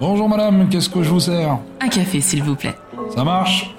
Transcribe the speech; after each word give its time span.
Bonjour 0.00 0.28
madame, 0.28 0.68
qu'est-ce 0.68 0.88
que 0.88 1.02
je 1.02 1.10
vous 1.10 1.20
sers? 1.20 1.58
Un 1.80 1.88
café, 1.88 2.20
s'il 2.20 2.42
vous 2.42 2.54
plaît. 2.54 2.74
Ça 3.14 3.24
marche? 3.24 3.74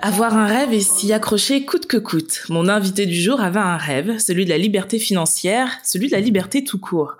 Avoir 0.00 0.36
un 0.36 0.46
rêve 0.46 0.72
et 0.72 0.80
s'y 0.80 1.12
accrocher 1.12 1.64
coûte 1.64 1.86
que 1.86 1.96
coûte. 1.96 2.44
Mon 2.48 2.68
invité 2.68 3.06
du 3.06 3.14
jour 3.14 3.40
avait 3.40 3.60
un 3.60 3.76
rêve, 3.76 4.18
celui 4.18 4.44
de 4.44 4.50
la 4.50 4.58
liberté 4.58 4.98
financière, 4.98 5.78
celui 5.84 6.08
de 6.08 6.12
la 6.12 6.20
liberté 6.20 6.64
tout 6.64 6.80
court. 6.80 7.14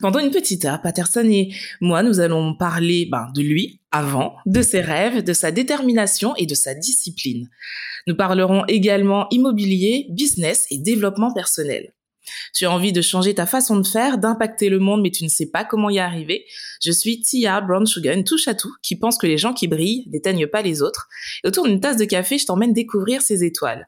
Pendant 0.00 0.20
une 0.20 0.30
petite 0.30 0.64
heure, 0.64 0.80
Patterson 0.80 1.28
et 1.28 1.52
moi, 1.80 2.02
nous 2.02 2.20
allons 2.20 2.54
parler 2.54 3.08
ben, 3.10 3.28
de 3.34 3.42
lui 3.42 3.80
avant, 3.90 4.36
de 4.46 4.62
ses 4.62 4.80
rêves, 4.80 5.24
de 5.24 5.32
sa 5.32 5.50
détermination 5.50 6.36
et 6.36 6.46
de 6.46 6.54
sa 6.54 6.74
discipline. 6.74 7.48
Nous 8.06 8.14
parlerons 8.14 8.64
également 8.68 9.26
immobilier, 9.30 10.06
business 10.10 10.66
et 10.70 10.78
développement 10.78 11.32
personnel. 11.32 11.92
Tu 12.54 12.66
as 12.66 12.70
envie 12.70 12.92
de 12.92 13.02
changer 13.02 13.34
ta 13.34 13.46
façon 13.46 13.78
de 13.78 13.86
faire, 13.86 14.18
d'impacter 14.18 14.68
le 14.68 14.78
monde, 14.78 15.02
mais 15.02 15.10
tu 15.10 15.24
ne 15.24 15.28
sais 15.28 15.50
pas 15.50 15.64
comment 15.64 15.90
y 15.90 15.98
arriver. 15.98 16.44
Je 16.82 16.90
suis 16.90 17.20
Tia 17.20 17.60
Brown 17.60 17.86
Sugar, 17.86 18.16
touche 18.24 18.48
à 18.48 18.54
tout, 18.54 18.74
qui 18.82 18.96
pense 18.96 19.18
que 19.18 19.26
les 19.26 19.38
gens 19.38 19.52
qui 19.52 19.68
brillent 19.68 20.08
n'éteignent 20.12 20.46
pas 20.46 20.62
les 20.62 20.82
autres. 20.82 21.08
Et 21.44 21.48
autour 21.48 21.64
d'une 21.64 21.80
tasse 21.80 21.96
de 21.96 22.04
café, 22.04 22.38
je 22.38 22.46
t'emmène 22.46 22.72
découvrir 22.72 23.22
ces 23.22 23.44
étoiles. 23.44 23.86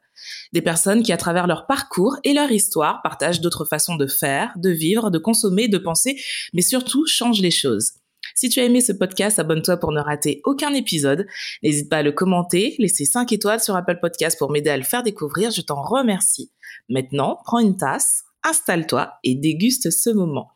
Des 0.53 0.61
personnes 0.61 1.03
qui, 1.03 1.13
à 1.13 1.17
travers 1.17 1.47
leur 1.47 1.65
parcours 1.65 2.17
et 2.23 2.33
leur 2.33 2.51
histoire, 2.51 3.01
partagent 3.01 3.41
d'autres 3.41 3.65
façons 3.65 3.95
de 3.95 4.07
faire, 4.07 4.53
de 4.57 4.69
vivre, 4.69 5.11
de 5.11 5.17
consommer, 5.17 5.67
de 5.67 5.77
penser, 5.77 6.21
mais 6.53 6.61
surtout 6.61 7.05
changent 7.05 7.41
les 7.41 7.51
choses. 7.51 7.93
Si 8.35 8.49
tu 8.49 8.59
as 8.59 8.65
aimé 8.65 8.81
ce 8.81 8.91
podcast, 8.91 9.39
abonne-toi 9.39 9.77
pour 9.77 9.91
ne 9.91 9.99
rater 9.99 10.41
aucun 10.45 10.73
épisode. 10.73 11.25
N'hésite 11.63 11.89
pas 11.89 11.97
à 11.97 12.03
le 12.03 12.11
commenter, 12.11 12.75
laisser 12.79 13.05
5 13.05 13.31
étoiles 13.31 13.59
sur 13.59 13.75
Apple 13.75 13.99
Podcast 14.01 14.37
pour 14.37 14.51
m'aider 14.51 14.69
à 14.69 14.77
le 14.77 14.83
faire 14.83 15.03
découvrir. 15.03 15.51
Je 15.51 15.61
t'en 15.61 15.81
remercie. 15.81 16.51
Maintenant, 16.89 17.39
prends 17.43 17.59
une 17.59 17.77
tasse, 17.77 18.23
installe-toi 18.43 19.13
et 19.23 19.35
déguste 19.35 19.91
ce 19.91 20.09
moment. 20.09 20.51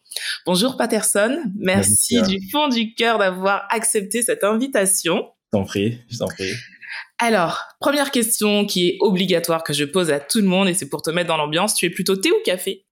Bonjour 0.46 0.78
Patterson, 0.78 1.44
merci 1.58 2.22
du 2.24 2.40
fond 2.52 2.68
du 2.68 2.94
cœur 2.94 3.18
d'avoir 3.18 3.66
accepté 3.70 4.22
cette 4.22 4.44
invitation. 4.44 5.28
Je 5.52 5.58
t'en 5.58 5.64
prie, 5.64 6.00
je 6.10 6.18
t'en 6.18 6.28
prie. 6.28 6.52
Alors, 7.18 7.62
première 7.80 8.12
question 8.12 8.66
qui 8.66 8.90
est 8.90 8.98
obligatoire 9.00 9.64
que 9.64 9.74
je 9.74 9.86
pose 9.86 10.12
à 10.12 10.20
tout 10.20 10.40
le 10.40 10.48
monde 10.48 10.68
et 10.68 10.74
c'est 10.74 10.90
pour 10.90 11.02
te 11.02 11.10
mettre 11.10 11.28
dans 11.28 11.38
l'ambiance, 11.38 11.74
tu 11.76 11.86
es 11.86 11.90
plutôt 11.90 12.16
thé 12.16 12.32
ou 12.32 12.36
café? 12.46 12.86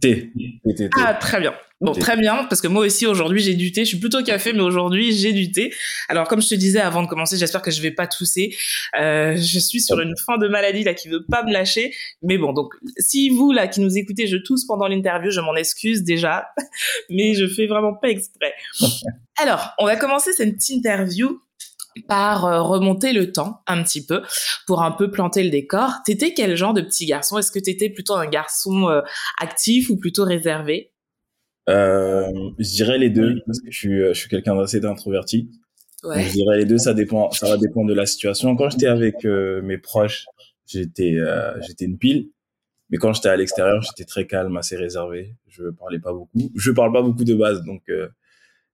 Thé. 0.00 0.32
Ah, 0.96 1.14
très 1.14 1.40
bien. 1.40 1.54
Bon, 1.82 1.92
très 1.92 2.14
bien, 2.18 2.44
parce 2.44 2.60
que 2.60 2.68
moi 2.68 2.84
aussi 2.84 3.06
aujourd'hui 3.06 3.40
j'ai 3.40 3.54
du 3.54 3.72
thé. 3.72 3.84
Je 3.84 3.90
suis 3.90 3.98
plutôt 3.98 4.22
café, 4.22 4.52
mais 4.52 4.60
aujourd'hui 4.60 5.12
j'ai 5.12 5.32
du 5.32 5.50
thé. 5.50 5.72
Alors 6.10 6.28
comme 6.28 6.42
je 6.42 6.48
te 6.48 6.54
disais 6.54 6.78
avant 6.78 7.02
de 7.02 7.08
commencer, 7.08 7.38
j'espère 7.38 7.62
que 7.62 7.70
je 7.70 7.80
vais 7.80 7.90
pas 7.90 8.06
tousser. 8.06 8.54
Euh, 9.00 9.34
je 9.36 9.58
suis 9.58 9.80
sur 9.80 9.98
une 9.98 10.14
fin 10.26 10.36
de 10.36 10.46
maladie 10.46 10.84
là 10.84 10.92
qui 10.92 11.08
veut 11.08 11.24
pas 11.24 11.42
me 11.42 11.52
lâcher. 11.52 11.94
Mais 12.22 12.36
bon, 12.36 12.52
donc 12.52 12.74
si 12.98 13.30
vous 13.30 13.50
là 13.50 13.66
qui 13.66 13.80
nous 13.80 13.96
écoutez, 13.96 14.26
je 14.26 14.36
tousse 14.36 14.66
pendant 14.66 14.88
l'interview, 14.88 15.30
je 15.30 15.40
m'en 15.40 15.54
excuse 15.54 16.02
déjà, 16.02 16.48
mais 17.08 17.32
je 17.32 17.46
fais 17.46 17.66
vraiment 17.66 17.94
pas 17.94 18.10
exprès. 18.10 18.52
Alors, 19.38 19.70
on 19.78 19.86
va 19.86 19.96
commencer 19.96 20.34
cette 20.34 20.68
interview 20.68 21.40
par 22.08 22.44
euh, 22.44 22.62
remonter 22.62 23.14
le 23.14 23.32
temps 23.32 23.62
un 23.66 23.82
petit 23.82 24.04
peu 24.04 24.22
pour 24.66 24.82
un 24.82 24.92
peu 24.92 25.10
planter 25.10 25.42
le 25.42 25.50
décor. 25.50 25.94
T'étais 26.04 26.34
quel 26.34 26.56
genre 26.56 26.74
de 26.74 26.82
petit 26.82 27.06
garçon? 27.06 27.38
Est-ce 27.38 27.50
que 27.50 27.58
t'étais 27.58 27.88
plutôt 27.88 28.14
un 28.14 28.26
garçon 28.26 28.88
euh, 28.88 29.00
actif 29.40 29.88
ou 29.88 29.96
plutôt 29.96 30.24
réservé? 30.24 30.89
Je 31.68 32.74
dirais 32.74 32.98
les 32.98 33.10
deux 33.10 33.40
parce 33.46 33.60
que 33.60 33.70
je 33.70 33.78
suis, 33.78 33.98
je 33.98 34.12
suis 34.12 34.28
quelqu'un 34.28 34.56
d'assez 34.56 34.84
introverti. 34.84 35.50
Ouais. 36.02 36.22
je 36.24 36.32
dirais 36.32 36.58
les 36.58 36.64
deux, 36.64 36.78
ça 36.78 36.94
dépend, 36.94 37.30
ça 37.30 37.48
va 37.48 37.56
dépendre 37.56 37.88
de 37.88 37.94
la 37.94 38.06
situation. 38.06 38.56
Quand 38.56 38.70
j'étais 38.70 38.86
avec 38.86 39.24
euh, 39.24 39.60
mes 39.62 39.78
proches, 39.78 40.26
j'étais, 40.66 41.16
euh, 41.16 41.60
j'étais 41.62 41.84
une 41.84 41.98
pile. 41.98 42.30
Mais 42.88 42.96
quand 42.96 43.12
j'étais 43.12 43.28
à 43.28 43.36
l'extérieur, 43.36 43.82
j'étais 43.82 44.04
très 44.04 44.26
calme, 44.26 44.56
assez 44.56 44.76
réservé. 44.76 45.34
Je 45.46 45.64
parlais 45.70 46.00
pas 46.00 46.12
beaucoup. 46.12 46.50
Je 46.56 46.70
parle 46.72 46.92
pas 46.92 47.02
beaucoup 47.02 47.24
de 47.24 47.34
base, 47.34 47.62
donc 47.64 47.82
euh, 47.88 48.08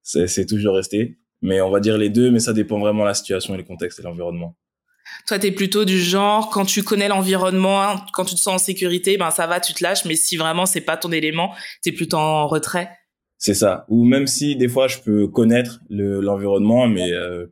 c'est 0.02 0.46
toujours 0.46 0.74
resté. 0.74 1.18
Mais 1.42 1.60
on 1.60 1.70
va 1.70 1.80
dire 1.80 1.98
les 1.98 2.08
deux, 2.08 2.30
mais 2.30 2.40
ça 2.40 2.54
dépend 2.54 2.78
vraiment 2.78 3.02
de 3.02 3.08
la 3.08 3.14
situation 3.14 3.54
et 3.54 3.58
le 3.58 3.64
contexte 3.64 4.00
et 4.00 4.02
l'environnement. 4.02 4.56
Toi, 5.26 5.38
tu 5.40 5.46
es 5.48 5.50
plutôt 5.52 5.84
du 5.84 5.98
genre, 5.98 6.50
quand 6.50 6.64
tu 6.64 6.84
connais 6.84 7.08
l'environnement, 7.08 7.96
quand 8.12 8.24
tu 8.24 8.36
te 8.36 8.40
sens 8.40 8.54
en 8.54 8.64
sécurité, 8.64 9.16
ben 9.16 9.30
ça 9.30 9.46
va, 9.46 9.58
tu 9.58 9.74
te 9.74 9.82
lâches, 9.82 10.04
mais 10.04 10.14
si 10.14 10.36
vraiment 10.36 10.66
c'est 10.66 10.80
pas 10.80 10.96
ton 10.96 11.10
élément, 11.10 11.52
tu 11.82 11.88
es 11.88 11.92
plutôt 11.92 12.18
en 12.18 12.46
retrait. 12.46 12.90
C'est 13.38 13.54
ça. 13.54 13.84
Ou 13.88 14.04
même 14.04 14.26
si 14.26 14.56
des 14.56 14.68
fois 14.68 14.86
je 14.86 14.98
peux 14.98 15.26
connaître 15.26 15.80
l'environnement, 15.90 16.86
mais 16.86 17.12
euh, 17.12 17.46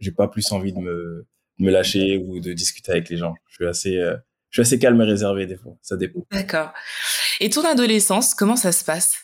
j'ai 0.00 0.10
pas 0.10 0.26
plus 0.26 0.50
envie 0.50 0.72
de 0.72 0.80
me, 0.80 1.26
me 1.60 1.70
lâcher 1.70 2.18
ou 2.18 2.40
de 2.40 2.52
discuter 2.52 2.92
avec 2.92 3.08
les 3.08 3.16
gens. 3.16 3.34
Je 3.48 3.54
suis 3.54 3.66
assez, 3.66 3.96
euh, 3.96 4.16
je 4.50 4.60
suis 4.60 4.62
assez 4.62 4.78
calme 4.80 5.00
et 5.00 5.04
réservé 5.04 5.46
des 5.46 5.56
fois. 5.56 5.76
Ça 5.82 5.96
dépend. 5.96 6.20
D'accord. 6.32 6.72
Et 7.38 7.48
ton 7.48 7.64
adolescence, 7.64 8.34
comment 8.34 8.56
ça 8.56 8.72
se 8.72 8.84
passe? 8.84 9.18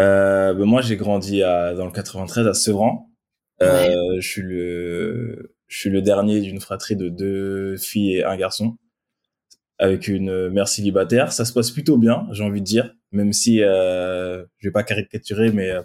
Euh, 0.00 0.54
ben 0.54 0.64
Moi, 0.64 0.82
j'ai 0.82 0.96
grandi 0.96 1.42
à, 1.42 1.74
dans 1.74 1.86
le 1.86 1.92
93 1.92 2.46
à 2.46 2.54
Sevran. 2.54 3.10
Euh, 3.62 4.16
Je 4.20 4.26
suis 4.26 4.42
le 4.42 5.54
je 5.70 5.78
suis 5.78 5.90
le 5.90 6.02
dernier 6.02 6.40
d'une 6.40 6.60
fratrie 6.60 6.96
de 6.96 7.08
deux 7.08 7.76
filles 7.76 8.16
et 8.16 8.24
un 8.24 8.36
garçon, 8.36 8.76
avec 9.78 10.08
une 10.08 10.48
mère 10.50 10.66
célibataire. 10.66 11.32
Ça 11.32 11.44
se 11.44 11.52
passe 11.52 11.70
plutôt 11.70 11.96
bien, 11.96 12.26
j'ai 12.32 12.42
envie 12.42 12.60
de 12.60 12.66
dire, 12.66 12.92
même 13.12 13.32
si 13.32 13.62
euh, 13.62 14.44
je 14.58 14.68
vais 14.68 14.72
pas 14.72 14.82
caricaturer, 14.82 15.52
mais 15.52 15.70
euh, 15.70 15.82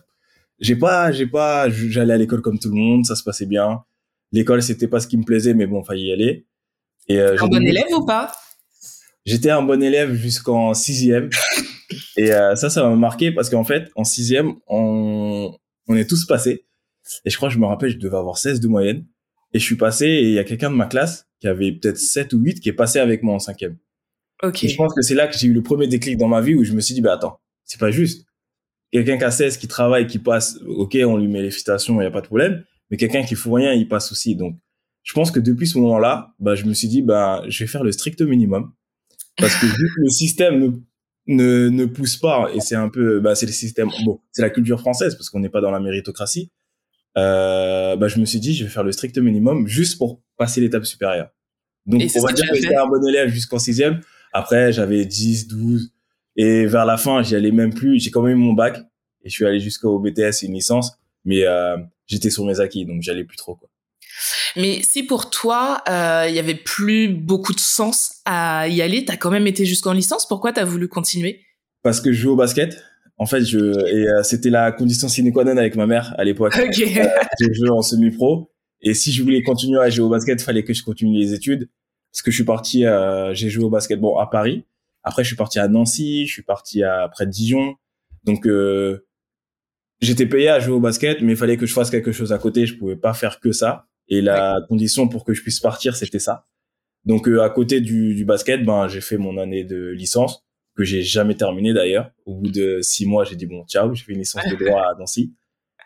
j'ai 0.59 0.75
pas, 0.75 1.11
j'ai 1.11 1.27
pas, 1.27 1.69
j'allais 1.69 2.15
à 2.15 2.17
l'école 2.17 2.41
comme 2.41 2.57
tout 2.57 2.69
le 2.69 2.75
monde, 2.75 3.05
ça 3.05 3.15
se 3.15 3.23
passait 3.23 3.45
bien. 3.45 3.83
L'école, 4.31 4.63
c'était 4.63 4.87
pas 4.87 4.99
ce 4.99 5.07
qui 5.07 5.17
me 5.17 5.23
plaisait, 5.23 5.53
mais 5.53 5.67
bon, 5.67 5.83
fallait 5.83 6.01
y 6.01 6.11
aller. 6.11 6.47
Et 7.07 7.19
euh, 7.19 7.37
un 7.39 7.47
bon 7.47 7.63
élève 7.63 7.85
ou 7.95 8.05
pas? 8.05 8.31
J'étais 9.23 9.51
un 9.51 9.61
bon 9.61 9.83
élève 9.83 10.13
jusqu'en 10.13 10.73
sixième. 10.73 11.29
et 12.17 12.33
euh, 12.33 12.55
ça, 12.55 12.71
ça 12.71 12.89
m'a 12.89 12.95
marqué 12.95 13.31
parce 13.31 13.51
qu'en 13.51 13.63
fait, 13.63 13.91
en 13.95 14.03
sixième, 14.03 14.55
on, 14.65 15.55
on 15.87 15.95
est 15.95 16.09
tous 16.09 16.25
passés. 16.25 16.65
Et 17.23 17.29
je 17.29 17.37
crois, 17.37 17.49
je 17.49 17.59
me 17.59 17.67
rappelle, 17.67 17.91
je 17.91 17.99
devais 17.99 18.17
avoir 18.17 18.39
16 18.39 18.59
de 18.59 18.67
moyenne. 18.67 19.05
Et 19.55 19.59
je 19.59 19.63
suis 19.63 19.77
passé 19.77 20.05
et 20.05 20.23
il 20.23 20.33
y 20.33 20.39
a 20.39 20.43
quelqu'un 20.43 20.69
de 20.69 20.75
ma 20.75 20.85
classe 20.85 21.29
qui 21.39 21.47
avait 21.47 21.71
peut-être 21.71 21.97
7 21.97 22.33
ou 22.33 22.39
8 22.39 22.59
qui 22.59 22.67
est 22.67 22.73
passé 22.73 22.99
avec 22.99 23.23
moi 23.23 23.35
en 23.35 23.39
cinquième. 23.39 23.77
Et 24.43 24.67
je 24.67 24.75
pense 24.75 24.93
que 24.93 25.01
c'est 25.01 25.15
là 25.15 25.27
que 25.27 25.37
j'ai 25.37 25.47
eu 25.47 25.53
le 25.53 25.63
premier 25.63 25.87
déclic 25.87 26.17
dans 26.17 26.27
ma 26.27 26.41
vie 26.41 26.55
où 26.55 26.65
je 26.65 26.73
me 26.73 26.81
suis 26.81 26.93
dit, 26.93 26.99
bah 26.99 27.13
attends, 27.13 27.39
c'est 27.63 27.79
pas 27.79 27.89
juste. 27.89 28.27
Quelqu'un 28.91 29.17
qui 29.17 29.23
a 29.23 29.31
16, 29.31 29.55
qui 29.55 29.69
travaille, 29.69 30.07
qui 30.07 30.19
passe, 30.19 30.59
ok, 30.67 30.97
on 31.05 31.15
lui 31.15 31.29
met 31.29 31.41
les 31.41 31.51
félicitations, 31.51 31.93
il 31.93 31.99
n'y 32.01 32.05
a 32.05 32.11
pas 32.11 32.19
de 32.19 32.25
problème. 32.27 32.65
Mais 32.91 32.97
quelqu'un 32.97 33.23
qui 33.23 33.35
fout 33.35 33.53
rien, 33.53 33.71
il 33.71 33.87
passe 33.87 34.11
aussi. 34.11 34.35
Donc, 34.35 34.57
je 35.03 35.13
pense 35.13 35.31
que 35.31 35.39
depuis 35.39 35.67
ce 35.67 35.77
moment-là, 35.77 36.35
bah, 36.39 36.55
je 36.55 36.65
me 36.65 36.73
suis 36.73 36.89
dit, 36.89 37.01
bah, 37.01 37.41
je 37.47 37.63
vais 37.63 37.67
faire 37.67 37.85
le 37.85 37.93
strict 37.93 38.21
minimum. 38.23 38.73
Parce 39.37 39.55
que 39.55 39.67
le 39.67 40.09
système 40.09 40.59
ne, 40.59 40.71
ne, 41.27 41.69
ne 41.69 41.85
pousse 41.85 42.17
pas, 42.17 42.49
et 42.53 42.59
c'est 42.59 42.75
un 42.75 42.89
peu, 42.89 43.21
bah, 43.21 43.35
c'est 43.35 43.45
le 43.45 43.53
système, 43.53 43.89
bon, 44.03 44.19
c'est 44.33 44.41
la 44.41 44.49
culture 44.49 44.81
française, 44.81 45.15
parce 45.15 45.29
qu'on 45.29 45.39
n'est 45.39 45.49
pas 45.49 45.61
dans 45.61 45.71
la 45.71 45.79
méritocratie 45.79 46.51
euh, 47.17 47.95
bah, 47.95 48.07
je 48.07 48.19
me 48.19 48.25
suis 48.25 48.39
dit, 48.39 48.53
je 48.55 48.65
vais 48.65 48.69
faire 48.69 48.83
le 48.83 48.91
strict 48.91 49.17
minimum 49.17 49.67
juste 49.67 49.97
pour 49.97 50.21
passer 50.37 50.61
l'étape 50.61 50.85
supérieure. 50.85 51.29
Donc, 51.85 52.01
on 52.15 52.21
va 52.21 52.33
dire 52.33 52.49
que 52.49 52.55
j'étais 52.55 52.75
un 52.75 52.87
bon 52.87 53.05
élève 53.07 53.29
jusqu'en 53.29 53.59
sixième. 53.59 54.01
Après, 54.33 54.73
j'avais 54.73 55.05
10, 55.05 55.47
12. 55.47 55.91
Et 56.35 56.65
vers 56.65 56.85
la 56.85 56.97
fin, 56.97 57.23
j'y 57.23 57.35
allais 57.35 57.51
même 57.51 57.73
plus. 57.73 57.99
J'ai 57.99 58.11
quand 58.11 58.21
même 58.21 58.37
eu 58.37 58.41
mon 58.41 58.53
bac. 58.53 58.79
Et 59.23 59.29
je 59.29 59.33
suis 59.33 59.45
allé 59.45 59.59
jusqu'au 59.59 59.99
BTS 59.99 60.43
et 60.43 60.45
une 60.47 60.53
licence. 60.53 60.97
Mais 61.23 61.45
euh, 61.45 61.77
j'étais 62.07 62.29
sur 62.29 62.45
mes 62.45 62.59
acquis, 62.59 62.85
donc 62.85 63.01
j'allais 63.01 63.23
plus 63.23 63.37
trop. 63.37 63.55
Quoi. 63.55 63.69
Mais 64.55 64.81
si 64.83 65.03
pour 65.03 65.29
toi, 65.29 65.81
euh, 65.89 66.25
il 66.27 66.31
euh, 66.31 66.35
y 66.35 66.39
avait 66.39 66.55
plus 66.55 67.09
beaucoup 67.09 67.53
de 67.53 67.59
sens 67.59 68.21
à 68.25 68.67
y 68.67 68.81
aller, 68.81 69.05
t'as 69.05 69.17
quand 69.17 69.31
même 69.31 69.47
été 69.47 69.65
jusqu'en 69.65 69.93
licence. 69.93 70.27
Pourquoi 70.27 70.53
t'as 70.53 70.63
voulu 70.63 70.87
continuer? 70.87 71.41
Parce 71.81 72.01
que 72.01 72.11
je 72.11 72.21
joue 72.21 72.31
au 72.31 72.35
basket 72.35 72.81
en 73.17 73.25
fait, 73.25 73.43
je 73.45 73.57
et 73.57 74.09
euh, 74.09 74.23
c'était 74.23 74.49
la 74.49 74.71
condition 74.71 75.07
sine 75.07 75.31
qua 75.31 75.43
non 75.43 75.57
avec 75.57 75.75
ma 75.75 75.87
mère 75.87 76.13
à 76.17 76.23
l'époque. 76.23 76.55
Okay. 76.55 77.01
Euh, 77.01 77.07
j'ai 77.39 77.53
joué 77.53 77.69
en 77.69 77.81
semi-pro 77.81 78.51
et 78.81 78.93
si 78.93 79.11
je 79.11 79.23
voulais 79.23 79.41
continuer 79.41 79.79
à 79.79 79.89
jouer 79.89 80.05
au 80.05 80.09
basket, 80.09 80.41
fallait 80.41 80.63
que 80.63 80.73
je 80.73 80.83
continue 80.83 81.17
les 81.17 81.33
études. 81.33 81.69
Parce 82.11 82.21
que 82.21 82.31
je 82.31 82.35
suis 82.35 82.45
parti, 82.45 82.85
euh, 82.85 83.33
j'ai 83.33 83.49
joué 83.49 83.63
au 83.63 83.69
basket 83.69 83.99
bon 83.99 84.17
à 84.17 84.27
Paris. 84.27 84.65
Après, 85.03 85.23
je 85.23 85.27
suis 85.27 85.35
parti 85.35 85.59
à 85.59 85.67
Nancy, 85.67 86.27
je 86.27 86.33
suis 86.33 86.43
parti 86.43 86.83
à 86.83 87.09
près 87.09 87.25
de 87.25 87.31
Dijon. 87.31 87.75
Donc 88.23 88.45
euh, 88.47 89.05
j'étais 90.01 90.25
payé 90.25 90.49
à 90.49 90.59
jouer 90.59 90.73
au 90.73 90.79
basket, 90.79 91.21
mais 91.21 91.33
il 91.33 91.37
fallait 91.37 91.57
que 91.57 91.65
je 91.65 91.73
fasse 91.73 91.89
quelque 91.89 92.11
chose 92.11 92.33
à 92.33 92.37
côté. 92.37 92.65
Je 92.65 92.77
pouvais 92.77 92.95
pas 92.95 93.13
faire 93.13 93.39
que 93.39 93.51
ça. 93.51 93.87
Et 94.07 94.21
la 94.21 94.59
condition 94.67 95.07
pour 95.07 95.23
que 95.25 95.33
je 95.33 95.41
puisse 95.41 95.59
partir, 95.59 95.95
c'était 95.95 96.19
ça. 96.19 96.47
Donc 97.05 97.27
à 97.27 97.49
côté 97.49 97.81
du, 97.81 98.13
du 98.13 98.25
basket, 98.25 98.63
ben 98.65 98.87
j'ai 98.87 99.01
fait 99.01 99.17
mon 99.17 99.37
année 99.37 99.63
de 99.63 99.89
licence 99.89 100.44
que 100.75 100.83
j'ai 100.83 101.01
jamais 101.01 101.35
terminé 101.35 101.73
d'ailleurs. 101.73 102.11
Au 102.25 102.35
bout 102.35 102.51
de 102.51 102.79
six 102.81 103.05
mois, 103.05 103.23
j'ai 103.23 103.35
dit 103.35 103.45
bon, 103.45 103.63
ciao, 103.65 103.93
j'ai 103.93 104.03
fait 104.03 104.11
une 104.11 104.19
licence 104.19 104.43
de 104.45 104.55
droit 104.55 104.81
à 104.81 104.95
Nancy. 104.99 105.33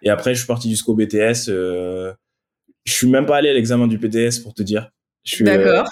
Et 0.01 0.09
après, 0.09 0.33
je 0.33 0.39
suis 0.39 0.47
parti 0.47 0.69
jusqu'au 0.69 0.95
BTS. 0.95 1.49
Euh, 1.49 2.13
je 2.85 2.93
suis 2.93 3.07
même 3.07 3.25
pas 3.25 3.37
allé 3.37 3.49
à 3.49 3.53
l'examen 3.53 3.87
du 3.87 3.99
PTS 3.99 4.39
pour 4.41 4.53
te 4.53 4.63
dire. 4.63 4.89
Euh, 5.41 5.43
D'accord. 5.43 5.87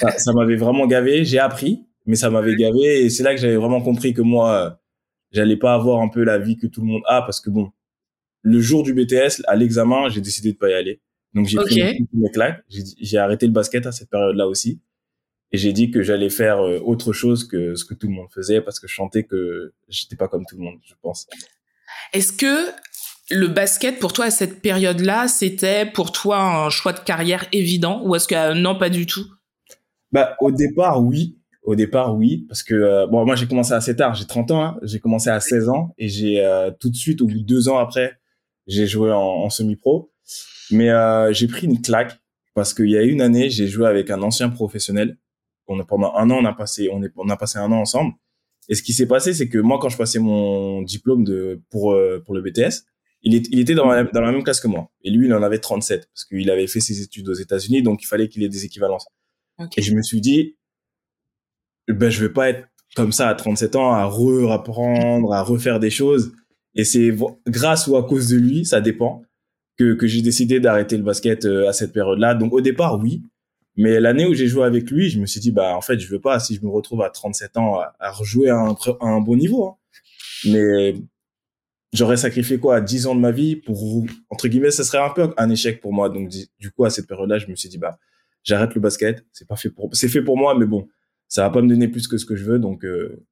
ça, 0.18 0.32
m'avait 0.32 0.56
vraiment 0.56 0.86
gavé. 0.86 1.24
J'ai 1.24 1.38
appris, 1.38 1.86
mais 2.06 2.16
ça 2.16 2.30
m'avait 2.30 2.56
gavé. 2.56 3.04
Et 3.04 3.10
c'est 3.10 3.22
là 3.22 3.34
que 3.34 3.40
j'avais 3.40 3.56
vraiment 3.56 3.80
compris 3.80 4.12
que 4.12 4.22
moi, 4.22 4.52
euh, 4.52 4.70
j'allais 5.30 5.56
pas 5.56 5.74
avoir 5.74 6.00
un 6.00 6.08
peu 6.08 6.24
la 6.24 6.38
vie 6.38 6.56
que 6.56 6.66
tout 6.66 6.80
le 6.80 6.88
monde 6.88 7.02
a 7.06 7.22
parce 7.22 7.40
que 7.40 7.50
bon, 7.50 7.70
le 8.42 8.60
jour 8.60 8.82
du 8.82 8.92
BTS, 8.92 9.42
à 9.46 9.56
l'examen, 9.56 10.08
j'ai 10.08 10.20
décidé 10.20 10.52
de 10.52 10.58
pas 10.58 10.68
y 10.68 10.74
aller. 10.74 11.00
Donc 11.34 11.46
j'ai 11.46 11.58
pris 11.58 12.06
mes 12.12 12.30
claques. 12.30 12.64
J'ai 12.68 13.18
arrêté 13.18 13.46
le 13.46 13.52
basket 13.52 13.86
à 13.86 13.92
cette 13.92 14.10
période-là 14.10 14.48
aussi. 14.48 14.80
Et 15.52 15.58
j'ai 15.58 15.72
dit 15.72 15.90
que 15.90 16.02
j'allais 16.02 16.30
faire 16.30 16.60
euh, 16.60 16.78
autre 16.84 17.12
chose 17.12 17.46
que 17.48 17.74
ce 17.74 17.84
que 17.84 17.94
tout 17.94 18.06
le 18.06 18.12
monde 18.12 18.28
faisait 18.34 18.60
parce 18.60 18.80
que 18.80 18.86
je 18.86 18.94
sentais 18.94 19.24
que 19.24 19.72
j'étais 19.88 20.16
pas 20.16 20.28
comme 20.28 20.44
tout 20.46 20.56
le 20.56 20.62
monde, 20.62 20.78
je 20.84 20.94
pense. 21.00 21.26
Est-ce 22.12 22.32
que 22.32 22.70
le 23.30 23.48
basket 23.48 23.98
pour 23.98 24.12
toi 24.12 24.26
à 24.26 24.30
cette 24.30 24.62
période-là, 24.62 25.28
c'était 25.28 25.86
pour 25.86 26.12
toi 26.12 26.40
un 26.40 26.70
choix 26.70 26.92
de 26.92 27.00
carrière 27.00 27.46
évident 27.52 28.02
ou 28.04 28.14
est-ce 28.14 28.28
que 28.28 28.34
euh, 28.34 28.54
non 28.54 28.78
pas 28.78 28.90
du 28.90 29.06
tout? 29.06 29.26
Bah 30.12 30.36
au 30.40 30.50
départ 30.50 31.02
oui, 31.02 31.38
au 31.62 31.74
départ 31.74 32.16
oui 32.16 32.46
parce 32.48 32.62
que 32.62 32.74
euh, 32.74 33.06
bon 33.06 33.26
moi 33.26 33.36
j'ai 33.36 33.46
commencé 33.46 33.72
assez 33.72 33.94
tard, 33.94 34.14
j'ai 34.14 34.26
30 34.26 34.50
ans, 34.50 34.62
hein. 34.62 34.78
j'ai 34.82 34.98
commencé 34.98 35.28
à 35.28 35.40
16 35.40 35.68
ans 35.68 35.94
et 35.98 36.08
j'ai 36.08 36.44
euh, 36.44 36.70
tout 36.70 36.88
de 36.88 36.96
suite 36.96 37.20
au 37.20 37.26
bout 37.26 37.40
de 37.40 37.44
deux 37.44 37.68
ans 37.68 37.78
après 37.78 38.18
j'ai 38.66 38.86
joué 38.86 39.12
en, 39.12 39.18
en 39.18 39.50
semi-pro, 39.50 40.10
mais 40.70 40.90
j'ai 41.32 41.48
pris 41.48 41.66
une 41.66 41.80
claque 41.80 42.18
parce 42.54 42.74
qu'il 42.74 42.90
y 42.90 42.96
a 42.96 43.02
une 43.02 43.20
année 43.20 43.50
j'ai 43.50 43.66
joué 43.66 43.86
avec 43.86 44.10
un 44.10 44.22
ancien 44.22 44.48
professionnel. 44.50 45.16
On 45.68 45.78
a, 45.80 45.84
pendant 45.84 46.14
un 46.14 46.30
an 46.30 46.38
on 46.40 46.44
a 46.44 46.52
passé 46.52 46.88
on, 46.92 47.02
est, 47.02 47.12
on 47.16 47.28
a 47.28 47.36
passé 47.36 47.58
un 47.58 47.70
an 47.72 47.80
ensemble 47.80 48.14
et 48.68 48.74
ce 48.74 48.82
qui 48.82 48.92
s'est 48.92 49.06
passé 49.06 49.34
c'est 49.34 49.48
que 49.48 49.58
moi 49.58 49.78
quand 49.80 49.88
je 49.90 49.96
passais 49.96 50.18
mon 50.18 50.82
diplôme 50.82 51.24
de 51.24 51.60
pour 51.70 51.96
pour 52.24 52.34
le 52.34 52.42
BTS 52.42 52.84
il, 53.22 53.34
il 53.52 53.60
était 53.60 53.74
dans 53.74 53.86
la, 53.86 54.04
dans 54.04 54.20
la 54.20 54.32
même 54.32 54.42
classe 54.42 54.60
que 54.60 54.68
moi. 54.68 54.90
Et 55.02 55.10
lui, 55.10 55.26
il 55.26 55.34
en 55.34 55.42
avait 55.42 55.58
37 55.58 56.08
parce 56.12 56.24
qu'il 56.24 56.50
avait 56.50 56.66
fait 56.66 56.80
ses 56.80 57.02
études 57.02 57.28
aux 57.28 57.34
États-Unis, 57.34 57.82
donc 57.82 58.02
il 58.02 58.06
fallait 58.06 58.28
qu'il 58.28 58.42
ait 58.42 58.48
des 58.48 58.64
équivalences. 58.64 59.06
Et 59.76 59.82
je 59.82 59.94
me 59.94 60.02
suis 60.02 60.20
dit, 60.20 60.56
ben, 61.88 62.10
je 62.10 62.24
vais 62.24 62.32
pas 62.32 62.48
être 62.48 62.68
comme 62.94 63.12
ça 63.12 63.28
à 63.28 63.34
37 63.34 63.76
ans 63.76 63.92
à 63.92 64.04
re-apprendre, 64.04 65.32
à 65.32 65.42
refaire 65.42 65.80
des 65.80 65.90
choses. 65.90 66.32
Et 66.74 66.84
c'est 66.84 67.12
grâce 67.46 67.88
ou 67.88 67.96
à 67.96 68.06
cause 68.06 68.28
de 68.28 68.36
lui, 68.36 68.64
ça 68.64 68.80
dépend, 68.80 69.22
que, 69.76 69.94
que 69.94 70.06
j'ai 70.06 70.22
décidé 70.22 70.60
d'arrêter 70.60 70.96
le 70.96 71.02
basket 71.02 71.44
euh, 71.44 71.68
à 71.68 71.72
cette 71.72 71.92
période-là. 71.92 72.34
Donc 72.34 72.52
au 72.52 72.60
départ, 72.60 72.98
oui. 73.00 73.22
Mais 73.78 74.00
l'année 74.00 74.26
où 74.26 74.34
j'ai 74.34 74.48
joué 74.48 74.64
avec 74.64 74.90
lui, 74.90 75.08
je 75.08 75.20
me 75.20 75.26
suis 75.26 75.40
dit, 75.40 75.52
bah 75.52 75.76
en 75.76 75.80
fait, 75.80 76.00
je 76.00 76.08
veux 76.08 76.20
pas, 76.20 76.40
si 76.40 76.56
je 76.56 76.62
me 76.62 76.68
retrouve 76.68 77.00
à 77.00 77.10
37 77.10 77.56
ans, 77.56 77.80
à, 78.00 78.10
rejouer 78.10 78.50
à 78.50 78.56
un, 78.56 78.74
à 79.00 79.06
un 79.06 79.20
bon 79.20 79.36
niveau. 79.36 79.66
Hein. 79.66 79.76
Mais 80.46 80.94
j'aurais 81.92 82.16
sacrifié 82.16 82.58
quoi 82.58 82.80
10 82.80 83.06
ans 83.06 83.14
de 83.14 83.20
ma 83.20 83.30
vie 83.30 83.56
pour 83.56 84.04
entre 84.30 84.48
guillemets 84.48 84.70
ça 84.70 84.84
serait 84.84 84.98
un 84.98 85.10
peu 85.10 85.32
un 85.36 85.50
échec 85.50 85.80
pour 85.80 85.92
moi. 85.92 86.08
Donc 86.08 86.28
du 86.28 86.70
coup 86.70 86.84
à 86.84 86.90
cette 86.90 87.06
période-là 87.06 87.38
je 87.38 87.46
me 87.46 87.54
suis 87.56 87.68
dit 87.68 87.78
bah 87.78 87.98
j'arrête 88.44 88.74
le 88.74 88.80
basket. 88.80 89.24
C'est 89.32 89.48
pas 89.48 89.56
fait 89.56 89.70
pour 89.70 89.90
c'est 89.92 90.08
fait 90.08 90.22
pour 90.22 90.36
moi 90.36 90.56
mais 90.56 90.66
bon 90.66 90.88
ça 91.28 91.42
va 91.42 91.50
pas 91.50 91.62
me 91.62 91.68
donner 91.68 91.88
plus 91.88 92.08
que 92.08 92.18
ce 92.18 92.24
que 92.24 92.36
je 92.36 92.44
veux 92.44 92.58
donc 92.58 92.84
euh, 92.84 93.24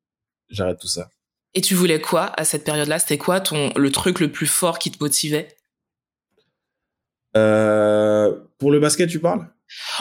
j'arrête 0.49 0.79
tout 0.79 0.89
ça. 0.89 1.11
Et 1.55 1.61
tu 1.61 1.75
voulais 1.75 2.01
quoi 2.01 2.33
à 2.39 2.45
cette 2.45 2.65
période-là? 2.65 2.99
C'était 2.99 3.19
quoi 3.19 3.41
ton 3.41 3.73
le 3.77 3.91
truc 3.91 4.21
le 4.21 4.31
plus 4.31 4.47
fort 4.47 4.79
qui 4.79 4.91
te 4.91 5.03
motivait? 5.03 5.49
Euh, 7.37 8.35
pour 8.59 8.71
le 8.71 8.81
basket 8.81 9.09
tu 9.09 9.21
parles? 9.21 9.47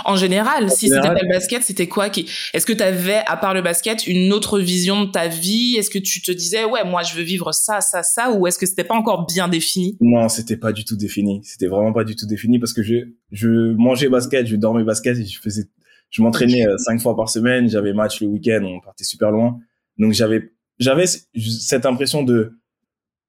En 0.05 0.15
général, 0.15 0.69
si 0.69 0.89
c'était 0.89 1.01
pas 1.01 1.13
le 1.13 1.27
basket, 1.27 1.63
c'était 1.63 1.87
quoi 1.87 2.09
qui 2.09 2.29
Est-ce 2.53 2.65
que 2.65 2.73
tu 2.73 2.83
avais, 2.83 3.21
à 3.25 3.37
part 3.37 3.53
le 3.53 3.61
basket, 3.61 4.07
une 4.07 4.31
autre 4.33 4.59
vision 4.59 5.05
de 5.05 5.11
ta 5.11 5.27
vie? 5.27 5.75
Est-ce 5.77 5.89
que 5.89 5.99
tu 5.99 6.21
te 6.21 6.31
disais, 6.31 6.65
ouais, 6.65 6.83
moi, 6.83 7.03
je 7.03 7.15
veux 7.15 7.23
vivre 7.23 7.51
ça, 7.51 7.81
ça, 7.81 8.03
ça, 8.03 8.31
ou 8.31 8.47
est-ce 8.47 8.59
que 8.59 8.65
c'était 8.65 8.83
pas 8.83 8.95
encore 8.95 9.25
bien 9.25 9.47
défini? 9.47 9.97
Non, 10.01 10.29
c'était 10.29 10.57
pas 10.57 10.71
du 10.71 10.85
tout 10.85 10.95
défini. 10.95 11.41
C'était 11.43 11.67
vraiment 11.67 11.93
pas 11.93 12.03
du 12.03 12.15
tout 12.15 12.25
défini 12.25 12.59
parce 12.59 12.73
que 12.73 12.83
je, 12.83 12.95
je 13.31 13.73
mangeais 13.75 14.09
basket, 14.09 14.47
je 14.47 14.55
dormais 14.55 14.83
basket 14.83 15.17
et 15.17 15.25
je 15.25 15.39
faisais, 15.39 15.65
je 16.09 16.21
m'entraînais 16.21 16.67
euh, 16.67 16.77
cinq 16.77 17.01
fois 17.01 17.15
par 17.15 17.29
semaine. 17.29 17.69
J'avais 17.69 17.93
match 17.93 18.21
le 18.21 18.27
week-end, 18.27 18.63
on 18.63 18.79
partait 18.81 19.03
super 19.03 19.31
loin. 19.31 19.59
Donc 19.97 20.13
j'avais, 20.13 20.51
j'avais 20.79 21.05
cette 21.07 21.85
impression 21.85 22.23
de, 22.23 22.57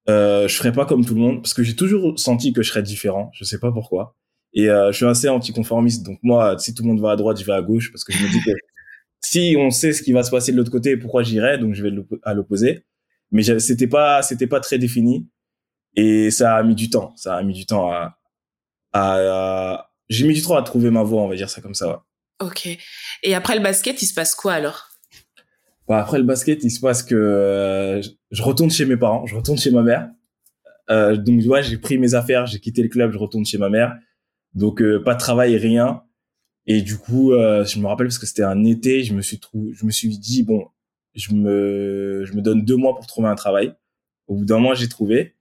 euh, 0.08 0.46
je 0.46 0.54
ferais 0.54 0.72
pas 0.72 0.84
comme 0.84 1.04
tout 1.04 1.14
le 1.14 1.20
monde 1.20 1.42
parce 1.42 1.54
que 1.54 1.62
j'ai 1.62 1.74
toujours 1.74 2.18
senti 2.18 2.52
que 2.52 2.62
je 2.62 2.70
serais 2.70 2.82
différent. 2.82 3.30
Je 3.34 3.44
sais 3.44 3.58
pas 3.58 3.72
pourquoi. 3.72 4.14
Et 4.56 4.68
euh, 4.68 4.90
je 4.90 4.96
suis 4.96 5.06
assez 5.06 5.28
anticonformiste. 5.28 6.04
Donc 6.04 6.18
moi, 6.22 6.58
si 6.58 6.74
tout 6.74 6.82
le 6.82 6.88
monde 6.88 7.00
va 7.00 7.12
à 7.12 7.16
droite, 7.16 7.38
je 7.38 7.44
vais 7.44 7.52
à 7.52 7.62
gauche 7.62 7.92
parce 7.92 8.02
que 8.02 8.12
je 8.12 8.22
me 8.22 8.28
dis 8.28 8.40
que 8.40 8.50
si 9.20 9.54
on 9.58 9.70
sait 9.70 9.92
ce 9.92 10.02
qui 10.02 10.12
va 10.12 10.22
se 10.22 10.30
passer 10.30 10.50
de 10.50 10.56
l'autre 10.56 10.72
côté, 10.72 10.96
pourquoi 10.96 11.22
j'irais 11.22 11.58
Donc 11.58 11.74
je 11.74 11.82
vais 11.82 11.92
à 12.24 12.34
l'opposé. 12.34 12.84
Mais 13.30 13.42
c'était 13.60 13.86
pas, 13.86 14.22
c'était 14.22 14.46
pas 14.46 14.60
très 14.60 14.78
défini. 14.78 15.28
Et 15.94 16.30
ça 16.30 16.56
a 16.56 16.62
mis 16.62 16.74
du 16.74 16.90
temps. 16.90 17.12
Ça 17.16 17.36
a 17.36 17.42
mis 17.42 17.52
du 17.52 17.66
temps 17.66 17.90
à, 17.92 18.18
à, 18.92 19.90
j'ai 20.08 20.26
mis 20.26 20.34
du 20.34 20.42
temps 20.42 20.56
à 20.56 20.62
trouver 20.62 20.90
ma 20.90 21.02
voie, 21.02 21.22
on 21.22 21.28
va 21.28 21.36
dire 21.36 21.50
ça 21.50 21.60
comme 21.60 21.74
ça. 21.74 22.04
Ok. 22.40 22.68
Et 23.22 23.34
après 23.34 23.56
le 23.56 23.62
basket, 23.62 24.00
il 24.02 24.06
se 24.06 24.14
passe 24.14 24.34
quoi 24.34 24.54
alors? 24.54 24.88
Bah, 25.88 25.98
Après 26.00 26.18
le 26.18 26.24
basket, 26.24 26.64
il 26.64 26.70
se 26.70 26.80
passe 26.80 27.02
que 27.02 27.14
euh, 27.14 28.02
je 28.30 28.42
retourne 28.42 28.70
chez 28.70 28.86
mes 28.86 28.96
parents, 28.96 29.26
je 29.26 29.34
retourne 29.34 29.58
chez 29.58 29.70
ma 29.70 29.82
mère. 29.82 30.08
Euh, 30.90 31.16
donc, 31.16 31.42
ouais, 31.46 31.62
j'ai 31.62 31.78
pris 31.78 31.98
mes 31.98 32.14
affaires, 32.14 32.46
j'ai 32.46 32.60
quitté 32.60 32.82
le 32.82 32.88
club, 32.88 33.12
je 33.12 33.18
retourne 33.18 33.44
chez 33.44 33.58
ma 33.58 33.68
mère. 33.68 33.96
Donc 34.56 34.82
euh, 34.82 35.02
pas 35.02 35.14
de 35.14 35.20
travail, 35.20 35.56
rien. 35.56 36.02
Et 36.66 36.82
du 36.82 36.98
coup, 36.98 37.32
euh, 37.32 37.64
je 37.64 37.78
me 37.78 37.86
rappelle 37.86 38.08
parce 38.08 38.18
que 38.18 38.26
c'était 38.26 38.42
un 38.42 38.64
été, 38.64 39.04
je 39.04 39.14
me 39.14 39.22
suis 39.22 39.40
je 39.52 39.86
me 39.86 39.90
suis 39.92 40.18
dit 40.18 40.42
bon, 40.42 40.66
je 41.14 41.32
me, 41.32 42.24
je 42.24 42.32
me 42.32 42.42
donne 42.42 42.64
deux 42.64 42.76
mois 42.76 42.94
pour 42.96 43.06
trouver 43.06 43.28
un 43.28 43.36
travail. 43.36 43.74
Au 44.26 44.34
bout 44.34 44.44
d'un 44.44 44.58
mois, 44.58 44.74
j'ai 44.74 44.88
trouvé. 44.88 45.36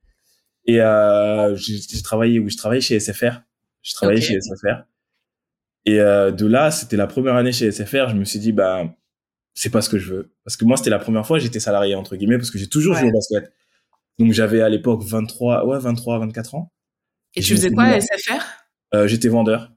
Et 0.66 0.82
euh, 0.82 1.56
j'ai 1.56 2.02
travaillé 2.04 2.40
où 2.40 2.50
je 2.50 2.58
travaillais 2.58 2.82
chez 2.82 3.00
SFR. 3.00 3.42
Je 3.82 3.94
travaillais 3.94 4.22
chez 4.22 4.40
SFR. 4.40 4.84
Et 5.86 6.00
euh, 6.00 6.32
de 6.32 6.46
là, 6.46 6.72
c'était 6.72 6.98
la 6.98 7.08
première 7.08 7.36
année 7.36 7.52
chez 7.52 7.72
SFR. 7.72 8.10
Je 8.10 8.16
me 8.16 8.26
suis 8.26 8.40
dit 8.40 8.52
bah 8.52 8.84
c'est 9.54 9.70
pas 9.70 9.82
ce 9.82 9.90
que 9.90 9.98
je 9.98 10.14
veux 10.14 10.36
parce 10.44 10.58
que 10.58 10.66
moi 10.66 10.76
c'était 10.76 10.90
la 10.90 11.00
première 11.00 11.26
fois 11.26 11.40
j'étais 11.40 11.62
salarié 11.62 11.96
entre 11.96 12.18
guillemets 12.18 12.38
parce 12.38 12.52
que 12.52 12.58
j'ai 12.58 12.68
toujours 12.68 12.96
joué 12.96 13.08
au 13.08 13.14
basket. 13.14 13.54
Donc 14.20 14.34
j'avais 14.34 14.62
à 14.62 14.70
l'époque 14.70 15.04
23 15.04 15.66
ouais 15.66 15.80
23 15.80 16.20
24 16.20 16.56
ans. 16.56 16.74
Et, 17.36 17.42
tu 17.42 17.56
faisais 17.56 17.72
quoi 17.72 17.84
à 17.84 18.02
SFR 18.02 18.65
euh, 18.94 19.08
j'étais 19.08 19.30
vendeur. 19.30 19.72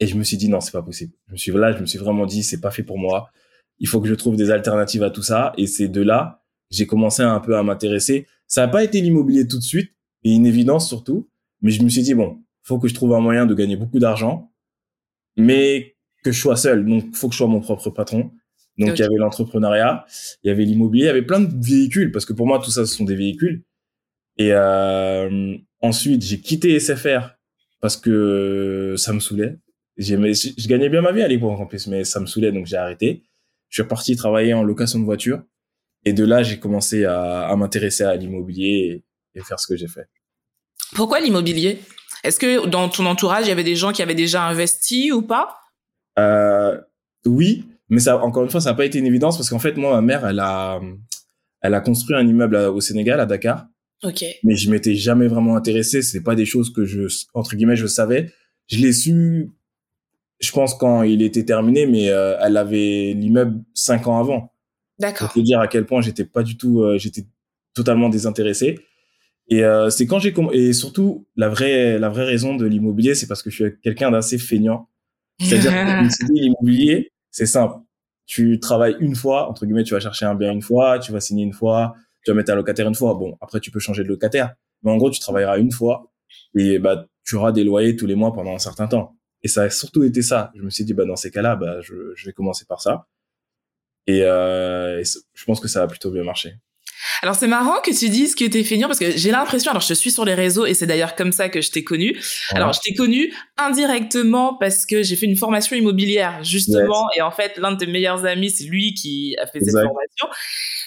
et 0.00 0.06
je 0.06 0.16
me 0.16 0.22
suis 0.22 0.36
dit 0.36 0.48
non, 0.48 0.60
c'est 0.60 0.72
pas 0.72 0.82
possible. 0.82 1.12
Je 1.28 1.32
me 1.32 1.36
suis 1.36 1.52
là, 1.52 1.72
je 1.72 1.80
me 1.80 1.86
suis 1.86 1.98
vraiment 1.98 2.26
dit 2.26 2.42
c'est 2.42 2.60
pas 2.60 2.70
fait 2.70 2.82
pour 2.82 2.98
moi. 2.98 3.30
Il 3.78 3.88
faut 3.88 4.00
que 4.00 4.08
je 4.08 4.14
trouve 4.14 4.36
des 4.36 4.50
alternatives 4.50 5.02
à 5.02 5.10
tout 5.10 5.22
ça. 5.22 5.52
Et 5.56 5.66
c'est 5.66 5.88
de 5.88 6.02
là 6.02 6.40
j'ai 6.70 6.86
commencé 6.86 7.22
un 7.22 7.40
peu 7.40 7.56
à 7.56 7.62
m'intéresser. 7.62 8.26
Ça 8.46 8.62
n'a 8.62 8.68
pas 8.68 8.84
été 8.84 9.00
l'immobilier 9.00 9.46
tout 9.46 9.58
de 9.58 9.62
suite 9.62 9.92
et 10.24 10.32
une 10.32 10.46
évidence 10.46 10.88
surtout, 10.88 11.28
mais 11.62 11.70
je 11.70 11.82
me 11.82 11.88
suis 11.88 12.02
dit 12.02 12.14
bon, 12.14 12.42
faut 12.62 12.78
que 12.78 12.88
je 12.88 12.94
trouve 12.94 13.14
un 13.14 13.20
moyen 13.20 13.46
de 13.46 13.54
gagner 13.54 13.76
beaucoup 13.76 13.98
d'argent, 13.98 14.52
mais 15.36 15.96
que 16.22 16.32
je 16.32 16.40
sois 16.40 16.56
seul. 16.56 16.84
Donc 16.86 17.14
faut 17.14 17.28
que 17.28 17.34
je 17.34 17.38
sois 17.38 17.48
mon 17.48 17.60
propre 17.60 17.90
patron. 17.90 18.30
Donc 18.78 18.98
il 18.98 19.00
y 19.00 19.02
avait 19.02 19.16
l'entrepreneuriat, 19.16 20.06
il 20.42 20.48
y 20.48 20.50
avait 20.50 20.64
l'immobilier, 20.64 21.04
il 21.04 21.06
y 21.06 21.10
avait 21.10 21.22
plein 21.22 21.40
de 21.40 21.52
véhicules 21.64 22.12
parce 22.12 22.24
que 22.24 22.32
pour 22.32 22.46
moi 22.46 22.60
tout 22.60 22.70
ça 22.70 22.86
ce 22.86 22.94
sont 22.94 23.04
des 23.04 23.16
véhicules. 23.16 23.64
Et 24.36 24.52
euh, 24.52 25.56
ensuite 25.80 26.22
j'ai 26.22 26.40
quitté 26.40 26.78
SFR 26.78 27.36
parce 27.80 27.96
que 27.96 28.94
ça 28.96 29.12
me 29.12 29.20
saoulait. 29.20 29.58
J'aimais, 29.96 30.32
je 30.34 30.66
gagnais 30.68 30.88
bien 30.88 31.02
ma 31.02 31.12
vie 31.12 31.22
à 31.22 31.28
l'époque 31.28 31.58
en 31.60 31.66
plus, 31.66 31.86
mais 31.86 32.04
ça 32.04 32.20
me 32.20 32.26
saoulait 32.26 32.52
donc 32.52 32.66
j'ai 32.66 32.76
arrêté. 32.76 33.22
Je 33.68 33.76
suis 33.76 33.82
reparti 33.82 34.16
travailler 34.16 34.54
en 34.54 34.62
location 34.62 34.98
de 34.98 35.04
voiture 35.04 35.42
et 36.04 36.12
de 36.12 36.24
là 36.24 36.42
j'ai 36.42 36.58
commencé 36.58 37.04
à, 37.04 37.46
à 37.48 37.56
m'intéresser 37.56 38.04
à 38.04 38.16
l'immobilier 38.16 39.04
et, 39.34 39.38
et, 39.38 39.42
faire 39.42 39.60
ce 39.60 39.66
que 39.66 39.76
j'ai 39.76 39.88
fait. 39.88 40.08
Pourquoi 40.94 41.20
l'immobilier? 41.20 41.80
Est-ce 42.24 42.38
que 42.38 42.66
dans 42.66 42.88
ton 42.88 43.06
entourage 43.06 43.46
il 43.46 43.48
y 43.48 43.52
avait 43.52 43.64
des 43.64 43.76
gens 43.76 43.92
qui 43.92 44.02
avaient 44.02 44.14
déjà 44.14 44.44
investi 44.44 45.12
ou 45.12 45.22
pas? 45.22 45.56
Euh, 46.18 46.80
Oui, 47.26 47.64
mais 47.88 48.00
ça 48.00 48.18
encore 48.18 48.42
une 48.44 48.50
fois 48.50 48.60
ça 48.60 48.70
n'a 48.70 48.76
pas 48.76 48.84
été 48.84 48.98
une 48.98 49.06
évidence 49.06 49.36
parce 49.36 49.50
qu'en 49.50 49.58
fait 49.58 49.76
moi 49.76 49.92
ma 49.94 50.00
mère 50.00 50.26
elle 50.26 50.40
a 50.40 50.80
elle 51.62 51.74
a 51.74 51.80
construit 51.80 52.16
un 52.16 52.26
immeuble 52.26 52.56
au 52.56 52.80
Sénégal 52.80 53.20
à 53.20 53.26
Dakar 53.26 53.66
Ok. 54.02 54.24
Mais 54.44 54.56
je 54.56 54.70
m'étais 54.70 54.94
jamais 54.94 55.28
vraiment 55.28 55.56
intéressé. 55.56 56.02
C'est 56.02 56.22
pas 56.22 56.34
des 56.34 56.46
choses 56.46 56.72
que 56.72 56.84
je, 56.84 57.02
entre 57.34 57.56
guillemets, 57.56 57.76
je 57.76 57.86
savais. 57.86 58.32
Je 58.68 58.78
l'ai 58.78 58.92
su, 58.92 59.50
je 60.40 60.52
pense 60.52 60.74
quand 60.74 61.02
il 61.02 61.22
était 61.22 61.44
terminé, 61.44 61.86
mais 61.86 62.08
euh, 62.08 62.36
elle 62.40 62.56
avait 62.56 63.12
l'immeuble 63.14 63.62
cinq 63.74 64.06
ans 64.06 64.18
avant. 64.18 64.52
D'accord. 64.98 65.28
Pour 65.28 65.34
te 65.34 65.40
dire 65.40 65.60
à 65.60 65.68
quel 65.68 65.86
point 65.86 66.00
j'étais 66.00 66.24
pas 66.24 66.42
du 66.42 66.56
tout, 66.56 66.80
euh, 66.82 66.98
j'étais 66.98 67.26
totalement 67.74 68.08
désintéressé. 68.08 68.78
Et 69.48 69.64
euh, 69.64 69.90
c'est 69.90 70.06
quand 70.06 70.18
j'ai 70.18 70.32
et 70.52 70.72
surtout 70.72 71.26
la 71.36 71.48
vraie 71.48 71.98
la 71.98 72.08
vraie 72.08 72.24
raison 72.24 72.54
de 72.54 72.66
l'immobilier, 72.66 73.14
c'est 73.14 73.26
parce 73.26 73.42
que 73.42 73.50
je 73.50 73.64
suis 73.64 73.80
quelqu'un 73.82 74.10
d'assez 74.10 74.38
feignant. 74.38 74.88
C'est-à-dire 75.40 75.72
que 75.72 76.32
l'immobilier, 76.32 77.12
c'est 77.30 77.46
simple. 77.46 77.76
Tu 78.26 78.60
travailles 78.60 78.96
une 79.00 79.16
fois, 79.16 79.50
entre 79.50 79.66
guillemets, 79.66 79.82
tu 79.82 79.94
vas 79.94 80.00
chercher 80.00 80.24
un 80.24 80.36
bien 80.36 80.52
une 80.52 80.62
fois, 80.62 81.00
tu 81.00 81.10
vas 81.10 81.20
signer 81.20 81.42
une 81.42 81.52
fois, 81.52 81.94
tu 82.24 82.30
vas 82.30 82.34
mettre 82.34 82.52
un 82.52 82.56
locataire 82.56 82.86
une 82.86 82.94
fois. 82.94 83.14
Bon, 83.14 83.36
après, 83.40 83.60
tu 83.60 83.70
peux 83.70 83.80
changer 83.80 84.02
de 84.02 84.08
locataire. 84.08 84.54
Mais 84.82 84.90
en 84.90 84.96
gros, 84.96 85.10
tu 85.10 85.20
travailleras 85.20 85.58
une 85.58 85.72
fois 85.72 86.12
et 86.56 86.78
bah, 86.78 87.06
tu 87.24 87.36
auras 87.36 87.52
des 87.52 87.64
loyers 87.64 87.96
tous 87.96 88.06
les 88.06 88.14
mois 88.14 88.32
pendant 88.32 88.54
un 88.54 88.58
certain 88.58 88.86
temps. 88.86 89.16
Et 89.42 89.48
ça 89.48 89.62
a 89.62 89.70
surtout 89.70 90.02
été 90.04 90.22
ça. 90.22 90.52
Je 90.54 90.62
me 90.62 90.70
suis 90.70 90.84
dit, 90.84 90.94
bah, 90.94 91.04
dans 91.04 91.16
ces 91.16 91.30
cas-là, 91.30 91.56
bah, 91.56 91.80
je, 91.80 91.94
je 92.14 92.26
vais 92.26 92.32
commencer 92.32 92.64
par 92.68 92.80
ça. 92.80 93.06
Et, 94.06 94.22
euh, 94.22 95.00
et 95.00 95.04
je 95.04 95.44
pense 95.44 95.60
que 95.60 95.68
ça 95.68 95.82
a 95.82 95.86
plutôt 95.86 96.10
bien 96.10 96.24
marché. 96.24 96.54
Alors 97.22 97.34
c'est 97.34 97.46
marrant 97.46 97.80
que 97.80 97.96
tu 97.96 98.08
dises 98.08 98.34
que 98.34 98.44
t'es 98.44 98.62
feignant 98.64 98.86
parce 98.86 98.98
que 98.98 99.10
j'ai 99.10 99.30
l'impression, 99.30 99.70
alors 99.70 99.82
je 99.82 99.88
te 99.88 99.94
suis 99.94 100.10
sur 100.10 100.24
les 100.24 100.34
réseaux 100.34 100.66
et 100.66 100.74
c'est 100.74 100.86
d'ailleurs 100.86 101.14
comme 101.16 101.32
ça 101.32 101.48
que 101.48 101.60
je 101.60 101.70
t'ai 101.70 101.82
connu. 101.84 102.18
Alors 102.50 102.72
je 102.72 102.80
t'ai 102.80 102.94
connu 102.94 103.32
indirectement 103.56 104.54
parce 104.54 104.86
que 104.86 105.02
j'ai 105.02 105.16
fait 105.16 105.26
une 105.26 105.36
formation 105.36 105.76
immobilière 105.76 106.42
justement 106.44 107.08
et 107.16 107.22
en 107.22 107.30
fait 107.30 107.56
l'un 107.56 107.72
de 107.72 107.78
tes 107.78 107.86
meilleurs 107.86 108.24
amis 108.24 108.50
c'est 108.50 108.64
lui 108.64 108.94
qui 108.94 109.36
a 109.38 109.46
fait 109.46 109.60
cette 109.60 109.74
formation. 109.74 110.28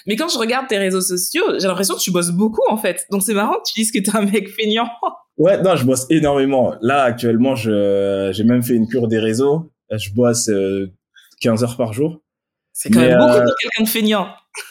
Mais 0.06 0.16
quand 0.16 0.28
je 0.28 0.38
regarde 0.38 0.66
tes 0.68 0.78
réseaux 0.78 1.00
sociaux, 1.00 1.44
j'ai 1.58 1.66
l'impression 1.66 1.94
que 1.94 2.00
tu 2.00 2.10
bosses 2.10 2.30
beaucoup 2.30 2.62
en 2.68 2.76
fait. 2.76 3.06
Donc 3.10 3.22
c'est 3.22 3.34
marrant 3.34 3.54
que 3.54 3.70
tu 3.72 3.80
dises 3.80 3.90
que 3.90 3.98
t'es 3.98 4.16
un 4.16 4.24
mec 4.24 4.48
feignant. 4.48 4.88
Ouais, 5.36 5.60
non, 5.60 5.74
je 5.74 5.84
bosse 5.84 6.06
énormément. 6.10 6.76
Là 6.80 7.02
actuellement, 7.02 7.56
je 7.56 8.30
j'ai 8.32 8.44
même 8.44 8.62
fait 8.62 8.74
une 8.74 8.86
cure 8.86 9.08
des 9.08 9.18
réseaux. 9.18 9.72
Je 9.90 10.10
bosse 10.12 10.48
euh, 10.48 10.92
15 11.40 11.64
heures 11.64 11.76
par 11.76 11.92
jour. 11.92 12.22
C'est 12.72 12.88
quand 12.88 13.00
Mais, 13.00 13.08
même 13.08 13.18
beaucoup 13.18 13.32
euh, 13.32 13.42
pour 13.42 13.54
quelqu'un 13.60 13.82
de 13.82 13.88
feignant. 13.88 14.28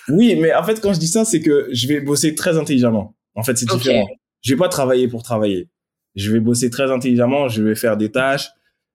Oui, 0.07 0.37
mais 0.39 0.53
en 0.53 0.63
fait, 0.63 0.79
quand 0.79 0.93
je 0.93 0.99
dis 0.99 1.07
ça, 1.07 1.25
c'est 1.25 1.41
que 1.41 1.67
je 1.71 1.87
vais 1.87 1.99
bosser 1.99 2.33
très 2.33 2.57
intelligemment. 2.57 3.13
En 3.35 3.43
fait, 3.43 3.57
c'est 3.57 3.65
différent. 3.65 4.07
Je 4.41 4.53
vais 4.53 4.57
pas 4.57 4.69
travailler 4.69 5.09
pour 5.09 5.23
travailler. 5.23 5.69
Je 6.15 6.31
vais 6.31 6.39
bosser 6.39 6.69
très 6.69 6.89
intelligemment. 6.89 7.49
Je 7.49 7.61
vais 7.61 7.75
faire 7.75 7.97
des 7.97 8.11
tâches. 8.11 8.49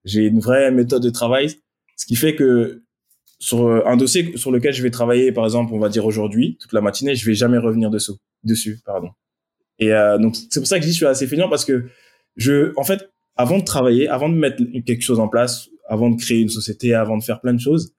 J'ai 0.05 0.27
une 0.27 0.41
vraie 0.41 0.71
méthode 0.71 1.03
de 1.03 1.11
travail, 1.11 1.51
ce 1.97 2.07
qui 2.07 2.17
fait 2.17 2.35
que 2.35 2.83
sur 3.39 3.67
euh, 3.67 3.83
un 3.87 3.97
dossier 3.97 4.37
sur 4.37 4.51
lequel 4.51 4.73
je 4.73 4.83
vais 4.83 4.91
travailler, 4.91 5.33
par 5.33 5.45
exemple, 5.45 5.73
on 5.73 5.79
va 5.79 5.89
dire 5.89 6.05
aujourd'hui, 6.05 6.57
toute 6.61 6.73
la 6.73 6.81
matinée, 6.81 7.15
je 7.15 7.25
vais 7.25 7.35
jamais 7.35 7.59
revenir 7.59 7.91
dessous, 7.91 8.19
dessus, 8.45 8.81
pardon. 8.85 9.11
Et 9.79 9.93
euh, 9.93 10.19
donc 10.19 10.37
c'est 10.51 10.61
pour 10.61 10.67
ça 10.67 10.77
que 10.79 10.83
je 10.83 10.89
dis 10.89 10.93
je 10.93 10.99
suis 10.99 11.07
assez 11.07 11.27
feignant 11.27 11.49
parce 11.49 11.65
que 11.65 11.87
je, 12.37 12.73
en 12.77 12.85
fait, 12.85 13.11
avant 13.37 13.59
de 13.59 13.65
travailler, 13.65 14.09
avant 14.09 14.29
de 14.29 14.35
mettre 14.35 14.63
quelque 14.85 15.03
chose 15.03 15.21
en 15.21 15.29
place, 15.29 15.69
avant 15.89 16.11
de 16.11 16.21
créer 16.21 16.41
une 16.41 16.49
société, 16.49 16.95
avant 16.95 17.17
de 17.17 17.23
faire 17.23 17.41
plein 17.41 17.55
de 17.55 17.61
choses, 17.61 17.95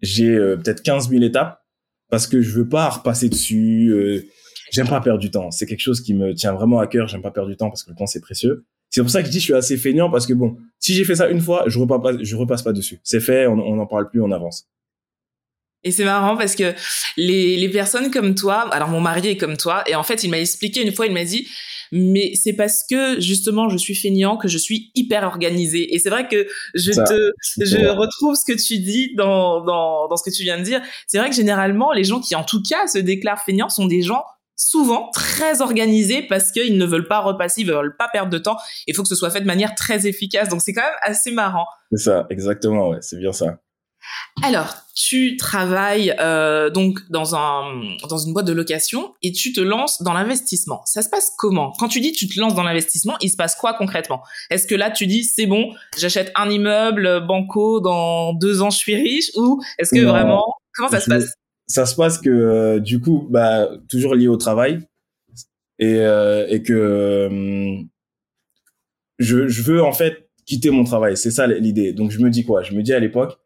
j'ai 0.00 0.34
euh, 0.34 0.56
peut-être 0.56 0.82
15 0.82 1.08
000 1.08 1.22
étapes 1.22 1.62
parce 2.10 2.26
que 2.26 2.42
je 2.42 2.50
veux 2.50 2.68
pas 2.68 2.88
repasser 2.90 3.28
dessus. 3.28 3.88
Euh, 3.90 4.28
j'aime 4.70 4.88
pas 4.88 5.00
perdre 5.00 5.20
du 5.20 5.30
temps. 5.30 5.50
C'est 5.50 5.66
quelque 5.66 5.80
chose 5.80 6.00
qui 6.00 6.14
me 6.14 6.34
tient 6.34 6.52
vraiment 6.52 6.78
à 6.78 6.86
cœur. 6.86 7.08
J'aime 7.08 7.22
pas 7.22 7.30
perdre 7.30 7.48
du 7.48 7.56
temps 7.56 7.70
parce 7.70 7.82
que 7.82 7.90
le 7.90 7.96
temps 7.96 8.06
c'est 8.06 8.20
précieux. 8.20 8.66
C'est 8.94 9.00
pour 9.00 9.10
ça 9.10 9.22
que 9.22 9.26
je 9.26 9.32
dis 9.32 9.40
je 9.40 9.44
suis 9.46 9.54
assez 9.54 9.76
feignant 9.76 10.08
parce 10.08 10.24
que 10.24 10.34
bon, 10.34 10.56
si 10.78 10.94
j'ai 10.94 11.02
fait 11.04 11.16
ça 11.16 11.28
une 11.28 11.40
fois, 11.40 11.64
je 11.66 11.80
repasse 11.80 12.00
pas, 12.00 12.12
je 12.22 12.36
repasse 12.36 12.62
pas 12.62 12.72
dessus. 12.72 13.00
C'est 13.02 13.18
fait, 13.18 13.48
on 13.48 13.74
n'en 13.74 13.86
parle 13.86 14.08
plus, 14.08 14.22
on 14.22 14.30
avance. 14.30 14.68
Et 15.82 15.90
c'est 15.90 16.04
marrant 16.04 16.36
parce 16.36 16.54
que 16.54 16.74
les, 17.16 17.56
les 17.56 17.68
personnes 17.68 18.12
comme 18.12 18.36
toi, 18.36 18.72
alors 18.72 18.88
mon 18.90 19.00
mari 19.00 19.26
est 19.30 19.36
comme 19.36 19.56
toi, 19.56 19.82
et 19.88 19.96
en 19.96 20.04
fait, 20.04 20.22
il 20.22 20.30
m'a 20.30 20.38
expliqué 20.38 20.80
une 20.80 20.92
fois, 20.94 21.06
il 21.06 21.12
m'a 21.12 21.24
dit, 21.24 21.48
mais 21.90 22.34
c'est 22.40 22.52
parce 22.52 22.84
que 22.88 23.20
justement 23.20 23.68
je 23.68 23.76
suis 23.76 23.96
feignant 23.96 24.36
que 24.36 24.46
je 24.46 24.58
suis 24.58 24.92
hyper 24.94 25.24
organisé. 25.24 25.92
Et 25.92 25.98
c'est 25.98 26.08
vrai 26.10 26.28
que 26.28 26.46
je 26.76 26.92
Ça, 26.92 27.02
te, 27.02 27.32
je 27.64 27.76
vrai. 27.76 27.90
retrouve 27.90 28.36
ce 28.36 28.44
que 28.44 28.56
tu 28.56 28.78
dis 28.78 29.12
dans, 29.16 29.64
dans, 29.64 30.06
dans 30.06 30.16
ce 30.16 30.22
que 30.22 30.32
tu 30.32 30.44
viens 30.44 30.56
de 30.58 30.62
dire. 30.62 30.80
C'est 31.08 31.18
vrai 31.18 31.30
que 31.30 31.34
généralement, 31.36 31.92
les 31.92 32.04
gens 32.04 32.20
qui 32.20 32.36
en 32.36 32.44
tout 32.44 32.62
cas 32.62 32.86
se 32.86 32.98
déclarent 32.98 33.42
feignants 33.44 33.70
sont 33.70 33.86
des 33.86 34.02
gens 34.02 34.22
souvent 34.56 35.10
très 35.12 35.60
organisés 35.60 36.22
parce 36.22 36.52
qu'ils 36.52 36.78
ne 36.78 36.86
veulent 36.86 37.08
pas 37.08 37.20
repasser, 37.20 37.62
ils 37.62 37.66
veulent 37.66 37.96
pas 37.96 38.08
perdre 38.08 38.30
de 38.30 38.38
temps. 38.38 38.56
Il 38.86 38.94
faut 38.94 39.02
que 39.02 39.08
ce 39.08 39.14
soit 39.16 39.30
fait 39.30 39.40
de 39.40 39.46
manière 39.46 39.74
très 39.74 40.06
efficace. 40.06 40.48
Donc 40.48 40.62
c'est 40.62 40.72
quand 40.72 40.82
même 40.82 40.98
assez 41.02 41.30
marrant. 41.30 41.66
C'est 41.92 42.04
ça, 42.04 42.26
exactement, 42.30 42.90
ouais, 42.90 42.98
c'est 43.00 43.18
bien 43.18 43.32
ça. 43.32 43.58
Alors, 44.42 44.74
tu 44.94 45.36
travailles 45.36 46.14
euh, 46.20 46.68
donc 46.68 46.98
dans 47.08 47.34
un 47.34 47.80
dans 48.08 48.18
une 48.18 48.34
boîte 48.34 48.44
de 48.44 48.52
location 48.52 49.14
et 49.22 49.32
tu 49.32 49.52
te 49.54 49.60
lances 49.60 50.02
dans 50.02 50.12
l'investissement. 50.12 50.82
Ça 50.84 51.00
se 51.02 51.08
passe 51.08 51.30
comment? 51.38 51.72
Quand 51.78 51.88
tu 51.88 52.00
dis 52.00 52.12
tu 52.12 52.28
te 52.28 52.38
lances 52.38 52.54
dans 52.54 52.62
l'investissement, 52.64 53.16
il 53.22 53.30
se 53.30 53.36
passe 53.36 53.54
quoi 53.54 53.72
concrètement? 53.74 54.22
Est-ce 54.50 54.66
que 54.66 54.74
là 54.74 54.90
tu 54.90 55.06
dis 55.06 55.24
c'est 55.24 55.46
bon, 55.46 55.72
j'achète 55.96 56.32
un 56.34 56.50
immeuble 56.50 57.26
banco 57.26 57.80
dans 57.80 58.34
deux 58.34 58.60
ans 58.60 58.68
je 58.70 58.76
suis 58.76 58.94
riche? 58.94 59.30
Ou 59.36 59.62
est-ce 59.78 59.94
que 59.94 60.00
Non. 60.04 60.10
vraiment 60.10 60.44
comment 60.74 60.90
ça 60.90 61.00
se 61.00 61.08
passe? 61.08 61.32
Ça 61.66 61.86
se 61.86 61.96
passe 61.96 62.18
que 62.18 62.28
euh, 62.30 62.78
du 62.80 63.00
coup, 63.00 63.26
bah 63.30 63.68
toujours 63.88 64.14
lié 64.14 64.28
au 64.28 64.36
travail 64.36 64.86
et 65.78 65.96
euh, 66.00 66.46
et 66.48 66.62
que 66.62 66.72
euh, 66.72 67.82
je 69.18 69.48
je 69.48 69.62
veux 69.62 69.82
en 69.82 69.92
fait 69.92 70.28
quitter 70.46 70.70
mon 70.70 70.84
travail. 70.84 71.16
C'est 71.16 71.30
ça 71.30 71.46
l'idée. 71.46 71.92
Donc 71.92 72.10
je 72.10 72.20
me 72.20 72.30
dis 72.30 72.44
quoi? 72.44 72.62
Je 72.62 72.74
me 72.74 72.82
dis 72.82 72.92
à 72.92 73.00
l'époque, 73.00 73.38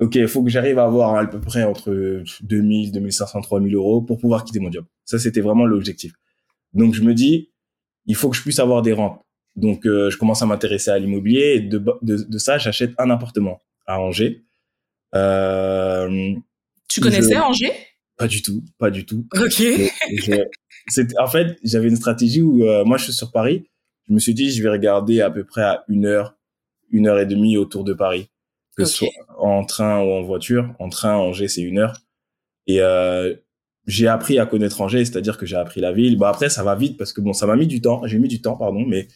ok, 0.00 0.16
il 0.16 0.28
faut 0.28 0.42
que 0.42 0.50
j'arrive 0.50 0.78
à 0.78 0.84
avoir 0.84 1.14
à 1.16 1.26
peu 1.26 1.40
près 1.40 1.64
entre 1.64 2.22
2000, 2.42 2.92
2500, 2.92 3.40
3000 3.42 3.74
euros 3.74 4.02
pour 4.02 4.18
pouvoir 4.18 4.44
quitter 4.44 4.60
mon 4.60 4.70
job. 4.72 4.84
Ça 5.04 5.18
c'était 5.18 5.40
vraiment 5.40 5.66
l'objectif. 5.66 6.12
Donc 6.74 6.94
je 6.94 7.02
me 7.02 7.14
dis, 7.14 7.52
il 8.06 8.16
faut 8.16 8.30
que 8.30 8.36
je 8.36 8.42
puisse 8.42 8.58
avoir 8.58 8.82
des 8.82 8.92
rentes. 8.92 9.20
Donc 9.56 9.86
euh, 9.86 10.10
je 10.10 10.16
commence 10.18 10.42
à 10.42 10.46
m'intéresser 10.46 10.90
à 10.90 10.98
l'immobilier 10.98 11.54
et 11.56 11.60
de, 11.60 11.78
de 12.02 12.16
de 12.16 12.38
ça 12.38 12.58
j'achète 12.58 12.92
un 12.98 13.10
appartement 13.10 13.60
à 13.86 14.00
Angers. 14.00 14.44
Euh, 15.14 16.34
Tu 16.94 17.00
connaissais 17.00 17.34
je- 17.34 17.38
Angers? 17.40 17.72
Pas 18.16 18.26
du 18.28 18.42
tout, 18.42 18.62
pas 18.78 18.90
du 18.90 19.04
tout. 19.06 19.26
Ok. 19.34 19.50
Je- 19.58 21.16
en 21.18 21.26
fait, 21.26 21.56
j'avais 21.64 21.88
une 21.88 21.96
stratégie 21.96 22.42
où 22.42 22.64
euh, 22.64 22.84
moi 22.84 22.96
je 22.98 23.04
suis 23.04 23.12
sur 23.12 23.30
Paris. 23.32 23.68
Je 24.08 24.14
me 24.14 24.18
suis 24.18 24.34
dit, 24.34 24.50
je 24.50 24.62
vais 24.62 24.68
regarder 24.68 25.20
à 25.20 25.30
peu 25.30 25.44
près 25.44 25.62
à 25.62 25.84
une 25.88 26.06
heure, 26.06 26.36
une 26.90 27.06
heure 27.06 27.18
et 27.18 27.26
demie 27.26 27.56
autour 27.56 27.84
de 27.84 27.92
Paris, 27.94 28.28
que 28.76 28.82
ce 28.84 28.96
soit 29.06 29.08
en 29.38 29.64
train 29.64 30.00
ou 30.00 30.10
en 30.10 30.22
voiture. 30.22 30.74
En 30.80 30.88
train, 30.88 31.14
Angers, 31.16 31.48
c'est 31.48 31.62
une 31.62 31.78
heure. 31.78 31.98
Et 32.66 32.80
euh, 32.80 33.34
j'ai 33.86 34.08
appris 34.08 34.38
à 34.38 34.46
connaître 34.46 34.80
Angers, 34.80 35.04
c'est-à-dire 35.04 35.38
que 35.38 35.46
j'ai 35.46 35.56
appris 35.56 35.80
la 35.80 35.92
ville. 35.92 36.16
Bah 36.18 36.28
après, 36.28 36.48
ça 36.50 36.62
va 36.64 36.74
vite 36.74 36.96
parce 36.98 37.12
que 37.12 37.20
bon, 37.20 37.32
ça 37.32 37.46
m'a 37.46 37.56
mis 37.56 37.66
du 37.66 37.80
temps. 37.80 38.02
J'ai 38.06 38.18
mis 38.18 38.28
du 38.28 38.40
temps, 38.42 38.56
pardon, 38.56 38.84
mais 38.86 39.08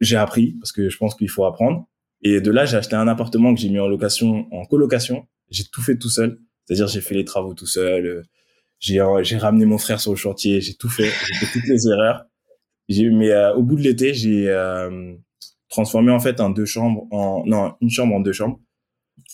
j'ai 0.00 0.16
appris 0.16 0.52
parce 0.60 0.72
que 0.72 0.88
je 0.88 0.96
pense 0.96 1.14
qu'il 1.14 1.28
faut 1.28 1.44
apprendre. 1.44 1.86
Et 2.22 2.40
de 2.40 2.50
là, 2.50 2.64
j'ai 2.66 2.76
acheté 2.76 2.96
un 2.96 3.08
appartement 3.08 3.54
que 3.54 3.60
j'ai 3.60 3.68
mis 3.70 3.78
en 3.78 3.86
location, 3.86 4.46
en 4.52 4.64
colocation. 4.66 5.26
J'ai 5.50 5.64
tout 5.64 5.82
fait 5.82 5.96
tout 5.96 6.10
seul. 6.10 6.38
C'est-à-dire, 6.70 6.86
j'ai 6.86 7.00
fait 7.00 7.16
les 7.16 7.24
travaux 7.24 7.52
tout 7.52 7.66
seul. 7.66 8.06
euh, 8.06 8.22
J'ai, 8.78 9.00
ramené 9.36 9.64
mon 9.64 9.76
frère 9.76 10.00
sur 10.00 10.12
le 10.12 10.16
chantier. 10.16 10.60
J'ai 10.60 10.74
tout 10.74 10.88
fait. 10.88 11.10
J'ai 11.26 11.34
fait 11.34 11.58
toutes 11.58 11.68
les 11.68 11.88
erreurs. 11.88 12.24
Mais 12.88 13.30
euh, 13.30 13.54
au 13.54 13.62
bout 13.62 13.74
de 13.74 13.82
l'été, 13.82 14.14
j'ai 14.14 14.48
euh, 14.48 15.14
transformé 15.68 16.12
en 16.12 16.20
fait 16.20 16.40
un 16.40 16.50
deux 16.50 16.64
chambres 16.64 17.08
en, 17.10 17.44
non, 17.44 17.74
une 17.80 17.90
chambre 17.90 18.14
en 18.14 18.20
deux 18.20 18.32
chambres. 18.32 18.60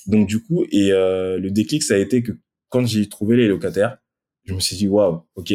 Donc 0.07 0.27
du 0.29 0.43
coup, 0.43 0.65
et 0.71 0.93
euh, 0.93 1.39
le 1.39 1.51
déclic, 1.51 1.83
ça 1.83 1.95
a 1.95 1.99
été 1.99 2.23
que 2.23 2.33
quand 2.71 2.87
j'ai 2.87 3.07
trouvé 3.09 3.37
les 3.37 3.49
locataires, 3.49 3.99
je 4.45 4.55
me 4.55 4.61
suis 4.61 4.77
dit, 4.77 4.89
waouh, 4.89 5.23
ok, 5.35 5.53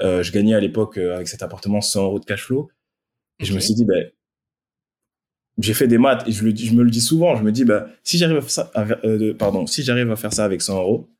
je 0.00 0.32
gagnais 0.32 0.54
à 0.54 0.60
l'époque 0.60 0.98
avec 0.98 1.28
cet 1.28 1.42
appartement 1.42 1.80
100 1.80 2.04
euros 2.04 2.18
de 2.18 2.24
cash 2.24 2.44
flow. 2.44 2.70
Et 3.40 3.44
je 3.44 3.54
me 3.54 3.60
suis 3.60 3.74
dit, 3.74 3.84
ben, 3.84 4.10
j'ai 5.58 5.74
fait 5.74 5.88
des 5.88 5.98
maths 5.98 6.26
et 6.26 6.32
je, 6.32 6.44
le, 6.44 6.54
je 6.54 6.72
me 6.72 6.82
le 6.82 6.90
dis 6.90 7.00
souvent. 7.00 7.36
Je 7.36 7.42
me 7.42 7.52
dis, 7.52 7.64
ben, 7.64 7.86
si 8.04 8.16
j'arrive 8.16 8.36
à 8.36 8.40
faire 8.40 8.50
ça, 8.50 8.70
euh, 9.04 9.34
pardon, 9.34 9.66
si 9.66 9.82
j'arrive 9.82 10.10
à 10.10 10.16
faire 10.16 10.32
ça 10.32 10.44
avec 10.44 10.62
100 10.62 10.78
euros, 10.80 11.10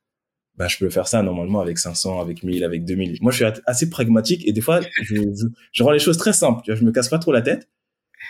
ben, 0.57 0.69
je 0.69 0.79
peux 0.79 0.89
faire 0.91 1.09
ça 1.09 1.23
normalement 1.23 1.61
avec 1.61 1.79
500, 1.79 2.21
avec 2.21 2.43
1000, 2.43 2.65
avec 2.65 2.85
2000. 2.85 3.19
Moi, 3.21 3.33
je 3.33 3.37
suis 3.37 3.61
assez 3.67 3.91
pragmatique 3.91 4.47
et 4.47 4.53
des 4.53 4.61
fois, 4.61 4.81
je, 5.03 5.83
rends 5.83 5.91
les 5.91 5.99
choses 5.99 6.19
très 6.19 6.33
simples. 6.33 6.63
Je 6.73 6.85
me 6.85 6.93
casse 6.93 7.09
pas 7.09 7.19
trop 7.19 7.33
la 7.33 7.43
tête. 7.43 7.69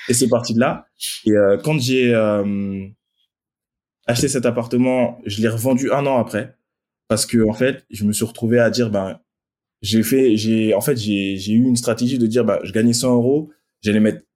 Et 0.08 0.14
c'est 0.14 0.28
parti 0.28 0.54
de 0.54 0.60
là. 0.60 0.86
Et 1.26 1.32
euh, 1.32 1.58
quand 1.58 1.78
j'ai 1.78 2.14
euh, 2.14 2.86
acheté 4.06 4.28
cet 4.28 4.46
appartement, 4.46 5.20
je 5.26 5.42
l'ai 5.42 5.48
revendu 5.48 5.90
un 5.92 6.06
an 6.06 6.18
après 6.18 6.54
parce 7.08 7.26
que 7.26 7.46
en 7.46 7.52
fait, 7.52 7.84
je 7.90 8.04
me 8.04 8.12
suis 8.12 8.24
retrouvé 8.24 8.58
à 8.58 8.70
dire 8.70 8.90
ben 8.90 9.20
j'ai 9.80 10.02
fait 10.02 10.36
j'ai 10.36 10.74
en 10.74 10.80
fait 10.80 10.96
j'ai 10.96 11.52
eu 11.52 11.62
une 11.62 11.76
stratégie 11.76 12.18
de 12.18 12.26
dire 12.26 12.44
ben 12.44 12.58
je 12.64 12.72
gagnais 12.72 12.92
100 12.92 13.14
euros, 13.14 13.50
j'allais 13.82 14.00
mettre 14.00 14.27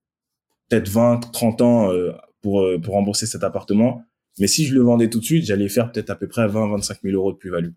peut-être 0.73 0.89
20 0.89 1.21
30 1.33 1.61
ans 1.61 1.93
euh, 1.93 2.13
pour 2.41 2.63
euh, 2.63 2.79
pour 2.79 2.95
rembourser 2.95 3.27
cet 3.27 3.45
appartement, 3.45 4.05
mais 4.39 4.47
si 4.47 4.65
je 4.65 4.75
le 4.75 4.81
vendais 4.81 5.11
tout 5.11 5.21
de 5.21 5.25
suite, 5.25 5.45
j'allais 5.45 5.69
faire 5.69 5.93
peut-être 5.93 6.11
à 6.11 6.17
peu 6.17 6.27
près 6.27 6.47
20 6.49 6.71
25 6.71 6.99
000 7.03 7.15
euros 7.15 7.33
de 7.33 7.37
plus-value. 7.37 7.73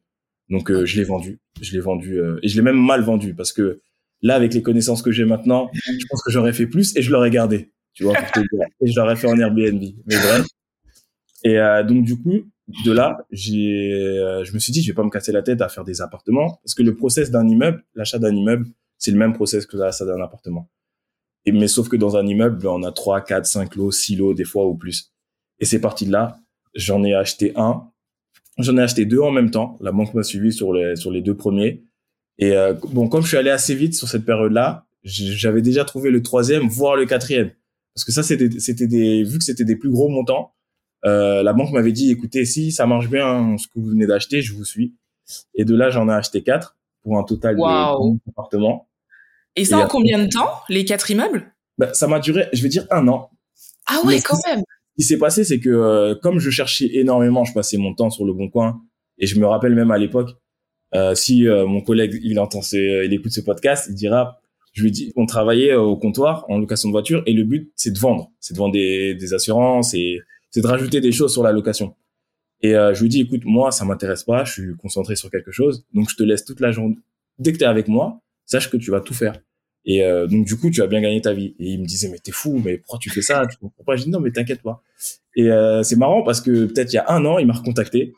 Donc 0.50 0.72
euh, 0.72 0.86
je 0.86 0.98
l'ai 0.98 1.04
vendu, 1.04 1.40
je 1.62 1.74
l'ai 1.74 1.80
vendu 1.80 2.20
euh, 2.20 2.40
et 2.44 2.48
je 2.48 2.56
l'ai 2.56 2.62
même 2.62 2.80
mal 2.80 3.02
vendu 3.02 3.34
parce 3.34 3.52
que 3.52 3.82
là 4.22 4.36
avec 4.36 4.54
les 4.54 4.62
connaissances 4.62 5.02
que 5.02 5.12
j'ai 5.12 5.25
maintenant, 5.25 5.70
je 5.74 6.06
pense 6.10 6.24
que 6.24 6.32
j'aurais 6.32 6.54
fait 6.54 6.68
plus 6.68 6.96
et 6.96 7.02
je 7.02 7.12
l'aurais 7.12 7.32
gardé, 7.32 7.72
tu 7.94 8.04
vois 8.04 8.14
pour 8.14 8.32
te 8.32 8.40
dire. 8.40 8.68
et 8.82 8.88
je 8.92 9.00
l'aurais 9.00 9.16
fait 9.16 9.28
en 9.28 9.38
Airbnb. 9.38 9.82
Mais 10.06 10.16
bref. 10.16 10.46
Et 11.44 11.60
euh, 11.60 11.84
donc 11.84 12.06
du 12.06 12.22
coup, 12.22 12.50
de 12.86 12.92
là, 12.92 13.18
j'ai, 13.32 13.92
je 14.44 14.54
me 14.54 14.60
suis 14.60 14.72
dit, 14.72 14.82
je 14.82 14.88
vais 14.92 14.96
pas 14.96 15.04
me 15.04 15.10
casser 15.10 15.32
la 15.32 15.44
tête 15.44 15.62
à 15.62 15.70
faire 15.70 15.84
des 15.84 16.02
appartements 16.02 16.60
parce 16.64 16.74
que 16.74 16.84
le 16.84 16.96
process 16.96 17.30
d'un 17.30 17.48
immeuble, 17.48 17.84
l'achat 17.94 18.18
d'un 18.18 18.36
immeuble, 18.36 18.66
c'est 18.98 19.12
le 19.12 19.18
même 19.18 19.34
process 19.34 19.66
que 19.66 19.78
l'achat 19.78 20.06
d'un 20.06 20.22
appartement. 20.22 20.70
Et 21.46 21.52
mais 21.52 21.68
sauf 21.68 21.90
que 21.90 21.96
dans 21.96 22.18
un 22.18 22.25
immeuble, 22.25 22.68
on 22.68 22.84
a 22.84 22.92
3, 22.92 23.22
4, 23.22 23.46
5 23.46 23.75
lots, 23.75 23.92
6 23.92 24.16
lots 24.16 24.34
des 24.34 24.46
fois 24.46 24.66
ou 24.66 24.75
plus. 24.75 25.12
Et 25.60 25.66
c'est 25.66 25.80
parti 25.80 26.06
de 26.06 26.12
là. 26.12 26.40
J'en 26.74 27.04
ai 27.04 27.14
acheté 27.14 27.54
un. 27.56 27.88
J'en 28.58 28.78
ai 28.78 28.82
acheté 28.82 29.06
deux 29.06 29.20
en 29.20 29.32
même 29.32 29.52
temps. 29.52 29.78
La 29.82 29.92
banque 29.92 30.14
m'a 30.14 30.24
suivi 30.24 30.52
sur 30.52 30.74
les 30.74 30.96
sur 30.96 31.12
les 31.12 31.22
deux 31.22 31.36
premiers. 31.36 31.84
Et 32.38 32.54
euh, 32.54 32.74
bon, 32.92 33.08
comme 33.08 33.22
je 33.22 33.30
suis 33.30 33.38
allé 33.38 33.50
assez 33.50 33.75
vite 33.75 33.96
sur 33.96 34.08
cette 34.08 34.25
période-là, 34.25 34.86
j'avais 35.04 35.62
déjà 35.62 35.86
trouvé 35.86 36.10
le 36.10 36.22
troisième, 36.22 36.68
voire 36.68 36.96
le 36.96 37.06
quatrième. 37.06 37.52
Parce 37.94 38.04
que 38.04 38.12
ça, 38.12 38.24
c'était 38.24 38.60
c'était 38.60 38.88
des 38.88 39.24
vu 39.24 39.38
que 39.38 39.44
c'était 39.44 39.64
des 39.64 39.75
plus 39.75 39.90
gros 39.90 40.10
montants. 40.10 40.54
Euh, 41.06 41.44
la 41.44 41.54
banque 41.54 41.72
m'avait 41.72 41.92
dit, 41.92 42.12
écoutez, 42.12 42.46
si 42.46 42.72
ça 42.72 42.88
marche 42.88 43.10
bien 43.10 43.58
ce 43.58 43.68
que 43.68 43.74
vous 43.80 43.90
venez 43.90 44.08
d'acheter, 44.08 44.42
je 44.42 44.54
vous 44.54 44.66
suis. 44.66 44.96
Et 45.54 45.64
de 45.64 45.75
là, 45.75 45.90
j'en 45.90 46.10
ai 46.10 46.14
acheté 46.14 46.42
quatre 46.42 46.78
pour 47.04 47.18
un 47.20 47.24
total 47.24 47.58
Waouh. 47.58 48.14
de 48.14 48.14
10 48.16 48.22
appartements. 48.30 48.88
Et 49.55 49.65
ça 49.65 49.79
Et 49.79 49.83
en 49.83 49.88
combien 49.88 50.24
de 50.24 50.29
temps 50.29 50.50
les 50.69 50.85
quatre 50.85 51.09
immeubles? 51.12 51.53
Ben, 51.77 51.93
ça 51.93 52.07
m'a 52.07 52.19
duré, 52.19 52.47
je 52.53 52.62
vais 52.62 52.69
dire, 52.69 52.85
un 52.91 53.07
an. 53.07 53.29
Ah 53.88 54.01
ouais, 54.05 54.15
Mais 54.15 54.21
quand 54.21 54.38
même. 54.47 54.59
Ce 54.97 55.03
qui 55.03 55.07
s'est 55.07 55.17
passé, 55.17 55.43
c'est 55.43 55.59
que 55.59 55.69
euh, 55.69 56.15
comme 56.15 56.39
je 56.39 56.50
cherchais 56.50 56.89
énormément, 56.93 57.43
je 57.43 57.53
passais 57.53 57.77
mon 57.77 57.93
temps 57.93 58.09
sur 58.09 58.25
le 58.25 58.33
bon 58.33 58.50
coin. 58.50 58.81
Et 59.17 59.27
je 59.27 59.39
me 59.39 59.45
rappelle 59.45 59.75
même 59.75 59.91
à 59.91 59.97
l'époque, 59.97 60.31
euh, 60.93 61.15
si 61.15 61.47
euh, 61.47 61.65
mon 61.65 61.81
collègue 61.81 62.19
il 62.24 62.39
entend 62.39 62.62
ce, 62.62 63.05
il 63.05 63.13
écoute 63.13 63.31
ce 63.31 63.41
podcast, 63.41 63.88
il 63.89 63.95
dira, 63.95 64.39
je 64.74 64.83
lui 64.83 64.91
dis, 64.91 65.13
on 65.15 65.25
travaillait 65.25 65.71
euh, 65.71 65.81
au 65.81 65.97
comptoir 65.97 66.45
en 66.50 66.57
location 66.57 66.89
de 66.89 66.91
voiture 66.91 67.24
et 67.25 67.33
le 67.33 67.43
but 67.43 67.71
c'est 67.75 67.91
de 67.91 68.00
vendre, 68.00 68.31
c'est 68.39 68.53
de 68.53 68.59
vendre 68.59 68.74
des, 68.74 69.15
des 69.15 69.33
assurances 69.33 69.93
et 69.93 70.19
c'est 70.51 70.62
de 70.62 70.67
rajouter 70.67 71.01
des 71.01 71.12
choses 71.12 71.31
sur 71.33 71.43
la 71.43 71.51
location. 71.51 71.95
Et 72.62 72.75
euh, 72.75 72.93
je 72.93 73.01
lui 73.01 73.09
dis, 73.09 73.21
écoute, 73.21 73.41
moi 73.45 73.71
ça 73.71 73.85
m'intéresse 73.85 74.24
pas, 74.24 74.43
je 74.43 74.51
suis 74.51 74.75
concentré 74.75 75.15
sur 75.15 75.31
quelque 75.31 75.51
chose, 75.51 75.85
donc 75.93 76.09
je 76.09 76.15
te 76.15 76.24
laisse 76.24 76.45
toute 76.45 76.59
la 76.59 76.71
journée. 76.71 76.97
Dès 77.39 77.51
que 77.53 77.57
tu 77.57 77.63
es 77.63 77.67
avec 77.67 77.88
moi, 77.88 78.21
sache 78.46 78.70
que 78.70 78.78
tu 78.78 78.92
vas 78.92 79.02
tout 79.02 79.14
faire. 79.14 79.34
Et 79.86 80.04
euh, 80.04 80.25
donc 80.28 80.46
du 80.46 80.56
coup, 80.58 80.72
tu 80.72 80.82
as 80.82 80.88
bien 80.88 81.02
gagné 81.02 81.22
ta 81.22 81.34
vie. 81.34 81.56
Et 81.60 81.72
il 81.74 81.82
me 81.82 81.86
disait 81.86 82.10
mais 82.10 82.18
t'es 82.18 82.32
fou, 82.32 82.62
mais 82.64 82.78
pourquoi 82.78 83.00
tu 83.00 83.10
fais 83.10 83.22
ça? 83.22 83.46
Tu 83.48 83.58
comprends 83.58 83.84
pas? 83.84 83.96
Je 83.96 84.04
dis 84.04 84.10
non 84.10 84.20
mais 84.20 84.32
t'inquiète 84.32 84.62
pas. 84.62 84.82
Et 85.36 85.52
euh, 85.52 85.84
c'est 85.84 85.96
marrant 85.96 86.24
parce 86.24 86.42
que 86.42 86.66
peut-être 86.66 86.92
il 86.92 86.96
y 86.96 87.00
a 87.00 87.12
un 87.12 87.24
an, 87.25 87.38
il 87.38 87.46
m'a 87.46 87.54
recontacté 87.54 88.14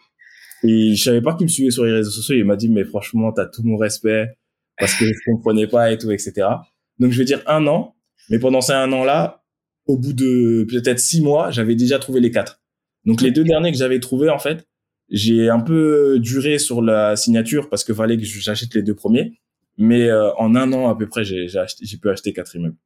et 0.64 0.96
je 0.96 1.04
savais 1.04 1.22
pas 1.22 1.36
qu'il 1.36 1.46
me 1.46 1.52
suivait 1.52 1.72
sur 1.72 1.86
les 1.86 1.92
réseaux 1.92 2.12
sociaux. 2.12 2.36
Il 2.36 2.46
m'a 2.46 2.56
dit 2.56 2.70
mais 2.70 2.86
franchement, 2.86 3.32
t'as 3.32 3.46
tout 3.46 3.64
mon 3.64 3.78
respect 3.78 4.28
parce 4.80 4.94
que 4.94 5.06
je 5.06 5.20
comprenais 5.26 5.68
pas 5.68 5.92
et 5.92 5.98
tout, 5.98 6.12
etc. 6.12 6.48
Donc 7.00 7.12
je 7.12 7.18
vais 7.18 7.26
dire 7.26 7.44
un 7.48 7.68
an, 7.68 7.96
mais 8.30 8.40
pendant 8.40 8.62
ces 8.62 8.74
un 8.74 8.92
an 8.94 9.04
là, 9.04 9.44
au 9.88 9.98
bout 9.98 10.14
de 10.14 10.66
peut-être 10.70 11.00
six 11.00 11.22
mois, 11.22 11.52
j'avais 11.52 11.76
déjà 11.76 12.00
trouvé 12.00 12.20
les 12.20 12.32
quatre. 12.32 12.62
Donc 13.06 13.22
les 13.22 13.32
deux 13.32 13.44
derniers 13.44 13.72
que 13.72 13.78
j'avais 13.78 14.00
trouvés 14.00 14.30
en 14.30 14.40
fait, 14.40 14.68
j'ai 15.10 15.50
un 15.50 15.60
peu 15.60 16.20
duré 16.20 16.60
sur 16.60 16.82
la 16.82 17.16
signature 17.16 17.70
parce 17.70 17.84
que 17.84 17.94
fallait 17.94 18.18
que 18.18 18.24
j'achète 18.24 18.74
les 18.74 18.84
deux 18.84 18.96
premiers. 18.96 19.40
Mais 19.78 20.10
euh, 20.10 20.34
en 20.36 20.56
un 20.56 20.74
an 20.74 20.90
à 20.90 20.96
peu 20.96 21.08
près, 21.08 21.24
j'ai 21.24 21.48
pu 22.02 22.10
acheter 22.10 22.34
quatre 22.34 22.56
immeubles. 22.56 22.78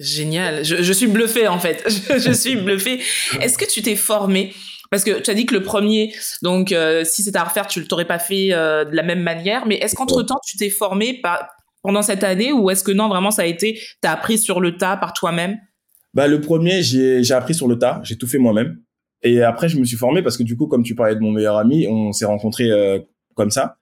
Génial. 0.00 0.64
Je, 0.64 0.82
je 0.82 0.92
suis 0.92 1.06
bluffé 1.06 1.46
en 1.46 1.58
fait. 1.58 1.84
Je, 1.88 2.18
je 2.18 2.32
suis 2.32 2.56
bluffé. 2.56 3.00
Est-ce 3.40 3.56
que 3.56 3.64
tu 3.64 3.80
t'es 3.80 3.94
formé 3.94 4.52
parce 4.94 5.02
que 5.02 5.20
tu 5.20 5.28
as 5.28 5.34
dit 5.34 5.44
que 5.44 5.54
le 5.54 5.62
premier, 5.64 6.14
donc 6.40 6.70
euh, 6.70 7.02
si 7.04 7.24
c'était 7.24 7.38
à 7.38 7.42
refaire, 7.42 7.66
tu 7.66 7.80
ne 7.80 7.84
t'aurais 7.84 8.04
pas 8.04 8.20
fait 8.20 8.52
euh, 8.52 8.84
de 8.84 8.94
la 8.94 9.02
même 9.02 9.24
manière. 9.24 9.66
Mais 9.66 9.74
est-ce 9.76 9.96
qu'entre 9.96 10.22
temps, 10.22 10.38
tu 10.46 10.56
t'es 10.56 10.70
formé 10.70 11.20
par, 11.20 11.48
pendant 11.82 12.00
cette 12.00 12.22
année 12.22 12.52
ou 12.52 12.70
est-ce 12.70 12.84
que 12.84 12.92
non, 12.92 13.08
vraiment, 13.08 13.32
ça 13.32 13.42
a 13.42 13.46
été, 13.46 13.74
tu 13.74 14.08
as 14.08 14.12
appris 14.12 14.38
sur 14.38 14.60
le 14.60 14.76
tas 14.76 14.96
par 14.96 15.12
toi-même? 15.12 15.58
Bah 16.12 16.28
le 16.28 16.40
premier, 16.40 16.82
j'ai 16.84 17.32
appris 17.32 17.54
sur 17.54 17.66
le 17.66 17.76
tas. 17.76 18.00
J'ai 18.04 18.16
tout 18.16 18.28
fait 18.28 18.38
moi-même. 18.38 18.78
Et 19.22 19.42
après, 19.42 19.68
je 19.68 19.78
me 19.78 19.84
suis 19.84 19.96
formé 19.96 20.22
parce 20.22 20.36
que 20.36 20.44
du 20.44 20.56
coup, 20.56 20.68
comme 20.68 20.84
tu 20.84 20.94
parlais 20.94 21.16
de 21.16 21.20
mon 21.20 21.32
meilleur 21.32 21.56
ami, 21.56 21.88
on 21.88 22.12
s'est 22.12 22.26
rencontrés 22.26 22.70
comme 23.34 23.50
ça. 23.50 23.78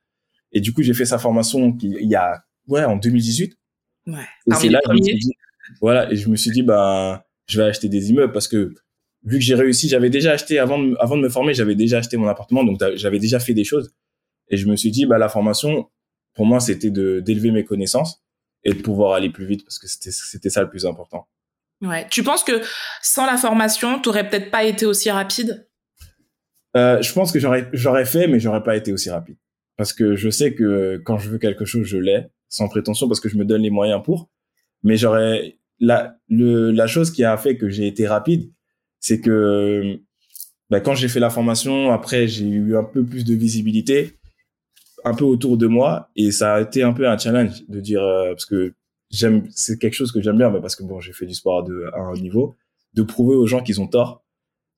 Et 0.52 0.60
du 0.60 0.72
coup, 0.72 0.82
j'ai 0.82 0.94
fait 0.94 1.06
sa 1.06 1.18
formation 1.18 1.76
il 1.80 2.08
y 2.08 2.14
a, 2.14 2.44
ouais, 2.68 2.84
en 2.84 2.96
2018. 2.96 3.56
Ouais. 4.06 4.14
Et 4.50 4.54
c'est 4.54 4.68
là 4.68 4.80
je 4.86 4.92
me 4.92 5.02
suis 5.02 5.14
dit, 5.18 5.32
voilà, 5.80 6.12
et 6.12 6.16
je 6.16 6.28
me 6.28 6.36
suis 6.36 6.50
dit, 6.50 6.62
bah, 6.62 7.26
je 7.46 7.60
vais 7.60 7.68
acheter 7.68 7.88
des 7.88 8.10
immeubles 8.10 8.32
parce 8.32 8.48
que 8.48 8.74
vu 9.24 9.38
que 9.38 9.44
j'ai 9.44 9.54
réussi, 9.54 9.88
j'avais 9.88 10.10
déjà 10.10 10.32
acheté 10.32 10.58
avant 10.58 10.78
de, 10.78 10.96
avant 10.98 11.16
de 11.16 11.22
me 11.22 11.28
former, 11.28 11.54
j'avais 11.54 11.74
déjà 11.74 11.98
acheté 11.98 12.16
mon 12.16 12.28
appartement, 12.28 12.64
donc 12.64 12.80
j'avais 12.94 13.18
déjà 13.18 13.38
fait 13.38 13.54
des 13.54 13.64
choses. 13.64 13.92
Et 14.48 14.56
je 14.56 14.66
me 14.66 14.76
suis 14.76 14.90
dit, 14.90 15.06
bah, 15.06 15.18
la 15.18 15.28
formation, 15.28 15.88
pour 16.34 16.46
moi, 16.46 16.60
c'était 16.60 16.90
de, 16.90 17.20
d'élever 17.20 17.50
mes 17.50 17.64
connaissances 17.64 18.22
et 18.64 18.72
de 18.72 18.82
pouvoir 18.82 19.14
aller 19.14 19.30
plus 19.30 19.46
vite 19.46 19.64
parce 19.64 19.78
que 19.78 19.86
c'était, 19.86 20.10
c'était 20.10 20.50
ça 20.50 20.62
le 20.62 20.68
plus 20.68 20.84
important. 20.86 21.26
Ouais. 21.80 22.06
Tu 22.10 22.22
penses 22.22 22.44
que 22.44 22.60
sans 23.00 23.26
la 23.26 23.36
formation, 23.36 24.00
tu 24.00 24.08
aurais 24.08 24.28
peut-être 24.28 24.50
pas 24.50 24.64
été 24.64 24.86
aussi 24.86 25.10
rapide? 25.10 25.68
Euh, 26.76 27.02
je 27.02 27.12
pense 27.12 27.32
que 27.32 27.38
j'aurais, 27.38 27.68
j'aurais 27.72 28.04
fait, 28.04 28.28
mais 28.28 28.38
j'aurais 28.38 28.62
pas 28.62 28.76
été 28.76 28.92
aussi 28.92 29.10
rapide 29.10 29.36
parce 29.82 29.92
que 29.92 30.14
je 30.14 30.30
sais 30.30 30.54
que 30.54 31.02
quand 31.04 31.18
je 31.18 31.28
veux 31.28 31.38
quelque 31.38 31.64
chose, 31.64 31.82
je 31.82 31.98
l'ai, 31.98 32.28
sans 32.48 32.68
prétention, 32.68 33.08
parce 33.08 33.18
que 33.18 33.28
je 33.28 33.36
me 33.36 33.44
donne 33.44 33.62
les 33.62 33.70
moyens 33.70 34.00
pour. 34.00 34.30
Mais 34.84 34.96
j'aurais 34.96 35.58
la 35.80 36.86
chose 36.86 37.10
qui 37.10 37.24
a 37.24 37.36
fait 37.36 37.56
que 37.56 37.68
j'ai 37.68 37.88
été 37.88 38.06
rapide, 38.06 38.52
c'est 39.00 39.20
que 39.20 39.98
bah, 40.70 40.78
quand 40.78 40.94
j'ai 40.94 41.08
fait 41.08 41.18
la 41.18 41.30
formation, 41.30 41.90
après 41.90 42.28
j'ai 42.28 42.46
eu 42.46 42.76
un 42.76 42.84
peu 42.84 43.04
plus 43.04 43.24
de 43.24 43.34
visibilité, 43.34 44.20
un 45.04 45.14
peu 45.14 45.24
autour 45.24 45.56
de 45.56 45.66
moi, 45.66 46.10
et 46.14 46.30
ça 46.30 46.54
a 46.54 46.60
été 46.60 46.84
un 46.84 46.92
peu 46.92 47.08
un 47.08 47.18
challenge 47.18 47.66
de 47.66 47.80
dire 47.80 48.04
euh, 48.04 48.30
parce 48.30 48.46
que 48.46 48.74
j'aime, 49.10 49.48
c'est 49.50 49.80
quelque 49.80 49.94
chose 49.94 50.12
que 50.12 50.22
j'aime 50.22 50.38
bien, 50.38 50.52
bah, 50.52 50.60
parce 50.60 50.76
que 50.76 50.84
bon, 50.84 51.00
j'ai 51.00 51.12
fait 51.12 51.26
du 51.26 51.34
sport 51.34 51.64
de, 51.64 51.90
à 51.92 52.02
un 52.02 52.14
niveau, 52.14 52.54
de 52.94 53.02
prouver 53.02 53.34
aux 53.34 53.48
gens 53.48 53.64
qu'ils 53.64 53.80
ont 53.80 53.88
tort. 53.88 54.24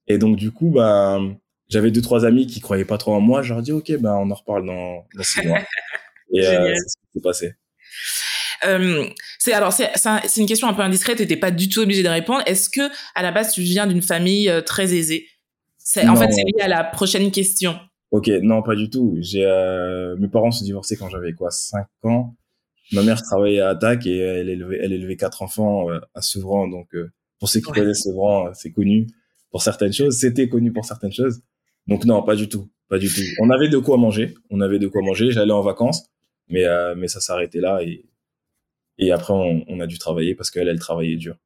Et 0.07 0.17
donc 0.17 0.37
du 0.37 0.51
coup, 0.51 0.71
bah 0.71 1.21
j'avais 1.69 1.91
deux 1.91 2.03
trois 2.03 2.25
amis 2.25 2.47
qui 2.47 2.61
croyaient 2.61 2.85
pas 2.85 2.99
trop 2.99 3.15
en 3.15 3.21
moi. 3.21 3.43
Je 3.43 3.53
leur 3.53 3.63
dis 3.63 3.73
ok, 3.73 3.93
ben 3.99 4.15
on 4.15 4.31
en 4.31 4.35
reparle 4.35 4.67
dans, 4.67 5.07
dans 5.15 5.23
six 5.23 5.47
mois. 5.47 5.61
Et 6.33 6.47
euh, 6.47 6.73
c'est 6.75 6.89
ce 6.89 6.97
qui 6.97 7.13
s'est 7.15 7.21
passé. 7.21 7.55
Euh, 8.67 9.07
c'est 9.39 9.53
alors 9.53 9.73
c'est 9.73 9.91
c'est 9.95 10.41
une 10.41 10.47
question 10.47 10.69
un 10.69 10.75
peu 10.75 10.83
indiscrète 10.83 11.21
et 11.21 11.27
t'es 11.27 11.37
pas 11.37 11.51
du 11.51 11.69
tout 11.69 11.81
obligé 11.81 12.03
de 12.03 12.09
répondre. 12.09 12.43
Est-ce 12.47 12.71
que 12.71 12.91
à 13.15 13.23
la 13.23 13.33
base 13.33 13.53
tu 13.53 13.61
viens 13.63 13.87
d'une 13.87 14.03
famille 14.03 14.49
euh, 14.49 14.61
très 14.61 14.95
aisée? 14.95 15.27
C'est 15.79 16.09
en 16.09 16.17
fait 16.17 16.33
c'est 16.33 16.43
lié 16.43 16.63
à 16.63 16.69
la 16.69 16.83
prochaine 16.83 17.31
question. 17.31 17.79
Ok, 18.11 18.29
non 18.43 18.63
pas 18.63 18.75
du 18.75 18.89
tout. 18.89 19.17
J'ai 19.21 19.45
euh, 19.45 20.17
mes 20.17 20.29
parents 20.29 20.51
se 20.51 20.65
divorcés 20.65 20.97
quand 20.97 21.09
j'avais 21.11 21.33
quoi 21.33 21.51
5 21.51 21.87
ans. 22.05 22.35
Ma 22.93 23.03
mère 23.03 23.21
travaillait 23.23 23.61
à 23.61 23.71
Attaque 23.71 24.07
et 24.07 24.19
elle 24.19 24.49
élevait 24.49 24.79
elle 24.83 24.93
élevait 24.93 25.17
quatre 25.17 25.43
enfants 25.43 25.89
à 26.15 26.23
Sevran. 26.23 26.69
Donc 26.69 26.89
pour 27.39 27.49
ceux 27.49 27.61
qui 27.61 27.67
ouais. 27.67 27.81
connaissent 27.81 28.05
Sevran, 28.05 28.53
c'est 28.55 28.71
connu 28.71 29.09
pour 29.51 29.63
certaines 29.63 29.93
choses. 29.93 30.17
C'était 30.19 30.49
connu 30.49 30.73
pour 30.73 30.85
certaines 30.85 31.13
choses. 31.13 31.41
Donc 31.87 32.05
non, 32.05 32.23
pas 32.23 32.37
du 32.37 32.49
tout, 32.49 32.71
pas 32.89 32.99
du 32.99 33.09
tout. 33.09 33.23
On 33.41 33.51
avait 33.51 33.69
de 33.69 33.79
quoi 33.79 33.97
manger, 33.97 34.35
on 34.51 34.61
avait 34.61 34.79
de 34.79 34.89
quoi 34.89 35.03
manger. 35.03 35.31
J'allais 35.31 35.53
en 35.53 35.63
vacances, 35.63 36.07
mais 36.49 36.65
euh, 36.65 36.95
mais 36.97 37.09
ça 37.09 37.21
s'arrêtait 37.21 37.61
là 37.61 37.83
et 37.83 38.07
et 38.99 39.11
après 39.11 39.33
on, 39.33 39.65
on, 39.67 39.81
a 39.81 39.87
dû 39.87 39.99
travailler 39.99 40.35
parce 40.35 40.51
qu'elle 40.51 40.69
elle 40.69 40.79
travaillait 40.79 41.17
dur. 41.17 41.37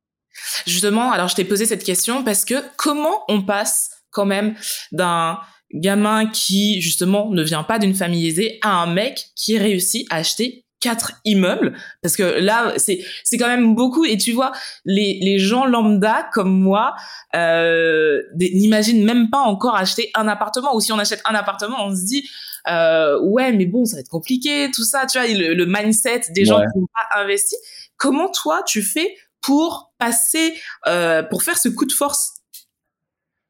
Justement, 0.66 1.10
alors 1.10 1.28
je 1.28 1.34
t'ai 1.34 1.44
posé 1.44 1.64
cette 1.64 1.82
question 1.82 2.22
parce 2.22 2.44
que 2.44 2.54
comment 2.76 3.24
on 3.28 3.42
passe 3.42 3.90
quand 4.10 4.26
même 4.26 4.54
d'un 4.92 5.38
gamin 5.72 6.26
qui 6.26 6.80
justement 6.80 7.30
ne 7.30 7.42
vient 7.42 7.62
pas 7.62 7.78
d'une 7.78 7.94
famille 7.94 8.26
aisée 8.26 8.58
à 8.62 8.82
un 8.82 8.92
mec 8.92 9.30
qui 9.34 9.58
réussit 9.58 10.06
à 10.10 10.16
acheter 10.16 10.66
quatre 10.80 11.12
immeubles 11.24 11.76
parce 12.02 12.16
que 12.16 12.22
là 12.22 12.72
c'est 12.76 13.04
c'est 13.24 13.36
quand 13.36 13.48
même 13.48 13.74
beaucoup. 13.74 14.04
Et 14.04 14.16
tu 14.16 14.32
vois 14.32 14.52
les 14.84 15.18
les 15.20 15.38
gens 15.38 15.66
lambda 15.66 16.28
comme 16.32 16.58
moi 16.60 16.94
euh, 17.34 18.22
n'imaginent 18.36 19.04
même 19.04 19.28
pas 19.30 19.40
encore 19.40 19.74
acheter 19.76 20.10
un 20.14 20.28
appartement. 20.28 20.74
Ou 20.76 20.80
si 20.80 20.92
on 20.92 20.98
achète 20.98 21.22
un 21.28 21.34
appartement 21.34 21.76
on 21.84 21.94
se 21.94 22.04
dit 22.06 22.28
euh, 22.68 23.18
ouais 23.22 23.52
mais 23.52 23.66
bon 23.66 23.84
ça 23.84 23.96
va 23.96 24.00
être 24.00 24.08
compliqué 24.08 24.70
tout 24.72 24.84
ça. 24.84 25.06
Tu 25.06 25.18
vois 25.18 25.26
le, 25.26 25.54
le 25.54 25.66
mindset 25.66 26.22
des 26.34 26.44
gens 26.44 26.58
Ouais. 26.58 26.66
qui 26.72 26.78
n'ont 26.78 26.86
pas 26.86 27.20
investi. 27.22 27.56
Comment 27.96 28.30
toi 28.30 28.62
tu 28.66 28.82
fais 28.82 29.16
pour 29.40 29.92
passer 29.98 30.54
euh, 30.86 31.22
pour 31.22 31.42
faire 31.42 31.58
ce 31.58 31.68
coup 31.68 31.86
de 31.86 31.92
force? 31.92 32.34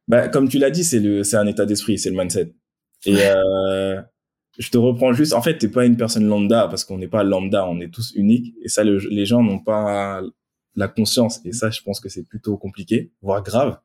Bah 0.07 0.29
comme 0.29 0.49
tu 0.49 0.59
l'as 0.59 0.71
dit, 0.71 0.85
c'est 0.85 1.01
le 1.01 1.23
c'est 1.23 1.37
un 1.37 1.47
état 1.47 1.67
d'esprit, 1.67 1.99
c'est 1.99 2.09
le 2.11 2.17
mindset. 2.17 2.55
Et 3.05 3.17
euh, 3.27 4.01
je 4.59 4.71
te 4.71 4.79
reprends 4.79 5.13
juste. 5.13 5.33
En 5.33 5.43
fait, 5.43 5.57
t'es 5.59 5.69
pas 5.69 5.87
une 5.87 5.97
personne 5.97 6.27
lambda 6.27 6.69
parce 6.69 6.85
qu'on 6.85 6.99
n'est 6.99 7.09
pas 7.09 7.23
lambda, 7.23 7.67
on 7.67 7.81
est 7.81 7.89
tous 7.93 8.13
uniques. 8.17 8.55
Et 8.63 8.69
ça, 8.69 8.85
le- 8.85 8.99
les 8.99 9.25
gens 9.27 9.43
n'ont 9.43 9.61
pas 9.61 10.21
la 10.77 10.89
conscience. 10.89 11.41
Et 11.45 11.53
ça, 11.53 11.71
je 11.71 11.81
pense 11.83 12.01
que 12.01 12.09
c'est 12.09 12.25
plutôt 12.29 12.57
compliqué, 12.57 13.13
voire 13.23 13.43
grave. 13.43 13.79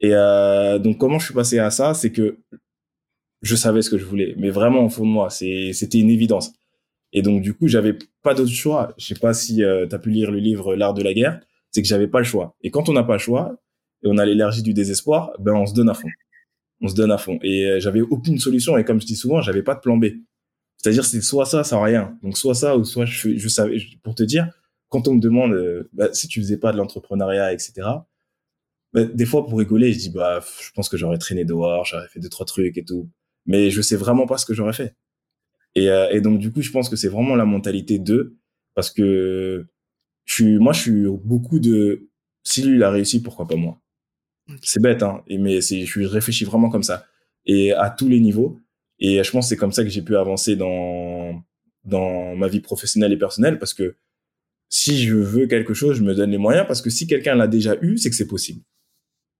Et 0.00 0.10
euh, 0.14 0.78
donc, 0.78 0.98
comment 0.98 1.18
je 1.18 1.26
suis 1.26 1.34
passé 1.34 1.58
à 1.58 1.70
ça, 1.70 1.94
c'est 1.94 2.12
que 2.12 2.38
je 3.42 3.56
savais 3.56 3.82
ce 3.82 3.90
que 3.90 3.98
je 3.98 4.04
voulais, 4.04 4.34
mais 4.38 4.50
vraiment 4.50 4.84
au 4.84 4.88
fond 4.88 5.02
de 5.04 5.10
moi, 5.10 5.28
c'était 5.30 5.98
une 5.98 6.10
évidence. 6.10 6.52
Et 7.12 7.22
donc, 7.22 7.42
du 7.42 7.54
coup, 7.54 7.68
j'avais 7.68 7.96
pas 8.22 8.34
d'autre 8.34 8.50
choix. 8.52 8.94
Je 8.98 9.06
sais 9.06 9.14
pas 9.20 9.34
si 9.34 9.62
euh, 9.62 9.86
tu 9.86 9.94
as 9.94 9.98
pu 9.98 10.10
lire 10.10 10.30
le 10.30 10.38
livre 10.38 10.74
L'art 10.74 10.94
de 10.94 11.02
la 11.02 11.14
guerre. 11.14 11.40
C'est 11.70 11.82
que 11.82 11.88
j'avais 11.88 12.08
pas 12.08 12.18
le 12.18 12.24
choix. 12.24 12.56
Et 12.62 12.70
quand 12.70 12.88
on 12.88 12.92
n'a 12.92 13.04
pas 13.04 13.14
le 13.14 13.18
choix 13.18 13.56
et 14.02 14.08
on 14.08 14.16
a 14.18 14.24
l'énergie 14.24 14.62
du 14.62 14.74
désespoir, 14.74 15.32
ben 15.38 15.54
on 15.54 15.66
se 15.66 15.74
donne 15.74 15.88
à 15.90 15.94
fond 15.94 16.08
on 16.80 16.88
se 16.88 16.94
donne 16.94 17.10
à 17.10 17.18
fond. 17.18 17.38
Et 17.42 17.66
euh, 17.66 17.80
j'avais 17.80 18.00
aucune 18.00 18.38
solution. 18.38 18.76
Et 18.76 18.84
comme 18.84 19.00
je 19.00 19.06
dis 19.06 19.16
souvent, 19.16 19.40
j'avais 19.40 19.62
pas 19.62 19.74
de 19.74 19.80
plan 19.80 19.96
B. 19.96 20.06
C'est-à-dire, 20.76 21.04
c'est 21.04 21.20
soit 21.20 21.46
ça, 21.46 21.64
soit 21.64 21.82
rien. 21.82 22.18
Donc, 22.22 22.36
soit 22.36 22.54
ça, 22.54 22.76
ou 22.76 22.84
soit 22.84 23.06
je, 23.06 23.36
je 23.36 23.48
savais, 23.48 23.78
pour 24.02 24.14
te 24.14 24.22
dire, 24.22 24.50
quand 24.88 25.08
on 25.08 25.14
me 25.14 25.20
demande, 25.20 25.52
euh, 25.52 25.88
bah, 25.92 26.12
si 26.12 26.28
tu 26.28 26.40
faisais 26.40 26.58
pas 26.58 26.72
de 26.72 26.76
l'entrepreneuriat, 26.76 27.52
etc., 27.52 27.72
bah, 28.92 29.04
des 29.04 29.26
fois, 29.26 29.46
pour 29.46 29.58
rigoler, 29.58 29.92
je 29.92 29.98
dis, 29.98 30.10
bah, 30.10 30.40
je 30.60 30.70
pense 30.72 30.88
que 30.88 30.96
j'aurais 30.96 31.18
traîné 31.18 31.44
dehors, 31.44 31.84
j'aurais 31.84 32.08
fait 32.08 32.20
deux, 32.20 32.28
trois 32.28 32.46
trucs 32.46 32.76
et 32.78 32.84
tout. 32.84 33.08
Mais 33.46 33.70
je 33.70 33.82
sais 33.82 33.96
vraiment 33.96 34.26
pas 34.26 34.38
ce 34.38 34.46
que 34.46 34.54
j'aurais 34.54 34.72
fait. 34.72 34.94
Et, 35.74 35.90
euh, 35.90 36.08
et 36.10 36.20
donc, 36.20 36.38
du 36.38 36.52
coup, 36.52 36.62
je 36.62 36.70
pense 36.70 36.88
que 36.88 36.96
c'est 36.96 37.08
vraiment 37.08 37.34
la 37.34 37.44
mentalité 37.44 37.98
d'eux, 37.98 38.36
parce 38.74 38.90
que 38.90 39.66
je 40.26 40.34
suis, 40.34 40.58
moi, 40.58 40.72
je 40.72 40.80
suis 40.80 41.06
beaucoup 41.24 41.58
de, 41.58 42.08
si 42.44 42.62
lui, 42.62 42.76
il 42.76 42.82
a 42.82 42.90
réussi, 42.90 43.22
pourquoi 43.22 43.46
pas 43.46 43.56
moi? 43.56 43.80
C'est 44.62 44.80
bête, 44.80 45.02
hein, 45.02 45.22
mais 45.28 45.60
je 45.60 45.84
suis 45.84 46.06
réfléchi 46.06 46.44
vraiment 46.44 46.70
comme 46.70 46.82
ça. 46.82 47.06
Et 47.46 47.72
à 47.72 47.90
tous 47.90 48.08
les 48.08 48.20
niveaux. 48.20 48.60
Et 48.98 49.22
je 49.22 49.30
pense 49.30 49.46
que 49.46 49.48
c'est 49.50 49.56
comme 49.56 49.72
ça 49.72 49.82
que 49.82 49.90
j'ai 49.90 50.02
pu 50.02 50.16
avancer 50.16 50.56
dans, 50.56 51.42
dans 51.84 52.36
ma 52.36 52.48
vie 52.48 52.60
professionnelle 52.60 53.12
et 53.12 53.16
personnelle, 53.16 53.58
parce 53.58 53.74
que 53.74 53.96
si 54.68 55.02
je 55.04 55.14
veux 55.14 55.46
quelque 55.46 55.74
chose, 55.74 55.96
je 55.96 56.02
me 56.02 56.14
donne 56.14 56.30
les 56.30 56.38
moyens, 56.38 56.66
parce 56.66 56.80
que 56.80 56.90
si 56.90 57.06
quelqu'un 57.06 57.34
l'a 57.34 57.48
déjà 57.48 57.76
eu, 57.80 57.98
c'est 57.98 58.10
que 58.10 58.16
c'est 58.16 58.26
possible. 58.26 58.62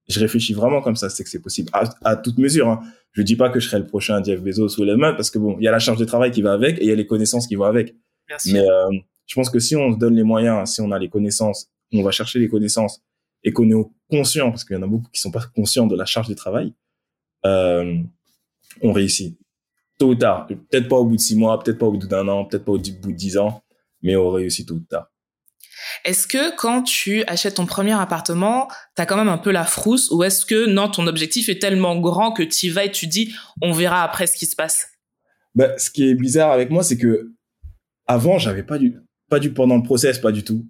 Je 0.09 0.21
réfléchis 0.21 0.53
vraiment 0.53 0.83
comme 0.83 0.97
ça, 0.97 1.09
c'est 1.09 1.25
que 1.25 1.31
c'est 1.31 1.41
possible. 1.41 1.71
À, 1.73 1.85
à 2.05 2.17
toute 2.17 2.39
mesure, 2.39 2.69
hein. 2.69 2.83
Je 3.13 3.23
dis 3.23 3.37
pas 3.37 3.49
que 3.49 3.61
je 3.61 3.69
serai 3.69 3.79
le 3.79 3.87
prochain 3.87 4.23
Jeff 4.23 4.43
Bezos 4.43 4.79
ou 4.81 4.85
les 4.85 4.97
mains, 4.97 5.15
parce 5.15 5.31
que 5.31 5.39
bon, 5.39 5.57
il 5.61 5.65
y 5.65 5.69
a 5.69 5.71
la 5.71 5.79
charge 5.79 5.99
de 5.99 6.05
travail 6.05 6.33
qui 6.33 6.43
va 6.43 6.53
avec, 6.53 6.79
et 6.79 6.83
il 6.83 6.89
y 6.89 6.93
a 6.93 6.97
les 6.97 7.07
connaissances 7.07 7.47
qui 7.47 7.55
vont 7.55 7.65
avec. 7.65 7.95
sûr 8.39 8.53
Mais 8.53 8.69
euh, 8.69 8.91
je 9.27 9.35
pense 9.35 9.51
que 9.51 9.61
si 9.61 9.77
on 9.77 9.93
se 9.93 9.99
donne 9.99 10.17
les 10.17 10.25
moyens, 10.25 10.73
si 10.73 10.81
on 10.81 10.91
a 10.91 10.99
les 10.99 11.09
connaissances, 11.09 11.71
on 11.93 12.03
va 12.03 12.11
chercher 12.11 12.41
les 12.41 12.49
connaissances 12.49 13.03
et 13.45 13.53
qu'on 13.53 13.69
est 13.71 13.85
conscient, 14.11 14.51
parce 14.51 14.65
qu'il 14.65 14.75
y 14.75 14.79
en 14.79 14.83
a 14.83 14.87
beaucoup 14.87 15.11
qui 15.13 15.21
sont 15.21 15.31
pas 15.31 15.45
conscients 15.55 15.87
de 15.87 15.97
la 15.97 16.07
charge 16.07 16.29
de 16.29 16.35
travail, 16.35 16.73
euh, 17.47 17.99
on 18.83 18.93
réussit. 18.93 19.39
Tôt 19.99 20.09
ou 20.09 20.15
tard, 20.17 20.49
peut-être 20.49 20.89
pas 20.89 20.97
au 20.97 21.05
bout 21.05 21.15
de 21.15 21.21
six 21.21 21.37
mois, 21.37 21.63
peut-être 21.63 21.79
pas 21.79 21.87
au 21.87 21.93
bout 21.93 22.07
d'un 22.07 22.27
an, 22.27 22.45
peut-être 22.47 22.65
pas 22.65 22.73
au 22.73 22.79
bout 22.79 23.13
de 23.13 23.17
dix 23.17 23.39
ans, 23.39 23.63
mais 24.03 24.17
on 24.17 24.31
réussit 24.31 24.67
tôt 24.67 24.75
ou 24.75 24.81
tard. 24.81 25.09
Est-ce 26.05 26.27
que 26.27 26.57
quand 26.57 26.83
tu 26.83 27.23
achètes 27.25 27.55
ton 27.55 27.67
premier 27.67 27.93
appartement, 27.93 28.69
t'as 28.95 29.07
quand 29.07 29.17
même 29.17 29.29
un 29.29 29.39
peu 29.39 29.53
la 29.53 29.65
frousse 29.65 30.11
ou 30.11 30.25
est-ce 30.25 30.45
que 30.45 30.67
non, 30.67 30.89
ton 30.89 31.07
objectif 31.07 31.49
est 31.49 31.61
tellement 31.61 32.01
grand 32.01 32.33
que 32.33 32.43
tu 32.43 32.67
y 32.67 32.71
vas 32.71 32.85
et 32.85 32.91
tu 32.91 33.07
dis 33.07 33.35
on 33.63 33.73
verra 33.73 34.03
après 34.03 34.27
ce 34.27 34.37
qui 34.37 34.47
se 34.47 34.57
passe? 34.57 34.89
Bah, 35.55 35.79
ce 35.79 35.91
qui 35.91 36.09
est 36.09 36.15
bizarre 36.15 36.51
avec 36.51 36.71
moi, 36.71 36.83
c'est 36.83 36.99
que 36.99 37.33
avant, 38.07 38.39
j'avais 38.39 38.65
pas 38.65 38.79
du, 38.79 38.97
pas 39.31 39.39
du 39.39 39.53
pendant 39.53 39.77
le 39.77 39.83
process, 39.83 40.19
pas 40.19 40.33
du 40.33 40.43
tout. 40.43 40.67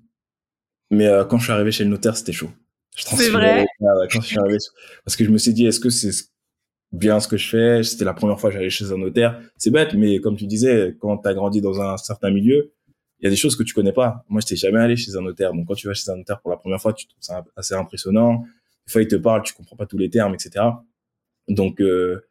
Mais 0.90 1.06
euh, 1.06 1.24
quand 1.24 1.38
je 1.38 1.44
suis 1.44 1.52
arrivé 1.52 1.72
chez 1.72 1.84
le 1.84 1.90
notaire, 1.90 2.16
c'était 2.16 2.32
chaud. 2.32 2.50
C'est 2.94 3.30
vrai. 3.30 3.66
quand 3.80 4.20
je 4.20 4.26
suis 4.26 4.38
arrivé, 4.38 4.58
parce 5.04 5.16
que 5.16 5.24
je 5.24 5.30
me 5.30 5.38
suis 5.38 5.52
dit, 5.52 5.66
est-ce 5.66 5.80
que 5.80 5.90
c'est 5.90 6.12
bien 6.92 7.18
ce 7.20 7.28
que 7.28 7.36
je 7.36 7.48
fais? 7.48 7.82
C'était 7.82 8.04
la 8.04 8.14
première 8.14 8.38
fois 8.38 8.50
que 8.50 8.56
j'allais 8.56 8.70
chez 8.70 8.92
un 8.92 8.98
notaire. 8.98 9.40
C'est 9.56 9.70
bête, 9.70 9.94
mais 9.94 10.20
comme 10.20 10.36
tu 10.36 10.46
disais, 10.46 10.96
quand 11.00 11.18
tu 11.18 11.28
as 11.28 11.34
grandi 11.34 11.60
dans 11.60 11.80
un 11.80 11.96
certain 11.96 12.30
milieu, 12.30 12.72
il 13.20 13.24
y 13.24 13.26
a 13.26 13.30
des 13.30 13.36
choses 13.36 13.56
que 13.56 13.62
tu 13.62 13.74
connais 13.74 13.92
pas. 13.92 14.24
Moi, 14.28 14.40
je 14.40 14.46
t'ai 14.46 14.56
jamais 14.56 14.80
allé 14.80 14.96
chez 14.96 15.16
un 15.16 15.22
notaire. 15.22 15.52
Donc, 15.54 15.66
quand 15.66 15.74
tu 15.74 15.86
vas 15.86 15.94
chez 15.94 16.10
un 16.10 16.16
notaire 16.16 16.40
pour 16.40 16.50
la 16.50 16.56
première 16.56 16.80
fois, 16.80 16.92
tu 16.92 17.06
trouves 17.06 17.22
ça 17.22 17.44
assez 17.56 17.74
impressionnant. 17.74 18.44
Des 18.86 18.92
fois, 18.92 19.02
il 19.02 19.08
te 19.08 19.16
parle, 19.16 19.42
tu 19.42 19.54
comprends 19.54 19.76
pas 19.76 19.86
tous 19.86 19.98
les 19.98 20.10
termes, 20.10 20.34
etc. 20.34 20.64
Donc, 21.48 21.80
euh, 21.80 22.28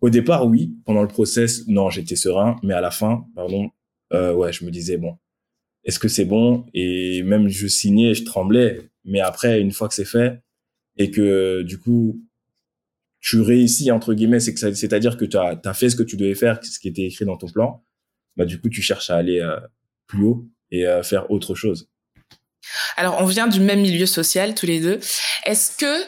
au 0.00 0.10
départ, 0.10 0.46
oui. 0.46 0.76
Pendant 0.84 1.02
le 1.02 1.08
process, 1.08 1.66
non, 1.66 1.88
j'étais 1.88 2.16
serein. 2.16 2.56
Mais 2.62 2.74
à 2.74 2.80
la 2.80 2.90
fin, 2.90 3.24
pardon, 3.34 3.70
euh, 4.12 4.34
ouais, 4.34 4.52
je 4.52 4.64
me 4.64 4.70
disais, 4.70 4.96
bon, 4.96 5.16
est-ce 5.84 5.98
que 5.98 6.08
c'est 6.08 6.24
bon? 6.24 6.66
Et 6.74 7.22
même 7.22 7.48
je 7.48 7.66
signais, 7.66 8.14
je 8.14 8.24
tremblais. 8.24 8.90
Mais 9.04 9.20
après, 9.20 9.60
une 9.60 9.72
fois 9.72 9.88
que 9.88 9.94
c'est 9.94 10.04
fait 10.04 10.40
et 10.96 11.10
que 11.10 11.62
du 11.62 11.78
coup, 11.78 12.20
tu 13.20 13.40
réussis, 13.40 13.90
entre 13.90 14.14
guillemets, 14.14 14.40
c'est-à-dire 14.40 15.16
que 15.16 15.24
tu 15.24 15.36
as, 15.36 15.74
fait 15.74 15.90
ce 15.90 15.96
que 15.96 16.02
tu 16.02 16.16
devais 16.16 16.34
faire, 16.34 16.58
ce 16.62 16.78
qui 16.78 16.88
était 16.88 17.04
écrit 17.04 17.24
dans 17.24 17.36
ton 17.36 17.48
plan, 17.48 17.82
bah, 18.36 18.44
du 18.44 18.60
coup, 18.60 18.68
tu 18.68 18.82
cherches 18.82 19.10
à 19.10 19.16
aller 19.16 19.40
euh, 19.40 19.56
plus 20.06 20.24
haut 20.24 20.48
et 20.70 20.86
à 20.86 21.02
faire 21.02 21.30
autre 21.30 21.54
chose. 21.54 21.88
Alors, 22.96 23.20
on 23.20 23.26
vient 23.26 23.46
du 23.46 23.60
même 23.60 23.80
milieu 23.80 24.06
social, 24.06 24.54
tous 24.54 24.66
les 24.66 24.80
deux. 24.80 25.00
Est-ce 25.44 25.76
que 25.76 26.02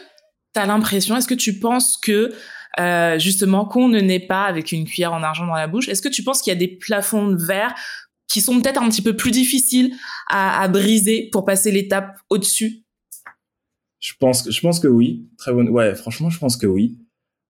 tu 0.54 0.60
as 0.60 0.66
l'impression, 0.66 1.16
est-ce 1.16 1.28
que 1.28 1.34
tu 1.34 1.58
penses 1.58 1.98
que 1.98 2.32
euh, 2.78 3.18
justement 3.18 3.64
qu'on 3.64 3.88
ne 3.88 4.00
naît 4.00 4.20
pas 4.20 4.44
avec 4.44 4.72
une 4.72 4.84
cuillère 4.84 5.12
en 5.12 5.22
argent 5.22 5.46
dans 5.46 5.54
la 5.54 5.66
bouche? 5.66 5.88
Est-ce 5.88 6.02
que 6.02 6.08
tu 6.08 6.22
penses 6.22 6.42
qu'il 6.42 6.52
y 6.52 6.56
a 6.56 6.58
des 6.58 6.68
plafonds 6.68 7.28
de 7.28 7.42
verre 7.42 7.74
qui 8.28 8.40
sont 8.40 8.60
peut-être 8.60 8.82
un 8.82 8.88
petit 8.88 9.02
peu 9.02 9.16
plus 9.16 9.30
difficiles 9.30 9.94
à, 10.28 10.66
briser 10.68 11.28
pour 11.32 11.44
passer 11.44 11.70
l'étape 11.70 12.18
au-dessus 12.28 12.84
Je 14.00 14.12
pense 14.18 14.42
que 14.42 14.50
je 14.50 14.60
pense 14.60 14.80
que 14.80 14.88
oui. 14.88 15.28
Très 15.38 15.52
bonne. 15.52 15.68
Ouais, 15.68 15.94
franchement, 15.94 16.30
je 16.30 16.38
pense 16.38 16.56
que 16.56 16.66
oui. 16.66 16.98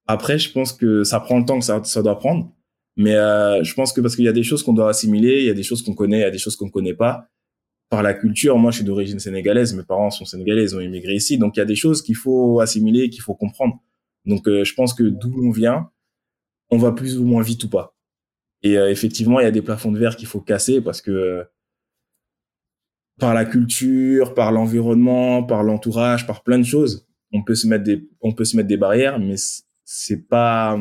Après, 0.06 0.38
je 0.38 0.52
pense 0.52 0.72
que 0.72 1.02
ça 1.04 1.20
prend 1.20 1.38
le 1.38 1.44
temps 1.44 1.58
que 1.58 1.64
ça, 1.64 1.82
ça 1.84 2.02
doit 2.02 2.18
prendre. 2.18 2.52
Mais 2.96 3.14
euh, 3.14 3.62
je 3.62 3.74
pense 3.74 3.92
que 3.92 4.00
parce 4.00 4.16
qu'il 4.16 4.24
y 4.24 4.28
a 4.28 4.32
des 4.32 4.42
choses 4.42 4.62
qu'on 4.62 4.72
doit 4.72 4.88
assimiler, 4.88 5.40
il 5.40 5.46
y 5.46 5.50
a 5.50 5.54
des 5.54 5.62
choses 5.62 5.82
qu'on 5.82 5.94
connaît, 5.94 6.18
il 6.18 6.22
y 6.22 6.24
a 6.24 6.30
des 6.30 6.38
choses 6.38 6.56
qu'on 6.56 6.66
ne 6.66 6.70
connaît 6.70 6.94
pas. 6.94 7.28
Par 7.90 8.02
la 8.02 8.14
culture, 8.14 8.58
moi 8.58 8.70
je 8.70 8.76
suis 8.76 8.84
d'origine 8.84 9.20
sénégalaise, 9.20 9.74
mes 9.74 9.84
parents 9.84 10.10
sont 10.10 10.24
sénégalais, 10.24 10.64
ils 10.64 10.76
ont 10.76 10.80
immigré 10.80 11.14
ici, 11.14 11.38
donc 11.38 11.56
il 11.56 11.60
y 11.60 11.62
a 11.62 11.66
des 11.66 11.76
choses 11.76 12.02
qu'il 12.02 12.16
faut 12.16 12.58
assimiler, 12.60 13.10
qu'il 13.10 13.22
faut 13.22 13.34
comprendre. 13.34 13.80
Donc 14.24 14.48
euh, 14.48 14.64
je 14.64 14.74
pense 14.74 14.92
que 14.92 15.04
d'où 15.04 15.32
on 15.44 15.50
vient, 15.50 15.90
on 16.70 16.78
va 16.78 16.90
plus 16.90 17.18
ou 17.18 17.24
moins 17.24 17.42
vite 17.42 17.62
ou 17.64 17.68
pas. 17.68 17.95
Et 18.62 18.78
euh, 18.78 18.90
effectivement, 18.90 19.40
il 19.40 19.44
y 19.44 19.46
a 19.46 19.52
des 19.52 19.62
plafonds 19.62 19.92
de 19.92 19.98
verre 19.98 20.16
qu'il 20.16 20.26
faut 20.26 20.40
casser 20.40 20.80
parce 20.80 21.02
que 21.02 21.44
par 23.18 23.34
la 23.34 23.44
culture, 23.44 24.34
par 24.34 24.52
l'environnement, 24.52 25.42
par 25.42 25.62
l'entourage, 25.62 26.26
par 26.26 26.42
plein 26.42 26.58
de 26.58 26.64
choses, 26.64 27.06
on 27.32 27.42
peut 27.42 27.54
se 27.54 27.66
mettre 27.66 27.84
des, 27.84 28.08
on 28.20 28.32
peut 28.32 28.44
se 28.44 28.56
mettre 28.56 28.68
des 28.68 28.76
barrières, 28.76 29.18
mais 29.18 29.36
c'est 29.84 30.28
pas, 30.28 30.78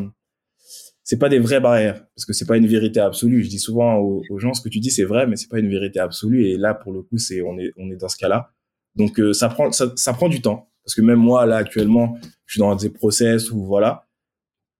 c'est 1.03 1.17
pas 1.17 1.29
des 1.29 1.39
vraies 1.39 1.59
barrières 1.59 2.05
parce 2.15 2.25
que 2.25 2.33
c'est 2.33 2.45
pas 2.45 2.57
une 2.57 2.67
vérité 2.67 2.99
absolue. 2.99 3.43
Je 3.43 3.49
dis 3.49 3.59
souvent 3.59 3.97
aux, 3.97 4.39
gens 4.39 4.53
ce 4.53 4.61
que 4.61 4.69
tu 4.69 4.79
dis 4.79 4.91
c'est 4.91 5.03
vrai, 5.03 5.27
mais 5.27 5.35
c'est 5.35 5.49
pas 5.49 5.59
une 5.59 5.69
vérité 5.69 5.99
absolue. 5.99 6.47
Et 6.47 6.57
là, 6.57 6.73
pour 6.73 6.91
le 6.93 7.01
coup, 7.03 7.17
c'est 7.17 7.41
on 7.41 7.57
est 7.57 7.71
on 7.77 7.89
est 7.91 7.95
dans 7.95 8.09
ce 8.09 8.17
cas-là. 8.17 8.51
Donc 8.95 9.19
euh, 9.19 9.33
ça 9.33 9.49
prend 9.49 9.71
ça, 9.71 9.91
ça 9.95 10.13
prend 10.13 10.29
du 10.29 10.41
temps 10.41 10.69
parce 10.83 10.95
que 10.95 11.01
même 11.01 11.19
moi 11.19 11.45
là 11.45 11.57
actuellement, 11.57 12.17
je 12.45 12.53
suis 12.53 12.59
dans 12.59 12.75
des 12.75 12.89
process 12.89 13.51
où 13.51 13.63
voilà. 13.63 14.04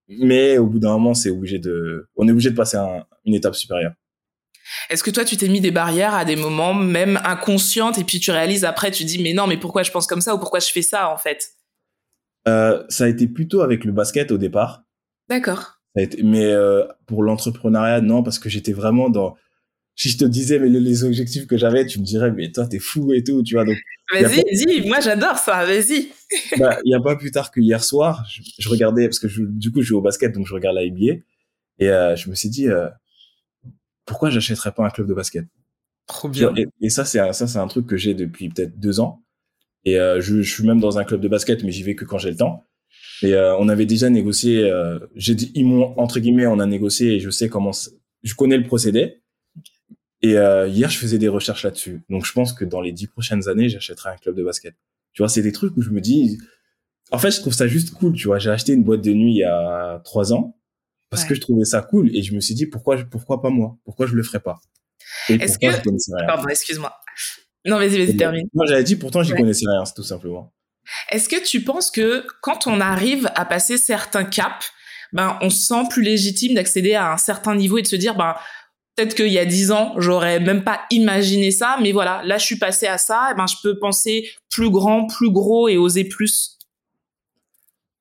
Mais 0.08 0.58
au 0.58 0.66
bout 0.66 0.78
d'un 0.78 0.92
moment, 0.92 1.14
c'est 1.14 1.30
obligé 1.30 1.58
de, 1.58 2.08
on 2.16 2.28
est 2.28 2.30
obligé 2.30 2.50
de 2.50 2.56
passer 2.56 2.76
à 2.76 3.06
une 3.24 3.34
étape 3.34 3.54
supérieure. 3.54 3.92
Est-ce 4.90 5.02
que 5.02 5.10
toi, 5.10 5.24
tu 5.24 5.36
t'es 5.36 5.48
mis 5.48 5.60
des 5.60 5.70
barrières 5.70 6.14
à 6.14 6.24
des 6.24 6.36
moments 6.36 6.74
même 6.74 7.20
inconscientes 7.24 7.98
et 7.98 8.04
puis 8.04 8.18
tu 8.18 8.30
réalises 8.30 8.64
après, 8.64 8.90
tu 8.90 9.04
dis 9.04 9.22
mais 9.22 9.32
non, 9.32 9.46
mais 9.46 9.56
pourquoi 9.56 9.82
je 9.82 9.90
pense 9.90 10.06
comme 10.06 10.20
ça 10.20 10.34
ou 10.34 10.38
pourquoi 10.38 10.60
je 10.60 10.70
fais 10.70 10.82
ça 10.82 11.10
en 11.10 11.16
fait? 11.16 11.50
Euh, 12.48 12.84
Ça 12.88 13.04
a 13.04 13.08
été 13.08 13.26
plutôt 13.26 13.62
avec 13.62 13.84
le 13.84 13.92
basket 13.92 14.32
au 14.32 14.38
départ. 14.38 14.82
D'accord 15.28 15.76
mais 16.22 16.44
euh, 16.44 16.84
pour 17.06 17.22
l'entrepreneuriat, 17.22 18.00
non, 18.00 18.22
parce 18.22 18.38
que 18.38 18.48
j'étais 18.48 18.72
vraiment 18.72 19.08
dans. 19.08 19.36
Si 19.96 20.10
je 20.10 20.18
te 20.18 20.24
disais 20.24 20.58
mais 20.58 20.68
les, 20.68 21.04
objectifs 21.04 21.46
que 21.46 21.56
j'avais, 21.56 21.86
tu 21.86 21.98
me 21.98 22.04
dirais 22.04 22.30
mais 22.30 22.52
toi 22.52 22.66
t'es 22.66 22.78
fou 22.78 23.12
et 23.12 23.24
tout, 23.24 23.42
tu 23.42 23.54
vois. 23.54 23.64
Donc 23.64 23.76
vas-y, 24.12 24.42
vas-y, 24.42 24.86
moi 24.86 25.00
j'adore 25.00 25.38
ça, 25.38 25.64
vas-y. 25.64 26.08
bah, 26.58 26.78
il 26.84 26.90
y 26.90 26.94
a 26.94 27.00
pas 27.00 27.16
plus 27.16 27.30
tard 27.30 27.50
que 27.50 27.60
hier 27.60 27.82
soir, 27.82 28.26
je, 28.28 28.68
regardais 28.68 29.08
parce 29.08 29.18
que 29.18 29.28
je, 29.28 29.42
du 29.42 29.72
coup 29.72 29.80
je 29.80 29.88
joue 29.88 29.98
au 29.98 30.02
basket 30.02 30.32
donc 30.32 30.46
je 30.46 30.54
regarde 30.54 30.76
la 30.76 30.86
NBA 30.86 31.22
et 31.78 31.88
euh, 31.88 32.14
je 32.14 32.28
me 32.28 32.34
suis 32.34 32.50
dit 32.50 32.68
euh, 32.68 32.88
pourquoi 34.04 34.30
j'achèterais 34.30 34.72
pas 34.72 34.84
un 34.84 34.90
club 34.90 35.08
de 35.08 35.14
basket? 35.14 35.46
Trop 36.06 36.28
bien. 36.28 36.52
Et, 36.80 36.90
ça 36.90 37.04
c'est 37.04 37.18
ça 37.32 37.46
c'est 37.46 37.58
un 37.58 37.66
truc 37.66 37.86
que 37.86 37.96
j'ai 37.96 38.14
depuis 38.14 38.48
peut-être 38.50 38.78
deux 38.78 39.00
ans 39.00 39.22
et 39.84 39.98
euh, 39.98 40.20
je, 40.20 40.42
je 40.42 40.54
suis 40.54 40.66
même 40.66 40.80
dans 40.80 40.98
un 40.98 41.04
club 41.04 41.20
de 41.20 41.28
basket 41.28 41.64
mais 41.64 41.72
j'y 41.72 41.82
vais 41.82 41.94
que 41.94 42.04
quand 42.04 42.18
j'ai 42.18 42.30
le 42.30 42.36
temps. 42.36 42.64
Et 43.22 43.34
euh, 43.34 43.56
on 43.56 43.68
avait 43.68 43.86
déjà 43.86 44.10
négocié. 44.10 44.70
Euh, 44.70 44.98
j'ai 45.14 45.34
dit, 45.34 45.52
ils 45.54 45.66
m'ont 45.66 45.98
entre 45.98 46.20
guillemets, 46.20 46.46
on 46.46 46.58
a 46.58 46.66
négocié 46.66 47.14
et 47.14 47.20
je 47.20 47.30
sais 47.30 47.48
comment. 47.48 47.72
Je 48.22 48.34
connais 48.34 48.56
le 48.56 48.64
procédé. 48.64 49.22
Et 50.26 50.36
euh, 50.38 50.66
hier, 50.66 50.90
je 50.90 50.98
faisais 50.98 51.18
des 51.18 51.28
recherches 51.28 51.62
là-dessus. 51.62 52.02
Donc, 52.10 52.24
je 52.24 52.32
pense 52.32 52.52
que 52.52 52.64
dans 52.64 52.80
les 52.80 52.92
dix 52.92 53.06
prochaines 53.06 53.48
années, 53.48 53.68
j'achèterai 53.68 54.10
un 54.10 54.16
club 54.16 54.34
de 54.34 54.42
basket. 54.42 54.74
Tu 55.12 55.22
vois, 55.22 55.28
c'est 55.28 55.42
des 55.42 55.52
trucs 55.52 55.76
où 55.76 55.82
je 55.82 55.90
me 55.90 56.00
dis. 56.00 56.38
En 57.12 57.18
fait, 57.18 57.30
je 57.30 57.40
trouve 57.40 57.52
ça 57.52 57.68
juste 57.68 57.92
cool. 57.92 58.14
Tu 58.14 58.26
vois, 58.26 58.38
j'ai 58.38 58.50
acheté 58.50 58.72
une 58.72 58.82
boîte 58.82 59.02
de 59.02 59.12
nuit 59.12 59.32
il 59.32 59.38
y 59.38 59.44
a 59.44 60.00
trois 60.04 60.32
ans 60.32 60.56
parce 61.08 61.24
que 61.24 61.34
je 61.34 61.40
trouvais 61.40 61.64
ça 61.64 61.80
cool 61.80 62.14
et 62.14 62.22
je 62.22 62.34
me 62.34 62.40
suis 62.40 62.54
dit 62.54 62.66
pourquoi 62.66 62.96
pourquoi 63.04 63.40
pas 63.40 63.48
moi? 63.48 63.78
Pourquoi 63.84 64.06
je 64.06 64.14
le 64.14 64.22
ferais 64.24 64.40
pas? 64.40 64.58
Est-ce 65.28 65.58
que 65.58 66.26
pardon, 66.26 66.48
excuse-moi. 66.48 66.92
Non, 67.64 67.78
vas-y, 67.78 67.98
vas-y, 67.98 68.16
termine. 68.16 68.48
Moi, 68.52 68.66
j'avais 68.66 68.82
dit 68.82 68.96
pourtant 68.96 69.22
j'y 69.22 69.32
connaissais 69.34 69.66
rien, 69.68 69.84
tout 69.94 70.02
simplement. 70.02 70.52
Est-ce 71.10 71.28
que 71.28 71.42
tu 71.42 71.62
penses 71.62 71.90
que 71.90 72.26
quand 72.42 72.66
on 72.66 72.80
arrive 72.80 73.30
à 73.34 73.44
passer 73.44 73.78
certains 73.78 74.24
caps, 74.24 74.72
ben, 75.12 75.38
on 75.40 75.50
se 75.50 75.66
sent 75.66 75.84
plus 75.90 76.02
légitime 76.02 76.54
d'accéder 76.54 76.94
à 76.94 77.12
un 77.12 77.16
certain 77.16 77.54
niveau 77.54 77.78
et 77.78 77.82
de 77.82 77.86
se 77.86 77.96
dire, 77.96 78.16
ben, 78.16 78.34
peut-être 78.96 79.14
qu'il 79.14 79.28
y 79.28 79.38
a 79.38 79.44
dix 79.44 79.70
ans, 79.70 79.94
j'aurais 79.98 80.40
même 80.40 80.64
pas 80.64 80.80
imaginé 80.90 81.50
ça, 81.50 81.76
mais 81.82 81.92
voilà, 81.92 82.22
là, 82.24 82.38
je 82.38 82.44
suis 82.44 82.56
passé 82.56 82.86
à 82.86 82.98
ça, 82.98 83.30
et 83.30 83.34
ben, 83.36 83.46
je 83.46 83.56
peux 83.62 83.78
penser 83.78 84.28
plus 84.50 84.70
grand, 84.70 85.06
plus 85.06 85.30
gros 85.30 85.68
et 85.68 85.76
oser 85.76 86.04
plus. 86.04 86.58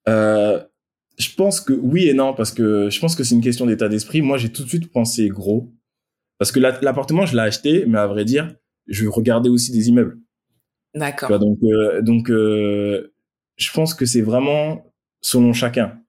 Euh, 0.07 0.63
je 1.17 1.29
pense 1.35 1.59
que 1.61 1.73
oui 1.73 2.07
et 2.07 2.13
non, 2.13 2.33
parce 2.33 2.51
que 2.51 2.89
je 2.89 2.99
pense 2.99 3.15
que 3.15 3.23
c'est 3.23 3.35
une 3.35 3.41
question 3.41 3.65
d'état 3.65 3.89
d'esprit. 3.89 4.21
Moi, 4.21 4.37
j'ai 4.37 4.51
tout 4.51 4.63
de 4.63 4.69
suite 4.69 4.91
pensé 4.91 5.27
gros. 5.29 5.71
Parce 6.37 6.51
que 6.51 6.59
l'appartement, 6.59 7.25
je 7.25 7.35
l'ai 7.35 7.41
acheté, 7.41 7.85
mais 7.87 7.97
à 7.97 8.07
vrai 8.07 8.25
dire, 8.25 8.53
je 8.87 9.07
regardais 9.07 9.49
aussi 9.49 9.71
des 9.71 9.87
immeubles. 9.87 10.19
D'accord. 10.93 11.39
Donc, 11.39 11.59
euh, 11.63 12.01
donc 12.01 12.29
euh, 12.29 13.13
je 13.55 13.71
pense 13.71 13.93
que 13.93 14.05
c'est 14.05 14.21
vraiment 14.21 14.91
selon 15.21 15.53
chacun. 15.53 15.99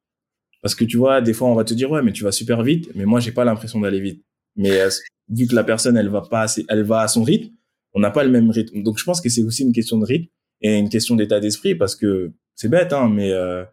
Parce 0.62 0.74
que 0.74 0.84
tu 0.84 0.96
vois, 0.96 1.20
des 1.20 1.32
fois, 1.32 1.48
on 1.48 1.54
va 1.54 1.62
te 1.62 1.74
dire, 1.74 1.90
ouais, 1.90 2.02
mais 2.02 2.12
tu 2.12 2.24
vas 2.24 2.32
super 2.32 2.62
vite, 2.62 2.90
mais 2.96 3.04
moi, 3.04 3.20
j'ai 3.20 3.30
pas 3.30 3.44
l'impression 3.44 3.80
d'aller 3.80 4.00
vite. 4.00 4.24
Mais 4.56 4.80
euh, 4.80 4.90
vu 5.28 5.46
que 5.46 5.54
la 5.54 5.64
personne, 5.64 5.96
elle 5.96 6.08
va 6.08 6.22
pas 6.22 6.42
assez, 6.42 6.64
elle 6.68 6.82
va 6.82 7.00
à 7.00 7.08
son 7.08 7.22
rythme, 7.22 7.52
on 7.94 8.00
n'a 8.00 8.10
pas 8.10 8.24
le 8.24 8.30
même 8.30 8.50
rythme. 8.50 8.82
Donc, 8.82 8.98
je 8.98 9.04
pense 9.04 9.20
que 9.20 9.28
c'est 9.28 9.42
aussi 9.42 9.62
une 9.62 9.72
question 9.72 9.98
de 9.98 10.04
rythme 10.04 10.28
et 10.60 10.76
une 10.76 10.88
question 10.88 11.16
d'état 11.16 11.40
d'esprit 11.40 11.74
parce 11.74 11.96
que 11.96 12.32
c'est 12.54 12.68
bête, 12.68 12.92
hein, 12.92 13.08
mais 13.08 13.32
euh, 13.32 13.64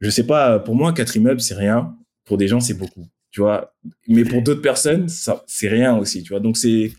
je 0.00 0.10
sais 0.10 0.26
pas, 0.26 0.58
pour 0.58 0.74
moi, 0.74 0.92
quatre 0.92 1.16
immeubles, 1.16 1.40
c'est 1.40 1.54
rien. 1.54 1.96
Pour 2.24 2.36
des 2.36 2.48
gens, 2.48 2.60
c'est 2.60 2.74
beaucoup, 2.74 3.06
tu 3.30 3.40
vois. 3.40 3.74
Mais 4.06 4.24
pour 4.24 4.42
d'autres 4.42 4.62
personnes, 4.62 5.08
ça, 5.08 5.44
c'est 5.46 5.68
rien 5.68 5.96
aussi, 5.96 6.22
tu 6.22 6.32
vois. 6.32 6.40
Donc, 6.40 6.56
c'est, 6.56 6.92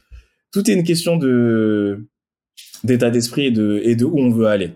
tout 0.52 0.70
est 0.70 0.74
une 0.74 0.84
question 0.84 1.18
de, 1.18 2.08
d'état 2.84 3.10
d'esprit 3.10 3.48
et 3.48 3.52
de, 3.52 3.82
et 3.84 3.96
de 3.96 4.06
où 4.06 4.18
on 4.18 4.32
veut 4.32 4.48
aller. 4.48 4.72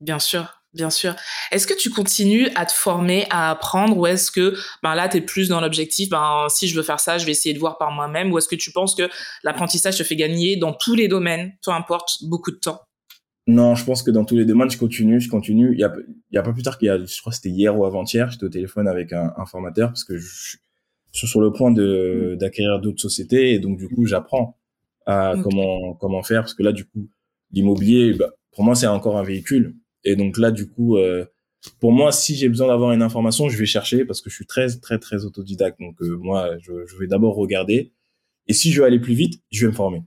Bien 0.00 0.18
sûr, 0.18 0.59
bien 0.74 0.90
sûr. 0.90 1.14
Est-ce 1.50 1.66
que 1.66 1.74
tu 1.74 1.90
continues 1.90 2.48
à 2.54 2.66
te 2.66 2.72
former, 2.72 3.26
à 3.30 3.50
apprendre, 3.50 3.96
ou 3.96 4.06
est-ce 4.06 4.30
que 4.30 4.54
ben 4.82 4.94
là, 4.94 5.08
tu 5.08 5.18
es 5.18 5.20
plus 5.20 5.48
dans 5.48 5.60
l'objectif, 5.60 6.08
ben, 6.08 6.46
si 6.48 6.68
je 6.68 6.76
veux 6.76 6.82
faire 6.82 7.00
ça, 7.00 7.18
je 7.18 7.26
vais 7.26 7.32
essayer 7.32 7.54
de 7.54 7.58
voir 7.58 7.78
par 7.78 7.90
moi-même, 7.90 8.32
ou 8.32 8.38
est-ce 8.38 8.48
que 8.48 8.56
tu 8.56 8.72
penses 8.72 8.94
que 8.94 9.08
l'apprentissage 9.42 9.98
te 9.98 10.02
fait 10.02 10.16
gagner 10.16 10.56
dans 10.56 10.72
tous 10.72 10.94
les 10.94 11.08
domaines, 11.08 11.52
peu 11.64 11.70
importe, 11.70 12.18
beaucoup 12.22 12.50
de 12.50 12.58
temps? 12.58 12.80
Non, 13.46 13.74
je 13.74 13.84
pense 13.84 14.02
que 14.02 14.10
dans 14.10 14.24
tous 14.24 14.36
les 14.36 14.44
domaines, 14.44 14.70
je 14.70 14.78
continue, 14.78 15.20
je 15.20 15.28
continue. 15.28 15.72
Il 15.72 15.80
y 15.80 15.84
a, 15.84 15.92
il 16.30 16.34
y 16.34 16.38
a 16.38 16.42
pas 16.42 16.52
plus 16.52 16.62
tard 16.62 16.78
qu'il 16.78 16.86
y 16.86 16.90
a, 16.90 16.98
je 16.98 17.20
crois 17.20 17.30
que 17.30 17.36
c'était 17.36 17.48
hier 17.48 17.76
ou 17.76 17.84
avant-hier, 17.84 18.30
j'étais 18.30 18.44
au 18.44 18.48
téléphone 18.48 18.86
avec 18.86 19.12
un, 19.12 19.32
un 19.36 19.46
formateur 19.46 19.88
parce 19.88 20.04
que 20.04 20.16
je, 20.18 20.56
je 21.12 21.18
suis 21.18 21.26
sur 21.26 21.40
le 21.40 21.52
point 21.52 21.72
de 21.72 22.36
d'acquérir 22.38 22.80
d'autres 22.80 23.00
sociétés 23.00 23.52
et 23.52 23.58
donc 23.58 23.78
du 23.78 23.88
coup, 23.88 24.06
j'apprends 24.06 24.56
à 25.06 25.34
comment 25.42 25.94
comment 25.94 26.22
faire 26.22 26.42
parce 26.42 26.54
que 26.54 26.62
là 26.62 26.72
du 26.72 26.84
coup 26.84 27.08
l'immobilier 27.52 28.12
bah, 28.12 28.30
pour 28.52 28.64
moi 28.64 28.74
c'est 28.74 28.86
encore 28.86 29.16
un 29.16 29.22
véhicule 29.22 29.74
et 30.04 30.16
donc 30.16 30.38
là 30.38 30.50
du 30.50 30.68
coup 30.68 30.96
euh, 30.96 31.24
pour 31.78 31.92
moi 31.92 32.12
si 32.12 32.34
j'ai 32.36 32.48
besoin 32.48 32.68
d'avoir 32.68 32.92
une 32.92 33.02
information 33.02 33.48
je 33.48 33.56
vais 33.56 33.66
chercher 33.66 34.04
parce 34.04 34.20
que 34.20 34.30
je 34.30 34.34
suis 34.34 34.46
très 34.46 34.68
très 34.78 34.98
très 34.98 35.24
autodidacte. 35.24 35.78
Donc 35.80 36.00
euh, 36.02 36.16
moi 36.16 36.56
je, 36.60 36.86
je 36.86 36.96
vais 36.96 37.06
d'abord 37.06 37.36
regarder. 37.36 37.92
Et 38.46 38.52
si 38.52 38.72
je 38.72 38.80
veux 38.80 38.86
aller 38.86 39.00
plus 39.00 39.14
vite 39.14 39.40
je 39.50 39.66
vais 39.66 39.72
me 39.72 39.76
former. 39.76 40.02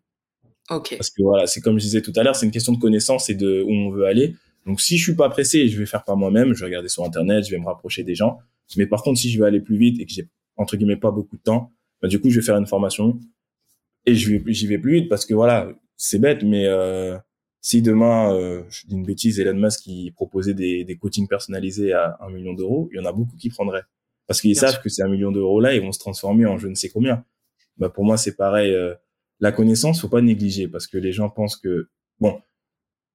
Ok. 0.69 0.95
Parce 0.97 1.09
que 1.09 1.21
voilà 1.21 1.47
c'est 1.47 1.61
comme 1.61 1.77
je 1.79 1.83
disais 1.83 2.01
tout 2.01 2.13
à 2.15 2.23
l'heure 2.23 2.35
c'est 2.35 2.45
une 2.45 2.51
question 2.51 2.73
de 2.73 2.79
connaissance 2.79 3.29
et 3.29 3.35
de 3.35 3.61
où 3.61 3.71
on 3.71 3.89
veut 3.89 4.05
aller. 4.05 4.35
Donc 4.65 4.81
si 4.81 4.97
je 4.97 5.03
suis 5.03 5.15
pas 5.15 5.29
pressé 5.29 5.67
je 5.67 5.77
vais 5.77 5.85
faire 5.85 6.03
par 6.03 6.17
moi-même. 6.17 6.53
Je 6.53 6.59
vais 6.59 6.65
regarder 6.65 6.89
sur 6.89 7.03
internet 7.03 7.45
je 7.45 7.51
vais 7.51 7.59
me 7.59 7.65
rapprocher 7.65 8.03
des 8.03 8.15
gens. 8.15 8.39
Mais 8.77 8.87
par 8.87 9.03
contre 9.03 9.19
si 9.19 9.31
je 9.31 9.39
veux 9.39 9.45
aller 9.45 9.61
plus 9.61 9.77
vite 9.77 9.99
et 9.99 10.05
que 10.05 10.11
j'ai 10.11 10.27
entre 10.55 10.77
guillemets 10.77 10.97
pas 10.97 11.11
beaucoup 11.11 11.37
de 11.37 11.41
temps 11.41 11.71
bah, 12.01 12.07
du 12.07 12.19
coup 12.19 12.29
je 12.29 12.39
vais 12.39 12.45
faire 12.45 12.57
une 12.57 12.67
formation 12.67 13.19
et 14.05 14.15
je 14.15 14.31
vais, 14.31 14.53
j'y 14.53 14.67
vais 14.67 14.77
plus 14.77 14.93
vite 14.93 15.09
parce 15.09 15.25
que 15.25 15.33
voilà, 15.33 15.69
c'est 15.97 16.19
bête, 16.19 16.43
mais 16.43 16.65
euh, 16.65 17.17
si 17.63 17.81
demain, 17.81 18.35
euh, 18.35 18.61
je 18.69 18.85
dis 18.85 18.93
une 18.93 19.05
bêtise, 19.05 19.39
Elon 19.39 19.55
Musk 19.55 19.83
qui 19.83 20.11
proposait 20.11 20.53
des, 20.53 20.83
des 20.83 20.97
coachings 20.97 21.29
personnalisés 21.29 21.93
à 21.93 22.17
un 22.19 22.29
million 22.29 22.53
d'euros, 22.53 22.89
il 22.91 22.97
y 22.97 22.99
en 22.99 23.05
a 23.05 23.13
beaucoup 23.13 23.37
qui 23.37 23.49
prendraient 23.49 23.83
parce 24.27 24.41
qu'ils 24.41 24.57
savent 24.57 24.81
que 24.81 24.89
c'est 24.89 25.01
un 25.01 25.07
million 25.07 25.31
d'euros 25.31 25.61
là, 25.61 25.73
ils 25.73 25.81
vont 25.81 25.93
se 25.93 25.99
transformer 25.99 26.45
en 26.45 26.57
je 26.57 26.67
ne 26.67 26.75
sais 26.75 26.89
combien. 26.89 27.23
Bah 27.77 27.89
pour 27.89 28.03
moi 28.03 28.17
c'est 28.17 28.35
pareil. 28.35 28.73
Euh, 28.73 28.93
la 29.39 29.53
connaissance, 29.53 30.01
faut 30.01 30.09
pas 30.09 30.21
négliger 30.21 30.67
parce 30.67 30.87
que 30.87 30.97
les 30.97 31.13
gens 31.13 31.29
pensent 31.29 31.55
que 31.55 31.89
bon, 32.19 32.41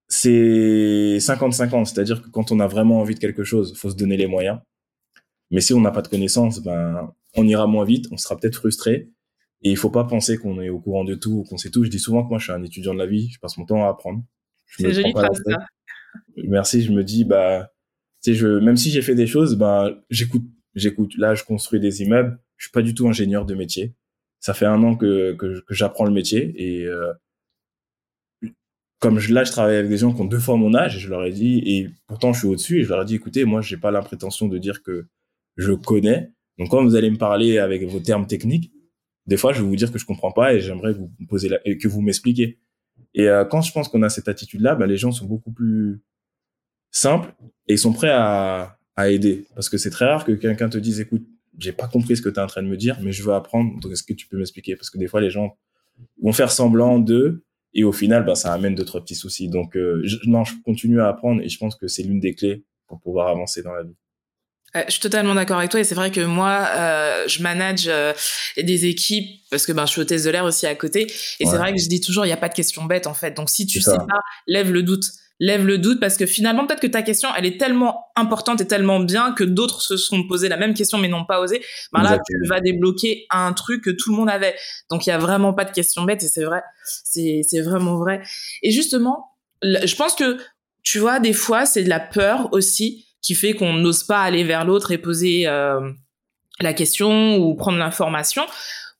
c'est 0.08 1.18
50-50, 1.18 1.84
c'est-à-dire 1.84 2.22
que 2.22 2.30
quand 2.30 2.50
on 2.50 2.60
a 2.60 2.66
vraiment 2.66 3.00
envie 3.00 3.14
de 3.14 3.20
quelque 3.20 3.44
chose, 3.44 3.76
faut 3.76 3.90
se 3.90 3.96
donner 3.96 4.16
les 4.16 4.26
moyens. 4.26 4.60
Mais 5.50 5.60
si 5.60 5.74
on 5.74 5.80
n'a 5.80 5.90
pas 5.90 6.02
de 6.02 6.08
connaissances, 6.08 6.60
ben 6.60 7.12
on 7.36 7.46
ira 7.46 7.66
moins 7.66 7.84
vite, 7.84 8.06
on 8.12 8.16
sera 8.16 8.36
peut-être 8.38 8.56
frustré 8.56 9.10
et 9.62 9.70
il 9.70 9.76
faut 9.76 9.90
pas 9.90 10.04
penser 10.04 10.38
qu'on 10.38 10.60
est 10.60 10.68
au 10.68 10.80
courant 10.80 11.04
de 11.04 11.14
tout, 11.14 11.44
qu'on 11.48 11.56
sait 11.56 11.70
tout. 11.70 11.84
Je 11.84 11.90
dis 11.90 11.98
souvent 11.98 12.22
que 12.22 12.28
moi, 12.28 12.38
je 12.38 12.44
suis 12.44 12.52
un 12.52 12.62
étudiant 12.62 12.94
de 12.94 12.98
la 12.98 13.06
vie. 13.06 13.28
Je 13.30 13.38
passe 13.40 13.58
mon 13.58 13.66
temps 13.66 13.84
à 13.84 13.88
apprendre. 13.88 14.22
C'est 14.76 14.92
joli 14.92 15.12
phrase, 15.12 15.42
ça. 15.46 15.58
Merci. 16.36 16.82
Je 16.82 16.92
me 16.92 17.02
dis, 17.02 17.24
bah, 17.24 17.72
tu 18.22 18.32
sais, 18.32 18.34
je, 18.34 18.46
même 18.46 18.76
si 18.76 18.90
j'ai 18.90 19.02
fait 19.02 19.14
des 19.14 19.26
choses, 19.26 19.56
bah, 19.56 19.90
j'écoute, 20.10 20.44
j'écoute. 20.74 21.16
Là, 21.16 21.34
je 21.34 21.44
construis 21.44 21.80
des 21.80 22.02
immeubles. 22.02 22.38
Je 22.56 22.66
suis 22.66 22.72
pas 22.72 22.82
du 22.82 22.94
tout 22.94 23.08
ingénieur 23.08 23.46
de 23.46 23.54
métier. 23.54 23.94
Ça 24.40 24.54
fait 24.54 24.66
un 24.66 24.82
an 24.82 24.96
que, 24.96 25.34
que, 25.34 25.60
que 25.60 25.74
j'apprends 25.74 26.04
le 26.04 26.12
métier 26.12 26.54
et, 26.56 26.84
euh, 26.84 27.12
comme 29.00 29.18
je, 29.18 29.32
là, 29.32 29.44
je 29.44 29.52
travaille 29.52 29.76
avec 29.76 29.88
des 29.88 29.98
gens 29.98 30.12
qui 30.12 30.20
ont 30.20 30.26
deux 30.26 30.38
fois 30.38 30.56
mon 30.56 30.74
âge 30.74 30.96
et 30.96 31.00
je 31.00 31.08
leur 31.08 31.24
ai 31.24 31.30
dit, 31.30 31.62
et 31.64 31.90
pourtant 32.06 32.32
je 32.32 32.40
suis 32.40 32.48
au-dessus 32.48 32.80
et 32.80 32.82
je 32.82 32.88
leur 32.88 33.02
ai 33.02 33.04
dit, 33.04 33.14
écoutez, 33.14 33.44
moi, 33.44 33.60
j'ai 33.60 33.76
pas 33.76 33.90
l'imprétention 33.90 34.48
de 34.48 34.58
dire 34.58 34.82
que 34.82 35.06
je 35.56 35.72
connais. 35.72 36.32
Donc, 36.58 36.70
quand 36.70 36.82
vous 36.82 36.96
allez 36.96 37.10
me 37.10 37.18
parler 37.18 37.58
avec 37.58 37.84
vos 37.84 38.00
termes 38.00 38.26
techniques, 38.26 38.72
des 39.26 39.36
fois, 39.36 39.52
je 39.52 39.62
vais 39.62 39.68
vous 39.68 39.76
dire 39.76 39.92
que 39.92 39.98
je 39.98 40.06
comprends 40.06 40.32
pas 40.32 40.54
et 40.54 40.60
j'aimerais 40.60 40.92
vous 40.92 41.10
poser 41.28 41.48
la, 41.48 41.58
que 41.58 41.86
vous 41.86 42.00
m'expliquiez. 42.00 42.58
Et 43.14 43.28
euh, 43.28 43.44
quand 43.44 43.62
je 43.62 43.72
pense 43.72 43.88
qu'on 43.88 44.02
a 44.02 44.08
cette 44.08 44.28
attitude-là, 44.28 44.74
ben, 44.74 44.86
les 44.86 44.96
gens 44.96 45.12
sont 45.12 45.26
beaucoup 45.26 45.50
plus 45.50 46.00
simples 46.90 47.34
et 47.66 47.74
ils 47.74 47.78
sont 47.78 47.92
prêts 47.92 48.12
à, 48.12 48.74
aider. 49.06 49.46
Parce 49.54 49.68
que 49.68 49.78
c'est 49.78 49.90
très 49.90 50.06
rare 50.06 50.24
que 50.24 50.32
quelqu'un 50.32 50.68
te 50.68 50.78
dise, 50.78 50.98
écoute, 51.00 51.24
j'ai 51.56 51.70
pas 51.70 51.86
compris 51.86 52.16
ce 52.16 52.22
que 52.22 52.28
tu 52.28 52.34
es 52.36 52.42
en 52.42 52.48
train 52.48 52.62
de 52.62 52.68
me 52.68 52.76
dire, 52.76 52.98
mais 53.00 53.12
je 53.12 53.22
veux 53.22 53.32
apprendre. 53.32 53.78
Donc, 53.78 53.92
est-ce 53.92 54.02
que 54.02 54.12
tu 54.12 54.26
peux 54.26 54.36
m'expliquer? 54.36 54.74
Parce 54.74 54.90
que 54.90 54.98
des 54.98 55.06
fois, 55.06 55.20
les 55.20 55.30
gens 55.30 55.56
vont 56.20 56.32
faire 56.32 56.50
semblant 56.50 56.98
de, 56.98 57.44
et 57.74 57.84
au 57.84 57.92
final, 57.92 58.24
ben, 58.24 58.34
ça 58.34 58.52
amène 58.52 58.74
d'autres 58.74 58.98
petits 58.98 59.14
soucis. 59.14 59.48
Donc, 59.48 59.76
euh, 59.76 60.04
non, 60.26 60.44
je 60.44 60.54
continue 60.64 61.00
à 61.00 61.08
apprendre 61.08 61.42
et 61.42 61.48
je 61.48 61.58
pense 61.58 61.76
que 61.76 61.86
c'est 61.86 62.02
l'une 62.02 62.20
des 62.20 62.34
clés 62.34 62.64
pour 62.88 63.00
pouvoir 63.00 63.28
avancer 63.28 63.62
dans 63.62 63.72
la 63.72 63.84
vie. 63.84 63.94
Euh, 64.76 64.82
je 64.86 64.92
suis 64.92 65.00
totalement 65.00 65.34
d'accord 65.34 65.58
avec 65.58 65.70
toi 65.70 65.80
et 65.80 65.84
c'est 65.84 65.94
vrai 65.94 66.10
que 66.10 66.20
moi, 66.20 66.68
euh, 66.76 67.24
je 67.26 67.42
manage 67.42 67.86
euh, 67.88 68.12
des 68.56 68.84
équipes 68.84 69.40
parce 69.50 69.64
que 69.64 69.72
ben 69.72 69.86
je 69.86 69.92
suis 69.92 70.00
hôtesse 70.02 70.24
de 70.24 70.30
l'air 70.30 70.44
aussi 70.44 70.66
à 70.66 70.74
côté 70.74 71.06
et 71.40 71.46
c'est 71.46 71.56
vrai 71.56 71.72
que 71.74 71.80
je 71.80 71.88
dis 71.88 72.02
toujours 72.02 72.26
il 72.26 72.28
n'y 72.28 72.34
a 72.34 72.38
pas 72.38 72.50
de 72.50 72.54
question 72.54 72.84
bête 72.84 73.06
en 73.06 73.14
fait. 73.14 73.30
Donc 73.34 73.48
si 73.48 73.66
tu 73.66 73.80
sais 73.80 73.96
pas, 73.96 74.20
lève 74.46 74.70
le 74.70 74.82
doute, 74.82 75.06
lève 75.40 75.66
le 75.66 75.78
doute 75.78 76.00
parce 76.00 76.18
que 76.18 76.26
finalement 76.26 76.66
peut-être 76.66 76.80
que 76.80 76.86
ta 76.86 77.00
question 77.00 77.30
elle 77.34 77.46
est 77.46 77.58
tellement 77.58 78.08
importante 78.14 78.60
et 78.60 78.66
tellement 78.66 79.00
bien 79.00 79.32
que 79.32 79.42
d'autres 79.42 79.80
se 79.80 79.96
sont 79.96 80.28
posé 80.28 80.50
la 80.50 80.58
même 80.58 80.74
question 80.74 80.98
mais 80.98 81.08
n'ont 81.08 81.24
pas 81.24 81.40
osé. 81.40 81.64
Ben 81.94 82.02
là 82.02 82.18
tu 82.18 82.46
vas 82.46 82.60
débloquer 82.60 83.26
un 83.30 83.54
truc 83.54 83.82
que 83.82 83.90
tout 83.90 84.10
le 84.10 84.16
monde 84.16 84.28
avait. 84.28 84.54
Donc 84.90 85.06
il 85.06 85.08
y 85.08 85.12
a 85.12 85.18
vraiment 85.18 85.54
pas 85.54 85.64
de 85.64 85.72
question 85.72 86.02
bête 86.02 86.22
et 86.22 86.28
c'est 86.28 86.44
vrai, 86.44 86.62
c'est 86.84 87.40
c'est 87.42 87.62
vraiment 87.62 87.96
vrai. 87.96 88.20
Et 88.62 88.70
justement, 88.70 89.30
je 89.62 89.96
pense 89.96 90.14
que 90.14 90.36
tu 90.82 90.98
vois 90.98 91.20
des 91.20 91.32
fois 91.32 91.64
c'est 91.64 91.84
de 91.84 91.88
la 91.88 92.00
peur 92.00 92.50
aussi 92.52 93.07
qui 93.28 93.34
fait 93.34 93.52
qu'on 93.52 93.74
n'ose 93.74 94.04
pas 94.04 94.22
aller 94.22 94.42
vers 94.42 94.64
l'autre 94.64 94.90
et 94.90 94.96
poser 94.96 95.46
euh, 95.46 95.92
la 96.60 96.72
question 96.72 97.36
ou 97.36 97.54
prendre 97.54 97.76
l'information, 97.76 98.42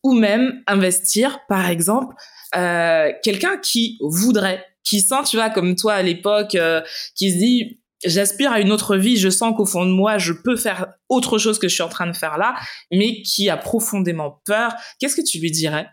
ou 0.02 0.12
même 0.12 0.62
investir, 0.66 1.40
par 1.48 1.70
exemple, 1.70 2.14
euh, 2.54 3.10
quelqu'un 3.22 3.56
qui 3.56 3.96
voudrait, 4.02 4.62
qui 4.84 5.00
sent, 5.00 5.24
tu 5.30 5.36
vois, 5.36 5.48
comme 5.48 5.76
toi 5.76 5.94
à 5.94 6.02
l'époque, 6.02 6.56
euh, 6.56 6.82
qui 7.14 7.32
se 7.32 7.38
dit, 7.38 7.80
j'aspire 8.04 8.52
à 8.52 8.60
une 8.60 8.70
autre 8.70 8.98
vie, 8.98 9.16
je 9.16 9.30
sens 9.30 9.56
qu'au 9.56 9.64
fond 9.64 9.86
de 9.86 9.92
moi, 9.92 10.18
je 10.18 10.34
peux 10.34 10.56
faire 10.56 10.88
autre 11.08 11.38
chose 11.38 11.58
que 11.58 11.66
je 11.66 11.72
suis 11.72 11.82
en 11.82 11.88
train 11.88 12.06
de 12.06 12.14
faire 12.14 12.36
là, 12.36 12.54
mais 12.92 13.22
qui 13.22 13.48
a 13.48 13.56
profondément 13.56 14.42
peur. 14.44 14.74
Qu'est-ce 15.00 15.16
que 15.16 15.26
tu 15.26 15.38
lui 15.38 15.50
dirais? 15.50 15.88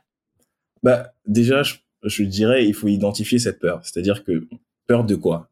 Bah, 0.83 1.13
déjà, 1.25 1.63
je, 1.63 1.75
je 2.03 2.23
dirais, 2.23 2.65
il 2.65 2.73
faut 2.73 2.89
identifier 2.89 3.39
cette 3.39 3.59
peur. 3.59 3.79
C'est-à-dire 3.83 4.25
que 4.25 4.45
peur 4.87 5.05
de 5.05 5.15
quoi? 5.15 5.49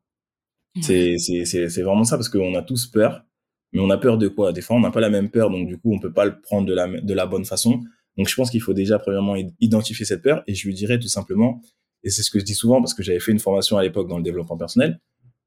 C'est 0.82 1.82
vraiment 1.82 2.04
ça 2.04 2.18
parce 2.18 2.30
qu'on 2.30 2.56
a 2.56 2.62
tous 2.62 2.88
peur, 2.88 3.24
mais 3.72 3.80
on 3.80 3.90
a 3.90 3.98
peur 3.98 4.18
de 4.18 4.28
quoi? 4.28 4.54
Des 4.54 4.62
fois, 4.62 4.76
on 4.76 4.80
n'a 4.80 4.92
pas 4.92 5.02
la 5.02 5.10
même 5.10 5.30
peur, 5.30 5.50
donc 5.50 5.68
du 5.68 5.78
coup, 5.78 5.94
on 5.94 6.00
peut 6.00 6.14
pas 6.14 6.26
le 6.26 6.40
prendre 6.42 6.68
de 6.68 6.74
la, 6.74 6.88
de 6.88 7.14
la 7.14 7.26
bonne 7.26 7.46
façon. 7.46 7.84
Donc, 8.18 8.28
je 8.28 8.36
pense 8.36 8.52
qu'il 8.52 8.62
faut 8.62 8.74
déjà, 8.74 9.00
premièrement, 9.00 9.36
identifier 9.60 10.06
cette 10.06 10.22
peur 10.22 10.44
et 10.48 10.54
je 10.54 10.68
lui 10.68 10.74
dirais 10.76 11.00
tout 11.00 11.08
simplement, 11.08 11.62
et 12.04 12.10
c'est 12.10 12.22
ce 12.22 12.30
que 12.30 12.40
je 12.40 12.46
dis 12.46 12.54
souvent 12.54 12.82
parce 12.82 12.94
que 12.94 13.02
j'avais 13.02 13.20
fait 13.20 13.32
une 13.32 13.40
formation 13.40 13.78
à 13.78 13.84
l'époque 13.84 14.08
dans 14.08 14.18
le 14.18 14.24
développement 14.24 14.58
personnel. 14.58 15.00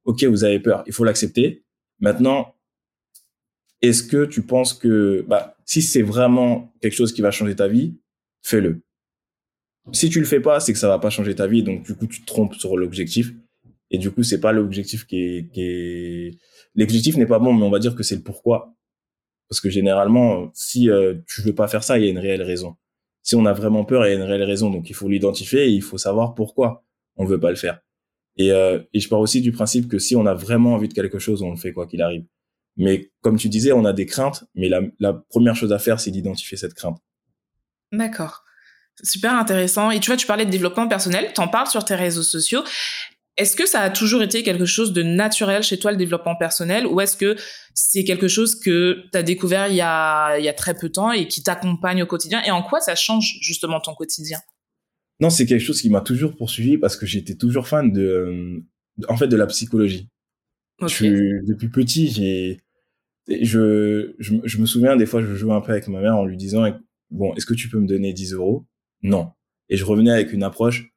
Ok, 0.04 0.24
vous 0.24 0.44
avez 0.44 0.58
peur, 0.58 0.82
il 0.86 0.92
faut 0.92 1.04
l'accepter. 1.04 1.64
Maintenant, 2.00 2.54
est-ce 3.82 4.02
que 4.02 4.24
tu 4.24 4.42
penses 4.42 4.72
que, 4.72 5.24
bah, 5.28 5.56
si 5.64 5.82
c'est 5.82 6.02
vraiment 6.02 6.72
quelque 6.80 6.94
chose 6.94 7.12
qui 7.12 7.20
va 7.20 7.30
changer 7.30 7.54
ta 7.54 7.68
vie, 7.68 7.96
fais-le. 8.42 8.82
Si 9.92 10.08
tu 10.08 10.18
le 10.18 10.26
fais 10.26 10.40
pas, 10.40 10.58
c'est 10.58 10.72
que 10.72 10.78
ça 10.78 10.88
va 10.88 10.98
pas 10.98 11.10
changer 11.10 11.34
ta 11.34 11.46
vie, 11.46 11.62
donc 11.62 11.84
du 11.84 11.94
coup, 11.94 12.06
tu 12.06 12.22
te 12.22 12.26
trompes 12.26 12.54
sur 12.54 12.76
l'objectif. 12.76 13.32
Et 13.90 13.98
du 13.98 14.10
coup, 14.10 14.22
c'est 14.22 14.40
pas 14.40 14.52
l'objectif 14.52 15.06
qui 15.06 15.16
est, 15.18 15.52
qui 15.52 15.62
est... 15.62 16.38
l'objectif 16.74 17.16
n'est 17.16 17.26
pas 17.26 17.38
bon, 17.38 17.52
mais 17.52 17.64
on 17.64 17.70
va 17.70 17.78
dire 17.78 17.94
que 17.94 18.02
c'est 18.02 18.16
le 18.16 18.22
pourquoi. 18.22 18.74
Parce 19.48 19.60
que 19.60 19.70
généralement, 19.70 20.50
si 20.54 20.90
euh, 20.90 21.14
tu 21.28 21.42
veux 21.42 21.54
pas 21.54 21.68
faire 21.68 21.84
ça, 21.84 21.98
il 21.98 22.04
y 22.04 22.08
a 22.08 22.10
une 22.10 22.18
réelle 22.18 22.42
raison. 22.42 22.76
Si 23.22 23.36
on 23.36 23.46
a 23.46 23.52
vraiment 23.52 23.84
peur, 23.84 24.06
il 24.06 24.10
y 24.10 24.12
a 24.12 24.16
une 24.16 24.22
réelle 24.22 24.42
raison. 24.42 24.70
Donc, 24.70 24.90
il 24.90 24.94
faut 24.94 25.08
l'identifier 25.08 25.66
et 25.66 25.70
il 25.70 25.82
faut 25.82 25.98
savoir 25.98 26.34
pourquoi 26.34 26.84
on 27.16 27.24
veut 27.24 27.38
pas 27.38 27.50
le 27.50 27.56
faire. 27.56 27.80
Et, 28.36 28.50
euh, 28.52 28.80
et 28.92 29.00
je 29.00 29.08
pars 29.08 29.20
aussi 29.20 29.40
du 29.40 29.52
principe 29.52 29.88
que 29.88 29.98
si 29.98 30.16
on 30.16 30.26
a 30.26 30.34
vraiment 30.34 30.74
envie 30.74 30.88
de 30.88 30.94
quelque 30.94 31.18
chose, 31.18 31.42
on 31.42 31.50
le 31.50 31.56
fait 31.56 31.72
quoi 31.72 31.86
qu'il 31.86 32.02
arrive. 32.02 32.24
Mais 32.76 33.10
comme 33.22 33.38
tu 33.38 33.48
disais, 33.48 33.72
on 33.72 33.84
a 33.84 33.92
des 33.92 34.04
craintes, 34.04 34.44
mais 34.54 34.68
la, 34.68 34.82
la 34.98 35.14
première 35.14 35.56
chose 35.56 35.72
à 35.72 35.78
faire, 35.78 35.98
c'est 35.98 36.10
d'identifier 36.10 36.58
cette 36.58 36.74
crainte. 36.74 36.98
D'accord. 37.92 38.44
Super 39.02 39.34
intéressant. 39.34 39.90
Et 39.90 40.00
tu 40.00 40.10
vois, 40.10 40.16
tu 40.16 40.26
parlais 40.26 40.44
de 40.44 40.50
développement 40.50 40.88
personnel, 40.88 41.32
t'en 41.34 41.48
parles 41.48 41.68
sur 41.68 41.84
tes 41.84 41.94
réseaux 41.94 42.22
sociaux. 42.22 42.62
Est-ce 43.36 43.54
que 43.54 43.66
ça 43.66 43.80
a 43.80 43.90
toujours 43.90 44.22
été 44.22 44.42
quelque 44.42 44.64
chose 44.64 44.92
de 44.92 45.02
naturel 45.02 45.62
chez 45.62 45.78
toi, 45.78 45.90
le 45.90 45.98
développement 45.98 46.36
personnel, 46.36 46.86
ou 46.86 47.00
est-ce 47.00 47.16
que 47.16 47.36
c'est 47.74 48.04
quelque 48.04 48.28
chose 48.28 48.58
que 48.58 49.04
tu 49.12 49.18
as 49.18 49.22
découvert 49.22 49.68
il 49.68 49.76
y 49.76 49.82
a, 49.82 50.38
il 50.38 50.44
y 50.44 50.48
a 50.48 50.54
très 50.54 50.74
peu 50.74 50.88
de 50.88 50.94
temps 50.94 51.12
et 51.12 51.28
qui 51.28 51.42
t'accompagne 51.42 52.02
au 52.02 52.06
quotidien? 52.06 52.42
Et 52.44 52.50
en 52.50 52.62
quoi 52.62 52.80
ça 52.80 52.94
change 52.94 53.36
justement 53.42 53.80
ton 53.80 53.94
quotidien? 53.94 54.38
Non, 55.20 55.30
c'est 55.30 55.46
quelque 55.46 55.62
chose 55.62 55.80
qui 55.80 55.90
m'a 55.90 56.00
toujours 56.00 56.34
poursuivi 56.34 56.78
parce 56.78 56.96
que 56.96 57.06
j'étais 57.06 57.34
toujours 57.34 57.68
fan 57.68 57.92
de, 57.92 58.62
en 59.08 59.16
fait, 59.16 59.28
de 59.28 59.36
la 59.36 59.46
psychologie. 59.46 60.08
Je, 60.80 61.44
depuis 61.46 61.68
petit, 61.68 62.08
j'ai, 62.08 62.60
je, 63.28 64.14
je, 64.18 64.34
je, 64.44 64.58
me 64.58 64.66
souviens 64.66 64.96
des 64.96 65.06
fois, 65.06 65.22
je 65.22 65.34
jouais 65.34 65.54
un 65.54 65.60
peu 65.60 65.72
avec 65.72 65.88
ma 65.88 66.00
mère 66.00 66.16
en 66.16 66.24
lui 66.24 66.36
disant, 66.36 66.64
bon, 67.10 67.34
est-ce 67.34 67.46
que 67.46 67.54
tu 67.54 67.68
peux 67.68 67.78
me 67.78 67.86
donner 67.86 68.12
10 68.12 68.34
euros? 68.34 68.66
Non. 69.02 69.32
Et 69.68 69.76
je 69.76 69.84
revenais 69.84 70.12
avec 70.12 70.32
une 70.32 70.42
approche, 70.42 70.92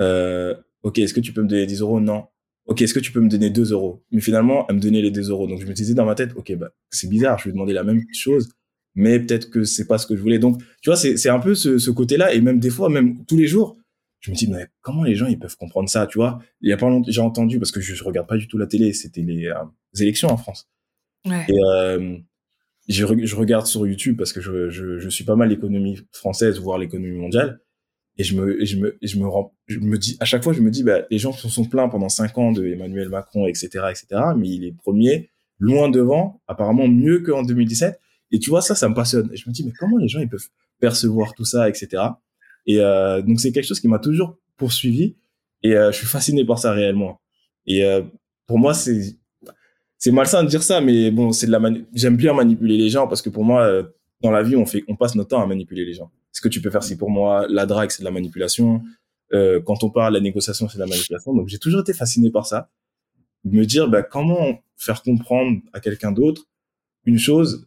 euh, 0.00 0.54
Ok, 0.86 1.00
est-ce 1.00 1.12
que 1.12 1.18
tu 1.18 1.32
peux 1.32 1.42
me 1.42 1.48
donner 1.48 1.66
10 1.66 1.80
euros? 1.80 1.98
Non. 1.98 2.26
Ok, 2.66 2.80
est-ce 2.80 2.94
que 2.94 3.00
tu 3.00 3.10
peux 3.10 3.18
me 3.18 3.28
donner 3.28 3.50
2 3.50 3.72
euros? 3.72 4.04
Mais 4.12 4.20
finalement, 4.20 4.66
elle 4.68 4.76
me 4.76 4.80
donnait 4.80 5.02
les 5.02 5.10
2 5.10 5.30
euros. 5.30 5.48
Donc 5.48 5.60
je 5.60 5.66
me 5.66 5.72
disais 5.72 5.94
dans 5.94 6.04
ma 6.04 6.14
tête, 6.14 6.30
ok, 6.36 6.54
bah 6.54 6.70
c'est 6.90 7.10
bizarre, 7.10 7.40
je 7.40 7.46
lui 7.46 7.52
demander 7.52 7.72
la 7.72 7.82
même 7.82 8.04
chose, 8.12 8.50
mais 8.94 9.18
peut-être 9.18 9.50
que 9.50 9.64
c'est 9.64 9.88
pas 9.88 9.98
ce 9.98 10.06
que 10.06 10.14
je 10.14 10.22
voulais. 10.22 10.38
Donc 10.38 10.62
tu 10.82 10.88
vois, 10.88 10.96
c'est 10.96 11.28
un 11.28 11.40
peu 11.40 11.56
ce, 11.56 11.78
ce 11.78 11.90
côté-là, 11.90 12.34
et 12.34 12.40
même 12.40 12.60
des 12.60 12.70
fois, 12.70 12.88
même 12.88 13.24
tous 13.26 13.36
les 13.36 13.48
jours, 13.48 13.76
je 14.20 14.30
me 14.30 14.36
dis 14.36 14.48
mais 14.48 14.68
comment 14.80 15.02
les 15.02 15.16
gens 15.16 15.26
ils 15.26 15.40
peuvent 15.40 15.56
comprendre 15.56 15.88
ça, 15.88 16.06
tu 16.06 16.18
vois? 16.18 16.38
Il 16.60 16.70
y 16.70 16.72
a 16.72 16.76
pas 16.76 16.88
longtemps, 16.88 17.10
j'ai 17.10 17.20
entendu 17.20 17.58
parce 17.58 17.72
que 17.72 17.80
je, 17.80 17.92
je, 17.96 18.04
regarde 18.04 18.28
pas 18.28 18.36
du 18.36 18.46
tout 18.46 18.56
la 18.56 18.68
télé, 18.68 18.92
c'était 18.92 19.22
les, 19.22 19.48
euh, 19.48 19.64
élections 19.98 20.28
en 20.28 20.36
France. 20.36 20.68
Ouais. 21.24 21.46
Et 21.48 21.58
euh, 21.68 22.16
je, 22.88 23.06
je, 23.24 23.34
regarde 23.34 23.66
sur 23.66 23.84
YouTube 23.88 24.16
parce 24.16 24.32
que 24.32 24.40
je, 24.40 24.70
je, 24.70 25.00
je 25.00 25.08
suis 25.08 25.24
pas 25.24 25.34
mal 25.34 25.48
l'économie 25.48 25.98
française, 26.12 26.60
voire 26.60 26.78
l'économie 26.78 27.18
mondiale 27.18 27.58
et 28.18 28.24
je 28.24 28.34
me 28.36 28.64
je 28.64 28.76
me 28.76 28.96
je 29.02 29.18
me 29.18 29.26
rends, 29.26 29.54
je 29.66 29.78
me 29.78 29.98
dis 29.98 30.16
à 30.20 30.24
chaque 30.24 30.42
fois 30.42 30.52
je 30.52 30.60
me 30.60 30.70
dis 30.70 30.82
bah 30.82 31.02
les 31.10 31.18
gens 31.18 31.32
se 31.32 31.48
sont 31.48 31.64
plaints 31.64 31.88
pendant 31.88 32.08
cinq 32.08 32.38
ans 32.38 32.52
de 32.52 32.66
Emmanuel 32.66 33.08
Macron 33.08 33.46
etc 33.46 33.68
etc 33.90 34.06
mais 34.36 34.48
il 34.48 34.64
est 34.64 34.72
premier 34.72 35.30
loin 35.58 35.90
devant 35.90 36.40
apparemment 36.48 36.88
mieux 36.88 37.20
qu'en 37.20 37.42
2017 37.42 38.00
et 38.32 38.38
tu 38.38 38.50
vois 38.50 38.62
ça 38.62 38.74
ça 38.74 38.88
me 38.88 38.94
passionne. 38.94 39.30
Et 39.32 39.36
je 39.36 39.48
me 39.48 39.52
dis 39.52 39.64
mais 39.64 39.72
comment 39.78 39.98
les 39.98 40.08
gens 40.08 40.20
ils 40.20 40.28
peuvent 40.28 40.48
percevoir 40.80 41.34
tout 41.34 41.44
ça 41.44 41.68
etc 41.68 42.02
et 42.66 42.80
euh, 42.80 43.22
donc 43.22 43.40
c'est 43.40 43.52
quelque 43.52 43.66
chose 43.66 43.80
qui 43.80 43.88
m'a 43.88 43.98
toujours 43.98 44.38
poursuivi. 44.56 45.16
Et 45.62 45.74
euh, 45.76 45.90
je 45.92 45.98
suis 45.98 46.06
fasciné 46.06 46.44
par 46.44 46.58
ça 46.58 46.72
réellement. 46.72 47.20
Et 47.66 47.84
euh, 47.84 48.02
pour 48.46 48.58
moi 48.58 48.74
c'est 48.74 49.16
c'est 49.98 50.10
malsain 50.10 50.44
de 50.44 50.48
dire 50.48 50.62
ça 50.62 50.80
mais 50.80 51.10
bon 51.10 51.32
c'est 51.32 51.46
de 51.46 51.52
la 51.52 51.60
j'aime 51.94 52.16
bien 52.16 52.34
manipuler 52.34 52.76
les 52.76 52.90
gens 52.90 53.08
parce 53.08 53.22
que 53.22 53.30
pour 53.30 53.44
moi 53.44 53.64
euh, 53.64 53.82
dans 54.20 54.30
la 54.30 54.42
vie 54.42 54.56
on 54.56 54.66
fait 54.66 54.84
on 54.88 54.96
passe 54.96 55.14
notre 55.14 55.30
temps 55.30 55.42
à 55.42 55.46
manipuler 55.46 55.84
les 55.84 55.94
gens 55.94 56.10
ce 56.36 56.42
que 56.42 56.48
tu 56.48 56.60
peux 56.60 56.70
faire 56.70 56.82
c'est 56.82 56.96
pour 56.96 57.10
moi 57.10 57.46
la 57.48 57.64
drague 57.64 57.90
c'est 57.90 58.00
de 58.00 58.04
la 58.04 58.10
manipulation 58.10 58.82
euh, 59.32 59.60
quand 59.64 59.82
on 59.84 59.90
parle 59.90 60.12
la 60.12 60.20
négociation 60.20 60.68
c'est 60.68 60.76
de 60.76 60.82
la 60.82 60.88
manipulation 60.88 61.34
donc 61.34 61.48
j'ai 61.48 61.58
toujours 61.58 61.80
été 61.80 61.94
fasciné 61.94 62.30
par 62.30 62.46
ça 62.46 62.68
me 63.44 63.64
dire 63.64 63.88
bah, 63.88 64.02
comment 64.02 64.60
faire 64.76 65.02
comprendre 65.02 65.60
à 65.72 65.80
quelqu'un 65.80 66.12
d'autre 66.12 66.44
une 67.06 67.18
chose 67.18 67.66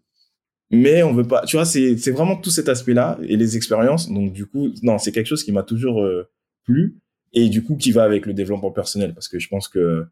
mais 0.71 1.01
on 1.01 1.13
veut 1.13 1.27
pas. 1.27 1.45
Tu 1.45 1.55
vois, 1.55 1.65
c'est 1.65 2.11
vraiment 2.11 2.35
tout 2.35 2.51
cet 2.51 2.69
aspect-là 2.69 3.17
et 3.23 3.37
les 3.37 3.57
expériences. 3.57 4.07
Donc 4.07 4.33
du 4.33 4.45
coup, 4.45 4.71
non, 4.83 4.99
c'est 4.99 5.11
quelque 5.11 5.25
chose 5.25 5.43
qui 5.43 5.51
m'a 5.51 5.63
toujours 5.63 6.03
euh, 6.03 6.29
plu 6.63 6.99
et 7.33 7.49
du 7.49 7.63
coup 7.63 7.75
qui 7.75 7.91
va 7.91 8.03
avec 8.03 8.25
le 8.25 8.33
développement 8.33 8.71
personnel 8.71 9.13
parce 9.13 9.27
que 9.27 9.39
je 9.39 9.47
pense 9.47 9.67
que 9.67 10.05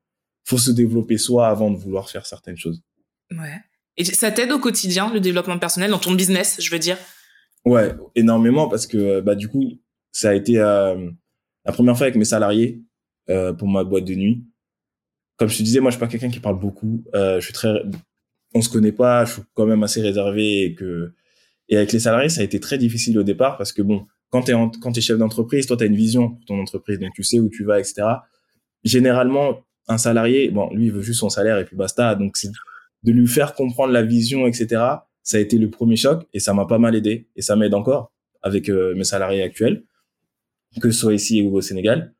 faut 0.45 0.57
se 0.57 0.71
développer 0.71 1.17
soi 1.17 1.47
avant 1.47 1.69
de 1.69 1.77
vouloir 1.77 2.09
faire 2.09 2.25
certaines 2.25 2.57
choses. 2.57 2.81
Ouais. 3.31 3.61
Et 3.97 4.05
ça 4.05 4.31
t'aide 4.31 4.51
au 4.51 4.59
quotidien 4.59 5.11
le 5.13 5.19
développement 5.19 5.57
personnel 5.59 5.91
dans 5.91 5.99
ton 5.99 6.13
business, 6.13 6.57
je 6.59 6.71
veux 6.71 6.79
dire? 6.79 6.97
Ouais, 7.67 7.93
énormément 8.15 8.69
parce 8.69 8.87
que 8.87 9.19
bah 9.19 9.35
du 9.35 9.49
coup, 9.49 9.73
ça 10.13 10.29
a 10.29 10.33
été 10.33 10.57
euh, 10.57 11.09
la 11.65 11.73
première 11.73 11.97
fois 11.97 12.05
avec 12.05 12.15
mes 12.15 12.23
salariés 12.23 12.81
euh, 13.29 13.51
pour 13.51 13.67
ma 13.67 13.83
boîte 13.83 14.05
de 14.05 14.15
nuit. 14.15 14.45
Comme 15.35 15.49
je 15.49 15.57
te 15.57 15.63
disais, 15.63 15.81
moi 15.81 15.91
je 15.91 15.97
suis 15.97 15.99
pas 15.99 16.07
quelqu'un 16.07 16.29
qui 16.29 16.39
parle 16.39 16.57
beaucoup. 16.57 17.03
Euh, 17.13 17.41
je 17.41 17.45
suis 17.45 17.53
très 17.53 17.83
on 18.55 18.61
se 18.61 18.69
connaît 18.69 18.93
pas, 18.93 19.25
je 19.25 19.33
suis 19.33 19.41
quand 19.53 19.65
même 19.65 19.83
assez 19.83 20.01
réservé 20.01 20.63
et 20.63 20.75
que 20.75 21.13
et 21.67 21.75
avec 21.75 21.91
les 21.91 21.99
salariés, 21.99 22.29
ça 22.29 22.39
a 22.39 22.45
été 22.45 22.61
très 22.61 22.77
difficile 22.77 23.19
au 23.19 23.23
départ 23.23 23.57
parce 23.57 23.73
que 23.73 23.81
bon, 23.81 24.07
quand 24.29 24.43
tu 24.43 24.51
es 24.51 24.55
quand 24.81 24.93
tu 24.93 24.99
es 24.99 25.01
chef 25.01 25.17
d'entreprise, 25.17 25.67
toi 25.67 25.75
tu 25.75 25.83
as 25.83 25.87
une 25.87 25.95
vision 25.97 26.29
pour 26.35 26.45
ton 26.45 26.61
entreprise, 26.61 26.99
donc 26.99 27.11
tu 27.15 27.23
sais 27.23 27.41
où 27.41 27.49
tu 27.49 27.65
vas, 27.65 27.79
etc. 27.81 28.07
Généralement, 28.85 29.65
un 29.89 29.97
salarié, 29.97 30.51
bon, 30.51 30.73
lui 30.73 30.85
il 30.85 30.91
veut 30.93 31.01
juste 31.01 31.19
son 31.19 31.29
salaire 31.29 31.57
et 31.57 31.65
puis 31.65 31.75
basta. 31.75 32.15
Donc 32.15 32.37
c'est 32.37 32.51
de 33.03 33.11
lui 33.11 33.27
faire 33.27 33.55
comprendre 33.55 33.91
la 33.91 34.03
vision, 34.03 34.47
etc. 34.47 34.81
Ça 35.27 35.35
a 35.35 35.41
été 35.41 35.57
le 35.57 35.69
premier 35.69 35.97
choc 35.97 36.25
et 36.33 36.39
ça 36.39 36.53
m'a 36.53 36.65
pas 36.65 36.77
mal 36.77 36.95
aidé 36.95 37.27
et 37.35 37.41
ça 37.41 37.57
m'aide 37.57 37.73
encore 37.73 38.13
avec 38.41 38.69
euh, 38.69 38.95
mes 38.95 39.03
salariés 39.03 39.43
actuels, 39.43 39.83
que 40.81 40.89
ce 40.89 40.97
soit 40.97 41.13
ici 41.13 41.41
ou 41.41 41.53
au 41.53 41.59
Sénégal, 41.59 42.13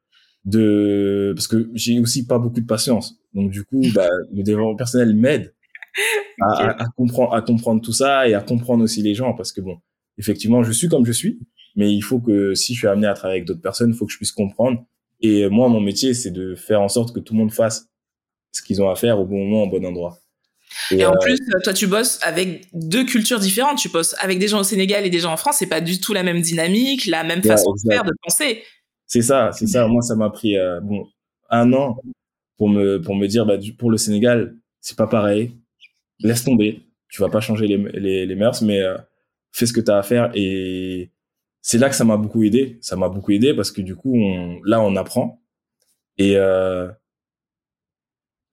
de 0.43 1.31
parce 1.33 1.47
que 1.47 1.69
j'ai 1.73 2.01
aussi 2.01 2.27
pas 2.27 2.37
beaucoup 2.37 2.59
de 2.59 2.65
patience. 2.65 3.17
Donc 3.33 3.49
du 3.49 3.63
coup, 3.63 3.81
bah, 3.95 4.09
le 4.33 4.43
développement 4.43 4.75
personnel 4.75 5.15
m'aide 5.15 5.55
à, 6.41 6.83
à, 6.83 6.85
comprendre, 6.97 7.33
à 7.33 7.41
comprendre 7.41 7.81
tout 7.81 7.93
ça 7.93 8.27
et 8.27 8.33
à 8.33 8.41
comprendre 8.41 8.83
aussi 8.83 9.01
les 9.01 9.15
gens 9.15 9.33
parce 9.33 9.53
que 9.53 9.61
bon, 9.61 9.77
effectivement, 10.17 10.61
je 10.63 10.73
suis 10.73 10.89
comme 10.89 11.05
je 11.05 11.13
suis, 11.13 11.39
mais 11.77 11.93
il 11.93 12.01
faut 12.01 12.19
que 12.19 12.55
si 12.55 12.73
je 12.73 12.79
suis 12.79 12.87
amené 12.89 13.07
à 13.07 13.13
travailler 13.13 13.37
avec 13.37 13.47
d'autres 13.47 13.61
personnes, 13.61 13.91
il 13.91 13.95
faut 13.95 14.05
que 14.05 14.11
je 14.11 14.17
puisse 14.17 14.33
comprendre. 14.33 14.85
Et 15.21 15.47
moi, 15.47 15.69
mon 15.69 15.79
métier, 15.79 16.13
c'est 16.13 16.31
de 16.31 16.55
faire 16.55 16.81
en 16.81 16.89
sorte 16.89 17.15
que 17.15 17.21
tout 17.21 17.33
le 17.35 17.39
monde 17.39 17.53
fasse 17.53 17.87
ce 18.51 18.61
qu'ils 18.61 18.81
ont 18.81 18.89
à 18.89 18.95
faire 18.95 19.17
au 19.17 19.25
bon 19.25 19.45
moment, 19.45 19.63
au 19.63 19.69
bon 19.69 19.85
endroit. 19.85 20.19
Et, 20.91 21.05
en 21.05 21.11
euh, 21.11 21.15
plus, 21.21 21.39
toi, 21.63 21.73
tu 21.73 21.87
bosses 21.87 22.19
avec 22.21 22.67
deux 22.73 23.05
cultures 23.05 23.39
différentes. 23.39 23.77
Tu 23.77 23.89
bosses 23.89 24.15
avec 24.19 24.39
des 24.39 24.47
gens 24.47 24.59
au 24.59 24.63
Sénégal 24.63 25.05
et 25.05 25.09
des 25.09 25.19
gens 25.19 25.33
en 25.33 25.37
France. 25.37 25.57
C'est 25.59 25.67
pas 25.67 25.81
du 25.81 25.99
tout 25.99 26.13
la 26.13 26.23
même 26.23 26.41
dynamique, 26.41 27.05
la 27.05 27.23
même 27.23 27.43
façon 27.43 27.73
de 27.73 27.91
faire, 27.91 28.03
de 28.03 28.13
penser. 28.23 28.63
C'est 29.05 29.21
ça, 29.21 29.51
c'est 29.53 29.67
ça. 29.67 29.87
Moi, 29.87 30.01
ça 30.01 30.15
m'a 30.15 30.29
pris 30.29 30.57
euh, 30.57 30.79
bon 30.81 31.07
un 31.49 31.71
an 31.73 31.97
pour 32.57 32.67
me 32.69 33.01
pour 33.01 33.15
me 33.15 33.27
dire 33.27 33.45
bah 33.45 33.55
pour 33.77 33.89
le 33.89 33.97
Sénégal, 33.97 34.55
c'est 34.81 34.97
pas 34.97 35.07
pareil. 35.07 35.55
Laisse 36.19 36.43
tomber. 36.43 36.83
Tu 37.09 37.21
vas 37.21 37.29
pas 37.29 37.39
changer 37.39 37.67
les 37.67 37.77
les, 37.93 38.25
les 38.25 38.35
mœurs, 38.35 38.61
mais 38.61 38.81
euh, 38.81 38.97
fais 39.51 39.65
ce 39.65 39.73
que 39.73 39.81
tu 39.81 39.91
as 39.91 39.97
à 39.97 40.03
faire. 40.03 40.31
Et 40.35 41.11
c'est 41.61 41.77
là 41.77 41.89
que 41.89 41.95
ça 41.95 42.03
m'a 42.03 42.17
beaucoup 42.17 42.43
aidé. 42.43 42.77
Ça 42.81 42.95
m'a 42.95 43.09
beaucoup 43.09 43.31
aidé 43.31 43.53
parce 43.53 43.71
que 43.71 43.81
du 43.81 43.95
coup, 43.95 44.15
on, 44.15 44.61
là, 44.63 44.81
on 44.81 44.95
apprend. 44.95 45.41
Et 46.17 46.35
euh, 46.35 46.89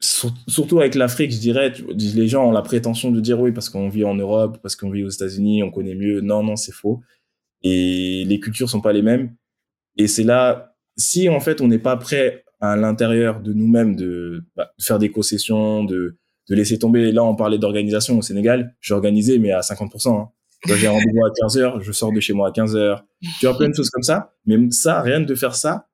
surtout 0.05 0.81
avec 0.81 0.95
l'Afrique, 0.95 1.33
je 1.33 1.39
dirais, 1.39 1.73
les 1.97 2.29
gens 2.29 2.49
ont 2.49 2.53
la 2.53 2.63
prétention 2.63 3.11
de 3.11 3.21
dire 3.21 3.41
oui 3.41 3.53
parce 3.53 3.71
qu'on 3.71 3.89
vit 3.89 4.05
en 4.05 4.15
Europe, 4.15 4.59
parce 4.63 4.77
qu'on 4.77 4.91
vit 4.91 5.05
aux 5.05 5.09
États-Unis, 5.09 5.63
on 5.63 5.71
connaît 5.71 5.95
mieux. 5.95 6.21
Non, 6.21 6.43
non, 6.43 6.57
c'est 6.57 6.73
faux. 6.73 7.01
Et 7.63 8.25
les 8.27 8.41
cultures 8.41 8.69
sont 8.69 8.81
pas 8.81 8.93
les 8.93 9.03
mêmes. 9.03 9.35
Et 9.97 10.07
c'est 10.07 10.25
là, 10.25 10.77
si 10.97 11.29
en 11.29 11.41
fait 11.41 11.61
on 11.61 11.69
n'est 11.69 11.79
pas 11.79 11.97
prêt 11.97 12.45
à 12.61 12.77
l'intérieur 12.77 13.41
de 13.41 13.53
nous-mêmes 13.53 13.95
de, 13.97 14.45
bah, 14.57 14.73
faire 14.81 14.99
des 14.99 15.11
concessions, 15.11 15.85
de, 15.85 16.17
de 16.49 16.55
laisser 16.55 16.79
tomber. 16.79 17.13
Là, 17.13 17.25
on 17.25 17.37
parlait 17.37 17.59
d'organisation 17.59 18.19
au 18.19 18.23
Sénégal. 18.23 18.75
J'ai 18.81 18.95
organisé, 18.95 19.39
mais 19.39 19.53
à 19.53 19.61
50%. 19.61 20.21
Hein. 20.21 20.31
J'ai 20.67 20.89
rendez-vous 20.89 21.25
à 21.27 21.31
15 21.43 21.59
heures, 21.59 21.81
je 21.83 21.93
sors 21.93 22.11
de 22.11 22.21
chez 22.21 22.33
moi 22.33 22.49
à 22.49 22.53
15 22.53 22.75
heures. 22.77 23.05
Tu 23.39 23.47
vois 23.47 23.57
plein 23.57 23.69
de 23.69 23.75
choses 23.75 23.91
comme 23.91 24.03
ça. 24.03 24.33
Mais 24.47 24.57
ça, 24.71 25.03
rien 25.03 25.21
de 25.21 25.35
faire 25.35 25.55
ça, 25.55 25.89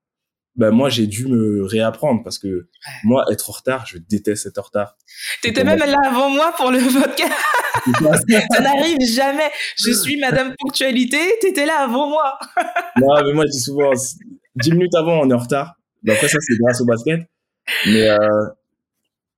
ben 0.56 0.70
moi 0.70 0.88
j'ai 0.88 1.06
dû 1.06 1.26
me 1.26 1.64
réapprendre 1.64 2.22
parce 2.22 2.38
que 2.38 2.68
moi 3.04 3.24
être 3.30 3.50
en 3.50 3.52
retard 3.52 3.86
je 3.86 3.98
déteste 3.98 4.46
être 4.46 4.58
en 4.58 4.62
retard. 4.62 4.96
T'étais 5.42 5.64
même 5.64 5.78
là 5.78 5.98
avant 6.04 6.28
moi 6.28 6.52
pour 6.56 6.70
le 6.70 6.78
podcast. 7.02 7.32
Ça 8.52 8.60
n'arrive 8.60 8.98
jamais. 9.00 9.50
Je 9.76 9.92
suis 9.92 10.16
madame 10.18 10.54
ponctualité 10.58 11.18
t'étais 11.40 11.66
là 11.66 11.80
avant 11.80 12.08
moi. 12.08 12.38
Non 13.00 13.24
mais 13.24 13.32
moi 13.32 13.44
je 13.46 13.52
dis 13.52 13.60
souvent 13.60 13.92
10 14.56 14.72
minutes 14.72 14.94
avant 14.94 15.20
on 15.20 15.30
est 15.30 15.34
en 15.34 15.38
retard. 15.38 15.76
Ben, 16.02 16.14
après 16.14 16.28
ça 16.28 16.38
c'est 16.40 16.56
grâce 16.58 16.80
au 16.80 16.84
basket. 16.84 17.20
Mais 17.86 18.08
euh, 18.08 18.18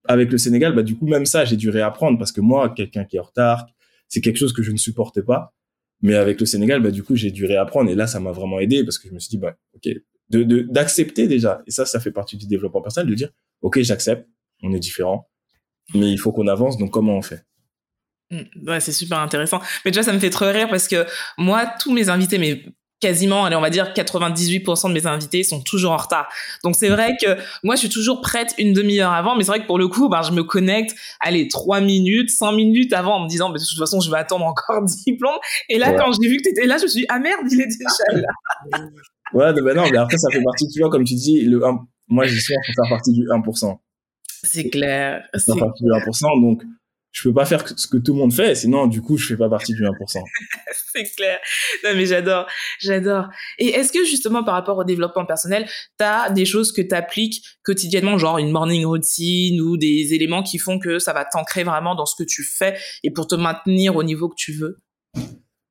avec 0.07 0.33
le 0.33 0.38
Sénégal 0.38 0.75
bah 0.75 0.83
du 0.83 0.96
coup 0.96 1.07
même 1.07 1.27
ça 1.27 1.44
j'ai 1.44 1.57
dû 1.57 1.68
réapprendre 1.68 2.18
parce 2.18 2.33
que 2.33 2.40
moi 2.40 2.70
quelqu'un 2.70 3.05
qui 3.05 3.16
est 3.16 3.20
en 3.20 3.25
retard 3.25 3.66
c'est 4.09 4.20
quelque 4.20 4.38
chose 4.38 4.53
que 4.53 4.62
je 4.62 4.72
ne 4.72 4.79
supportais 4.79 5.22
pas. 5.22 5.53
Mais 6.01 6.14
avec 6.14 6.40
le 6.40 6.46
Sénégal 6.46 6.83
bah 6.83 6.90
du 6.90 7.03
coup 7.03 7.16
j'ai 7.16 7.31
dû 7.31 7.44
réapprendre 7.44 7.90
et 7.90 7.94
là 7.94 8.07
ça 8.07 8.18
m'a 8.18 8.33
vraiment 8.33 8.59
aidé 8.61 8.83
parce 8.83 8.98
que 8.98 9.09
je 9.09 9.14
me 9.14 9.18
suis 9.18 9.29
dit 9.29 9.38
bah 9.38 9.55
ok 9.75 9.92
de 10.33 10.61
d'accepter 10.62 11.29
déjà. 11.29 11.62
Et 11.66 11.71
ça 11.71 11.87
ça 11.87 12.01
fait 12.01 12.11
partie 12.11 12.37
du 12.37 12.47
développement 12.47 12.83
personnel 12.83 13.09
de 13.09 13.14
dire 13.14 13.31
ok 13.61 13.81
j'accepte 13.83 14.29
on 14.62 14.73
est 14.73 14.79
différent 14.79 15.29
mais 15.95 16.11
il 16.11 16.18
faut 16.18 16.33
qu'on 16.33 16.47
avance 16.47 16.79
donc 16.79 16.90
comment 16.90 17.16
on 17.16 17.23
fait? 17.23 17.45
Mmh, 18.31 18.68
ouais 18.68 18.81
c'est 18.81 18.92
super 18.92 19.18
intéressant. 19.18 19.61
Mais 19.85 19.90
déjà 19.90 20.03
ça 20.03 20.12
me 20.12 20.18
fait 20.18 20.31
trop 20.31 20.47
rire 20.47 20.68
parce 20.68 20.88
que 20.88 21.07
moi 21.38 21.66
tous 21.81 21.92
mes 21.92 22.09
invités 22.09 22.38
mais 22.38 22.64
quasiment, 23.03 23.45
allez, 23.45 23.57
on 23.57 23.61
va 23.61 23.69
dire 23.69 23.93
98% 23.93 24.88
de 24.88 24.95
mes 24.95 25.07
invités 25.07 25.43
sont 25.43 25.61
toujours 25.61 25.93
en 25.93 25.97
retard. 25.97 26.29
Donc 26.62 26.77
c'est 26.77 26.88
vrai 26.88 27.17
que 27.21 27.37
moi 27.62 27.75
je 27.75 27.81
suis 27.81 27.88
toujours 27.88 28.21
prête 28.23 28.55
une 28.57 28.73
demi-heure 28.73 29.12
avant, 29.12 29.37
mais 29.37 29.43
c'est 29.43 29.51
vrai 29.51 29.61
que 29.61 29.67
pour 29.67 29.79
le 29.79 29.88
coup, 29.88 30.09
ben, 30.09 30.23
je 30.23 30.31
me 30.31 30.45
connecte, 30.45 30.95
allez, 31.21 31.49
trois 31.49 31.81
minutes, 31.81 32.31
cinq 32.31 32.53
minutes 32.53 32.93
avant 32.93 33.17
en 33.17 33.25
me 33.25 33.29
disant, 33.29 33.49
mais 33.49 33.59
de 33.59 33.65
toute 33.65 33.79
façon, 33.79 34.01
je 34.01 34.11
vais 34.11 34.19
attendre 34.19 34.47
encore 34.47 34.83
10 35.07 35.17
plombs. 35.17 35.38
Et 35.69 35.79
là, 35.79 35.93
quand 35.93 36.12
j'ai 36.12 36.29
vu 36.29 36.37
que 36.38 36.45
tu 36.45 36.51
étais 36.51 36.65
là, 36.65 36.79
je 36.79 36.85
me 36.85 36.88
suis 36.88 37.01
dit, 37.01 37.07
ah 37.09 37.19
merde, 37.19 37.41
il 37.51 37.61
est 37.61 37.67
déjà 37.67 38.21
là. 38.21 38.79
Ouais, 39.35 39.51
ben 39.55 39.75
non, 39.75 39.85
mais 39.91 39.97
après, 39.97 40.19
ça 40.19 40.29
fait 40.31 40.43
partie, 40.43 40.69
tu 40.69 40.81
vois, 40.81 40.91
comme 40.91 41.05
tu 41.05 41.15
dis, 41.15 41.41
le 41.41 41.65
1, 41.65 41.79
moi, 42.09 42.27
j'y 42.27 42.38
suis 42.38 42.55
pour 42.55 42.85
faire 42.85 42.97
partie 42.97 43.12
du 43.12 43.23
1%. 43.23 43.79
C'est 44.45 44.69
clair. 44.69 45.23
Faire 45.33 45.57
partie 45.57 45.85
du 45.85 45.91
1%, 45.91 46.43
donc, 46.43 46.62
je 47.12 47.29
peux 47.29 47.35
pas 47.35 47.44
faire 47.44 47.66
ce 47.79 47.87
que 47.87 47.98
tout 47.98 48.14
le 48.14 48.18
monde 48.18 48.33
fait, 48.33 48.55
sinon, 48.55 48.87
du 48.87 49.03
coup, 49.03 49.18
je 49.18 49.29
fais 49.29 49.37
pas 49.37 49.51
partie 49.51 49.75
du 49.75 49.83
1%. 49.83 49.90
c'est 50.92 51.05
clair. 51.14 51.38
Non, 51.85 51.90
mais 51.94 52.07
j'adore, 52.07 52.46
j'adore. 52.81 53.29
Et 53.59 53.68
est-ce 53.68 53.92
que, 53.92 54.05
justement, 54.05 54.42
par 54.42 54.55
rapport 54.55 54.79
au 54.79 54.85
développement 54.85 55.27
personnel, 55.27 55.68
t'as 55.98 56.31
des 56.31 56.46
choses 56.46 56.72
que 56.72 56.81
t'appliques 56.81 57.44
quotidiennement, 57.62 58.16
genre 58.16 58.38
une 58.38 58.51
morning 58.51 58.87
routine 58.87 59.61
ou 59.61 59.77
des 59.77 60.14
éléments 60.14 60.42
qui 60.42 60.59
font 60.59 60.79
que 60.79 60.98
ça 60.98 61.12
va 61.12 61.27
t'ancrer 61.27 61.64
vraiment 61.64 61.94
dans 61.94 62.07
ce 62.07 62.16
que 62.16 62.27
tu 62.27 62.42
fais 62.42 62.77
et 63.03 63.11
pour 63.11 63.27
te 63.27 63.35
maintenir 63.35 63.94
au 63.96 64.03
niveau 64.03 64.31
que 64.31 64.37
tu 64.37 64.53
veux? 64.53 64.79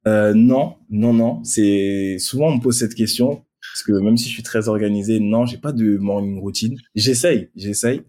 Euh, 0.07 0.33
non, 0.35 0.77
non, 0.89 1.13
non. 1.13 1.43
C'est 1.43 2.17
souvent 2.19 2.47
on 2.47 2.55
me 2.57 2.61
pose 2.61 2.77
cette 2.77 2.95
question 2.95 3.45
parce 3.73 3.83
que 3.83 3.91
même 3.93 4.17
si 4.17 4.29
je 4.29 4.33
suis 4.33 4.43
très 4.43 4.67
organisé, 4.67 5.19
non, 5.19 5.45
j'ai 5.45 5.57
pas 5.57 5.71
de 5.71 5.97
morning 5.97 6.39
routine. 6.39 6.77
J'essaye, 6.95 7.49
j'essaye. 7.55 8.01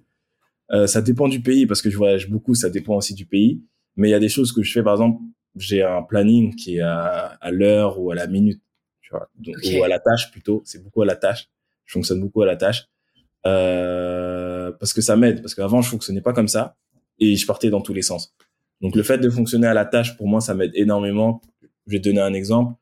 Euh, 0.71 0.87
ça 0.87 1.03
dépend 1.03 1.29
du 1.29 1.41
pays 1.43 1.67
parce 1.67 1.83
que 1.83 1.91
je 1.91 1.97
voyage 1.97 2.31
beaucoup, 2.31 2.55
ça 2.55 2.71
dépend 2.71 2.97
aussi 2.97 3.15
du 3.15 3.27
pays. 3.27 3.63
Mais 3.97 4.09
il 4.09 4.11
y 4.13 4.15
a 4.15 4.21
des 4.21 4.29
choses 4.29 4.53
que 4.53 4.63
je 4.63 4.73
fais, 4.73 4.83
par 4.83 4.95
exemple, 4.95 5.21
j'ai 5.57 5.83
un 5.83 6.03
planning 6.03 6.55
qui 6.55 6.77
est 6.77 6.81
à, 6.81 7.37
à 7.41 7.51
l'heure 7.51 8.01
ou 8.01 8.11
à 8.11 8.15
la 8.15 8.27
minute, 8.27 8.63
tu 9.03 9.11
vois, 9.11 9.29
donc, 9.39 9.57
ou 9.75 9.83
à 9.83 9.89
la 9.89 9.99
tâche 9.99 10.31
plutôt. 10.31 10.63
C'est 10.65 10.83
beaucoup 10.83 11.03
à 11.03 11.07
la 11.07 11.17
tâche. 11.17 11.49
Je 11.85 11.93
fonctionne 11.93 12.21
beaucoup 12.21 12.41
à 12.43 12.47
la 12.47 12.57
tâche 12.57 12.87
euh, 13.47 14.73
parce 14.73 14.95
que 14.95 15.03
ça 15.03 15.17
m'aide. 15.17 15.43
Parce 15.43 15.55
qu'avant, 15.55 15.83
je 15.83 15.91
fonctionnais 15.91 16.23
pas 16.23 16.33
comme 16.33 16.49
ça 16.49 16.77
et 17.19 17.37
je 17.37 17.47
partais 17.47 17.69
dans 17.69 17.83
tous 17.83 17.93
les 17.93 18.03
sens. 18.03 18.35
Donc 18.81 18.97
le 18.97 19.03
fait 19.03 19.19
de 19.19 19.29
fonctionner 19.29 19.67
à 19.67 19.75
la 19.75 19.85
tâche, 19.85 20.17
pour 20.17 20.27
moi, 20.27 20.41
ça 20.41 20.55
m'aide 20.55 20.73
énormément. 20.75 21.43
Je 21.87 21.93
vais 21.93 21.99
te 22.01 22.09
donner 22.09 22.21
un 22.21 22.33
exemple. 22.33 22.75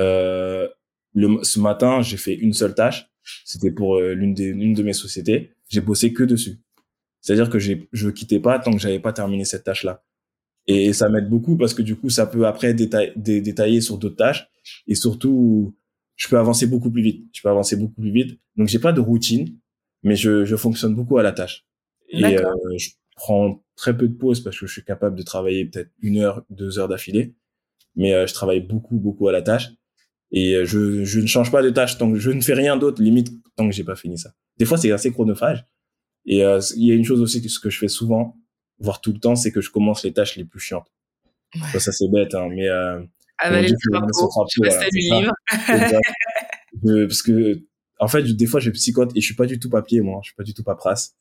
Euh, 0.00 0.68
le, 1.14 1.42
ce 1.42 1.60
matin, 1.60 2.02
j'ai 2.02 2.16
fait 2.16 2.34
une 2.34 2.52
seule 2.52 2.74
tâche. 2.74 3.08
C'était 3.44 3.70
pour 3.70 3.96
euh, 3.96 4.14
l'une 4.14 4.34
de 4.34 4.82
mes 4.82 4.92
sociétés. 4.92 5.52
J'ai 5.68 5.80
bossé 5.80 6.12
que 6.12 6.24
dessus. 6.24 6.58
C'est-à-dire 7.20 7.50
que 7.50 7.58
je 7.58 8.08
quittais 8.10 8.40
pas 8.40 8.58
tant 8.58 8.72
que 8.72 8.78
j'avais 8.78 9.00
pas 9.00 9.12
terminé 9.12 9.44
cette 9.44 9.64
tâche-là. 9.64 10.04
Et 10.68 10.92
ça 10.92 11.08
m'aide 11.08 11.28
beaucoup 11.28 11.56
parce 11.56 11.72
que 11.72 11.82
du 11.82 11.96
coup, 11.96 12.10
ça 12.10 12.26
peut 12.26 12.46
après 12.46 12.74
détailler, 12.74 13.12
détailler 13.16 13.80
sur 13.80 13.96
d'autres 13.96 14.16
tâches 14.16 14.48
et 14.86 14.94
surtout, 14.94 15.74
je 16.16 16.28
peux 16.28 16.38
avancer 16.38 16.66
beaucoup 16.66 16.90
plus 16.90 17.02
vite. 17.02 17.26
Je 17.32 17.40
peux 17.40 17.48
avancer 17.48 17.74
beaucoup 17.74 18.00
plus 18.00 18.12
vite. 18.12 18.38
Donc 18.56 18.68
j'ai 18.68 18.78
pas 18.78 18.92
de 18.92 19.00
routine, 19.00 19.56
mais 20.02 20.14
je, 20.14 20.44
je 20.44 20.56
fonctionne 20.56 20.94
beaucoup 20.94 21.16
à 21.16 21.22
la 21.22 21.32
tâche. 21.32 21.64
Et 22.10 22.24
euh, 22.24 22.52
je 22.76 22.90
prends 23.16 23.64
très 23.76 23.96
peu 23.96 24.08
de 24.08 24.14
pauses 24.14 24.42
parce 24.42 24.58
que 24.58 24.66
je 24.66 24.72
suis 24.72 24.84
capable 24.84 25.16
de 25.16 25.22
travailler 25.22 25.64
peut-être 25.64 25.90
une 26.02 26.18
heure, 26.18 26.44
deux 26.50 26.78
heures 26.78 26.88
d'affilée. 26.88 27.34
Mais 27.96 28.12
euh, 28.12 28.26
je 28.26 28.34
travaille 28.34 28.60
beaucoup, 28.60 28.98
beaucoup 28.98 29.26
à 29.28 29.32
la 29.32 29.40
tâche. 29.40 29.70
Et 30.32 30.54
euh, 30.54 30.66
je, 30.66 31.02
je 31.04 31.20
ne 31.20 31.26
change 31.26 31.50
pas 31.50 31.62
de 31.62 31.70
tâche 31.70 31.96
tant 31.96 32.12
que 32.12 32.18
je 32.18 32.30
ne 32.30 32.42
fais 32.42 32.52
rien 32.52 32.76
d'autre, 32.76 33.02
limite, 33.02 33.32
tant 33.56 33.66
que 33.66 33.74
j'ai 33.74 33.84
pas 33.84 33.96
fini 33.96 34.18
ça. 34.18 34.34
Des 34.58 34.66
fois, 34.66 34.76
c'est 34.76 34.92
assez 34.92 35.10
chronophage. 35.12 35.66
Et 36.28 36.44
euh, 36.44 36.60
il 36.76 36.86
y 36.86 36.92
a 36.92 36.94
une 36.94 37.04
chose 37.04 37.20
aussi 37.20 37.42
que 37.42 37.48
ce 37.48 37.58
que 37.58 37.70
je 37.70 37.78
fais 37.78 37.88
souvent, 37.88 38.36
voire 38.78 39.00
tout 39.00 39.12
le 39.12 39.18
temps, 39.18 39.34
c'est 39.34 39.50
que 39.50 39.60
je 39.60 39.70
commence 39.70 40.04
les 40.04 40.12
tâches 40.12 40.36
les 40.36 40.44
plus 40.44 40.60
chiantes. 40.60 40.86
Ouais. 41.54 41.80
Ça, 41.80 41.90
c'est 41.90 42.08
bête, 42.08 42.34
hein, 42.34 42.48
mais 42.50 42.68
euh, 42.68 43.00
Avaler 43.38 43.68
le 43.68 43.76
drapeau, 43.90 44.30
je 44.50 44.60
voilà, 44.60 44.90
du 44.90 44.98
livre. 44.98 45.32
je, 46.84 47.06
parce 47.06 47.22
que, 47.22 47.62
en 47.98 48.08
fait, 48.08 48.22
des 48.22 48.46
fois, 48.46 48.60
je 48.60 48.70
psychote 48.70 49.12
et 49.16 49.20
je 49.20 49.26
suis 49.26 49.34
pas 49.34 49.46
du 49.46 49.58
tout 49.58 49.70
papier, 49.70 50.00
moi. 50.00 50.20
Je 50.22 50.28
suis 50.28 50.36
pas 50.36 50.42
du 50.42 50.54
tout 50.54 50.62
paperasse. 50.62 51.16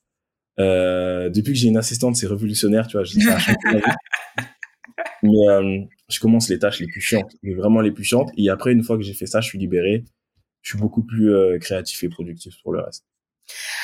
Euh, 0.59 1.29
depuis 1.29 1.53
que 1.53 1.59
j'ai 1.59 1.67
une 1.67 1.77
assistante, 1.77 2.15
c'est 2.15 2.27
révolutionnaire, 2.27 2.87
tu 2.87 2.97
vois. 2.97 3.03
Je. 3.03 3.17
Mais 5.23 5.49
euh, 5.49 5.79
je 6.09 6.19
commence 6.19 6.49
les 6.49 6.59
tâches 6.59 6.79
les 6.79 6.87
plus 6.87 7.01
chiantes, 7.01 7.31
mais 7.41 7.53
vraiment 7.53 7.81
les 7.81 7.91
plus 7.91 8.03
chiantes. 8.03 8.29
Et 8.37 8.49
après, 8.49 8.71
une 8.71 8.83
fois 8.83 8.97
que 8.97 9.03
j'ai 9.03 9.13
fait 9.13 9.25
ça, 9.25 9.41
je 9.41 9.47
suis 9.47 9.57
libéré. 9.57 10.05
Je 10.61 10.71
suis 10.71 10.79
beaucoup 10.79 11.03
plus 11.03 11.33
euh, 11.33 11.57
créatif 11.59 12.03
et 12.03 12.09
productif 12.09 12.55
pour 12.61 12.73
le 12.73 12.81
reste. 12.81 13.05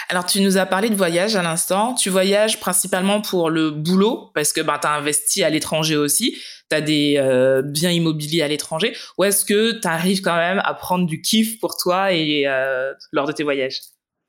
Alors, 0.09 0.26
tu 0.26 0.41
nous 0.41 0.57
as 0.57 0.66
parlé 0.66 0.89
de 0.89 0.95
voyage 0.95 1.36
à 1.36 1.41
l'instant. 1.41 1.93
Tu 1.93 2.09
voyages 2.09 2.59
principalement 2.59 3.22
pour 3.22 3.49
le 3.49 3.72
boulot, 3.72 4.32
parce 4.34 4.53
que 4.53 4.61
ben, 4.61 4.78
tu 4.82 4.88
as 4.88 4.93
investi 4.93 5.43
à 5.43 5.49
l'étranger 5.49 5.95
aussi. 5.95 6.38
Tu 6.70 6.76
as 6.76 6.82
des 6.82 7.16
euh, 7.18 7.61
biens 7.61 7.91
immobiliers 7.91 8.41
à 8.41 8.47
l'étranger. 8.47 8.95
Ou 9.18 9.24
est-ce 9.24 9.45
que 9.45 9.80
tu 9.80 9.88
arrives 9.88 10.22
quand 10.22 10.36
même 10.36 10.61
à 10.64 10.74
prendre 10.74 11.05
du 11.05 11.22
kiff 11.22 11.59
pour 11.59 11.78
toi 11.78 12.14
et 12.14 12.43
euh, 12.47 12.93
lors 13.11 13.28
de 13.28 13.32
tes 13.32 13.43
voyages? 13.43 13.80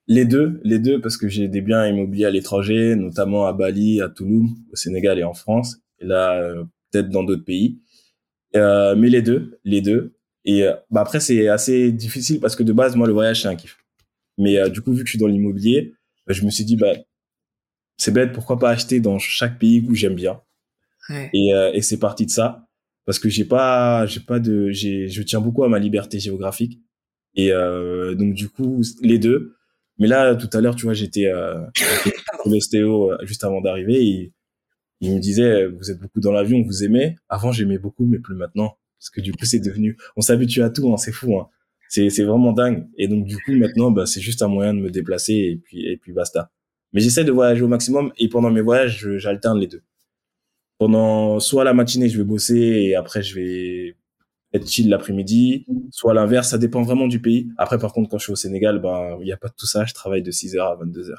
Les 0.06 0.24
deux, 0.24 0.60
les 0.64 0.78
deux, 0.78 1.00
parce 1.00 1.16
que 1.16 1.28
j'ai 1.28 1.48
des 1.48 1.62
biens 1.62 1.86
immobiliers 1.86 2.26
à 2.26 2.30
l'étranger, 2.30 2.94
notamment 2.94 3.46
à 3.46 3.52
Bali, 3.52 4.02
à 4.02 4.08
Toulouse, 4.08 4.50
au 4.70 4.76
Sénégal 4.76 5.18
et 5.18 5.24
en 5.24 5.32
France. 5.32 5.76
Et 5.98 6.04
là, 6.04 6.38
peut-être 6.90 7.08
dans 7.08 7.24
d'autres 7.24 7.44
pays. 7.44 7.80
Euh, 8.56 8.94
mais 8.96 9.08
les 9.08 9.22
deux, 9.22 9.58
les 9.64 9.80
deux. 9.80 10.16
Et 10.44 10.64
euh, 10.64 10.74
bah 10.90 11.00
après, 11.00 11.20
c'est 11.20 11.48
assez 11.48 11.90
difficile 11.90 12.40
parce 12.40 12.54
que 12.56 12.62
de 12.62 12.72
base, 12.72 12.96
moi, 12.96 13.06
le 13.06 13.12
voyage, 13.12 13.42
c'est 13.42 13.48
un 13.48 13.56
kiff. 13.56 13.78
Mais 14.38 14.58
euh, 14.58 14.68
du 14.68 14.80
coup, 14.80 14.92
vu 14.92 15.00
que 15.02 15.06
je 15.06 15.12
suis 15.12 15.18
dans 15.18 15.26
l'immobilier, 15.26 15.94
bah, 16.26 16.32
je 16.32 16.44
me 16.44 16.50
suis 16.50 16.64
dit, 16.64 16.76
bah, 16.76 16.94
c'est 17.96 18.12
bête, 18.12 18.32
pourquoi 18.32 18.58
pas 18.58 18.70
acheter 18.70 19.00
dans 19.00 19.18
chaque 19.18 19.58
pays 19.58 19.84
où 19.88 19.94
j'aime 19.94 20.14
bien? 20.14 20.40
Ouais. 21.08 21.30
Et, 21.32 21.52
et 21.74 21.82
c'est 21.82 21.98
parti 21.98 22.24
de 22.26 22.30
ça 22.30 22.66
parce 23.04 23.18
que 23.18 23.28
j'ai 23.28 23.44
pas, 23.44 24.06
j'ai 24.06 24.20
pas 24.20 24.40
de, 24.40 24.70
j'ai, 24.70 25.08
je 25.08 25.22
tiens 25.22 25.40
beaucoup 25.40 25.62
à 25.64 25.68
ma 25.68 25.78
liberté 25.78 26.18
géographique. 26.18 26.80
Et 27.36 27.50
donc 27.50 28.34
du 28.34 28.48
coup, 28.48 28.82
les 29.02 29.18
deux. 29.18 29.54
Mais 29.98 30.08
là, 30.08 30.34
tout 30.34 30.50
à 30.52 30.60
l'heure, 30.60 30.74
tu 30.74 30.84
vois, 30.84 30.94
j'étais 30.94 31.26
euh, 31.26 31.60
l'ostéo 32.46 33.12
juste 33.22 33.44
avant 33.44 33.60
d'arriver 33.60 34.04
et 34.04 34.32
il 35.00 35.14
me 35.14 35.20
disait, 35.20 35.66
vous 35.66 35.90
êtes 35.90 36.00
beaucoup 36.00 36.20
dans 36.20 36.32
l'avion, 36.32 36.62
vous 36.62 36.82
aimez? 36.84 37.16
Avant, 37.28 37.52
j'aimais 37.52 37.78
beaucoup, 37.78 38.06
mais 38.06 38.18
plus 38.18 38.34
maintenant. 38.34 38.76
Parce 38.98 39.10
que 39.10 39.20
du 39.20 39.32
coup, 39.32 39.44
c'est 39.44 39.60
devenu, 39.60 39.96
on 40.16 40.20
s'habitue 40.20 40.62
à 40.62 40.70
tout, 40.70 40.92
hein, 40.92 40.96
c'est 40.96 41.12
fou, 41.12 41.36
hein. 41.38 41.48
C'est, 41.94 42.10
c'est 42.10 42.24
vraiment 42.24 42.52
dingue. 42.52 42.88
Et 42.98 43.06
donc, 43.06 43.24
du 43.24 43.36
coup, 43.36 43.52
maintenant, 43.52 43.92
bah, 43.92 44.04
c'est 44.04 44.20
juste 44.20 44.42
un 44.42 44.48
moyen 44.48 44.74
de 44.74 44.80
me 44.80 44.90
déplacer 44.90 45.34
et 45.34 45.56
puis, 45.62 45.86
et 45.86 45.96
puis 45.96 46.12
basta. 46.12 46.50
Mais 46.92 47.00
j'essaie 47.00 47.22
de 47.22 47.30
voyager 47.30 47.62
au 47.62 47.68
maximum 47.68 48.12
et 48.18 48.28
pendant 48.28 48.50
mes 48.50 48.62
voyages, 48.62 49.08
j'alterne 49.18 49.60
les 49.60 49.68
deux. 49.68 49.82
Pendant, 50.78 51.38
soit 51.38 51.62
la 51.62 51.72
matinée, 51.72 52.08
je 52.08 52.18
vais 52.18 52.24
bosser 52.24 52.56
et 52.56 52.96
après, 52.96 53.22
je 53.22 53.36
vais 53.36 53.96
être 54.52 54.68
chill 54.68 54.88
l'après-midi, 54.88 55.66
soit 55.92 56.14
l'inverse, 56.14 56.48
ça 56.48 56.58
dépend 56.58 56.82
vraiment 56.82 57.06
du 57.06 57.20
pays. 57.20 57.48
Après, 57.58 57.78
par 57.78 57.92
contre, 57.92 58.10
quand 58.10 58.18
je 58.18 58.24
suis 58.24 58.32
au 58.32 58.36
Sénégal, 58.36 58.80
ben, 58.80 59.16
il 59.20 59.26
n'y 59.26 59.32
a 59.32 59.36
pas 59.36 59.48
de 59.48 59.54
tout 59.56 59.66
ça, 59.66 59.84
je 59.84 59.94
travaille 59.94 60.22
de 60.22 60.32
6h 60.32 60.60
à 60.60 60.76
22h. 60.84 61.14